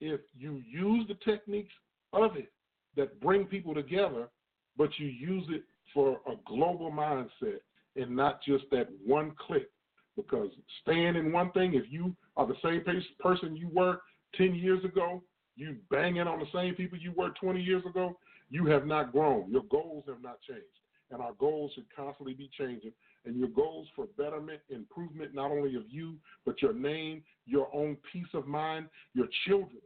if 0.00 0.20
you 0.38 0.62
use 0.68 1.06
the 1.08 1.16
techniques 1.30 1.72
of 2.12 2.36
it 2.36 2.52
that 2.96 3.20
bring 3.20 3.44
people 3.44 3.74
together, 3.74 4.28
but 4.76 4.90
you 4.98 5.06
use 5.06 5.44
it 5.50 5.64
for 5.94 6.20
a 6.26 6.34
global 6.46 6.90
mindset 6.90 7.60
and 7.96 8.14
not 8.14 8.42
just 8.42 8.64
that 8.70 8.88
one 9.04 9.32
clique 9.38 9.70
because 10.16 10.50
staying 10.82 11.16
in 11.16 11.32
one 11.32 11.52
thing, 11.52 11.74
if 11.74 11.84
you 11.90 12.14
are 12.36 12.46
the 12.46 12.56
same 12.62 12.82
person 13.20 13.56
you 13.56 13.68
were 13.72 14.00
10 14.36 14.54
years 14.54 14.84
ago, 14.84 15.22
you 15.56 15.76
banging 15.90 16.22
on 16.22 16.38
the 16.38 16.46
same 16.52 16.74
people 16.74 16.98
you 16.98 17.12
were 17.16 17.30
20 17.40 17.60
years 17.60 17.82
ago, 17.86 18.16
you 18.50 18.66
have 18.66 18.86
not 18.86 19.12
grown. 19.12 19.50
Your 19.50 19.64
goals 19.70 20.04
have 20.06 20.22
not 20.22 20.40
changed. 20.42 20.64
And 21.10 21.22
our 21.22 21.32
goals 21.34 21.72
should 21.74 21.86
constantly 21.94 22.34
be 22.34 22.50
changing. 22.58 22.92
And 23.24 23.36
your 23.36 23.48
goals 23.48 23.88
for 23.94 24.06
betterment, 24.18 24.60
improvement, 24.70 25.34
not 25.34 25.50
only 25.50 25.74
of 25.76 25.84
you, 25.88 26.16
but 26.44 26.60
your 26.62 26.72
name, 26.72 27.22
your 27.46 27.68
own 27.74 27.96
peace 28.12 28.26
of 28.34 28.46
mind, 28.46 28.86
your 29.14 29.26
children. 29.46 29.82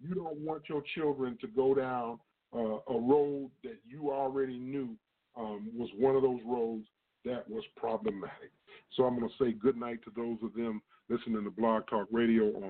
You 0.00 0.14
don't 0.14 0.38
want 0.38 0.62
your 0.68 0.82
children 0.94 1.36
to 1.40 1.48
go 1.48 1.74
down 1.74 2.18
uh, 2.54 2.78
a 2.92 2.98
road 2.98 3.50
that 3.64 3.78
you 3.86 4.10
already 4.10 4.58
knew 4.58 4.90
um, 5.36 5.70
was 5.76 5.88
one 5.98 6.16
of 6.16 6.22
those 6.22 6.40
roads 6.46 6.86
that 7.24 7.48
was 7.48 7.64
problematic. 7.76 8.50
So 8.96 9.04
I'm 9.04 9.18
going 9.18 9.28
to 9.28 9.44
say 9.44 9.52
good 9.52 9.76
night 9.76 10.00
to 10.04 10.12
those 10.16 10.38
of 10.42 10.54
them 10.54 10.82
listening 11.08 11.44
to 11.44 11.50
Blog 11.50 11.86
Talk 11.88 12.08
Radio 12.10 12.44
on 12.56 12.62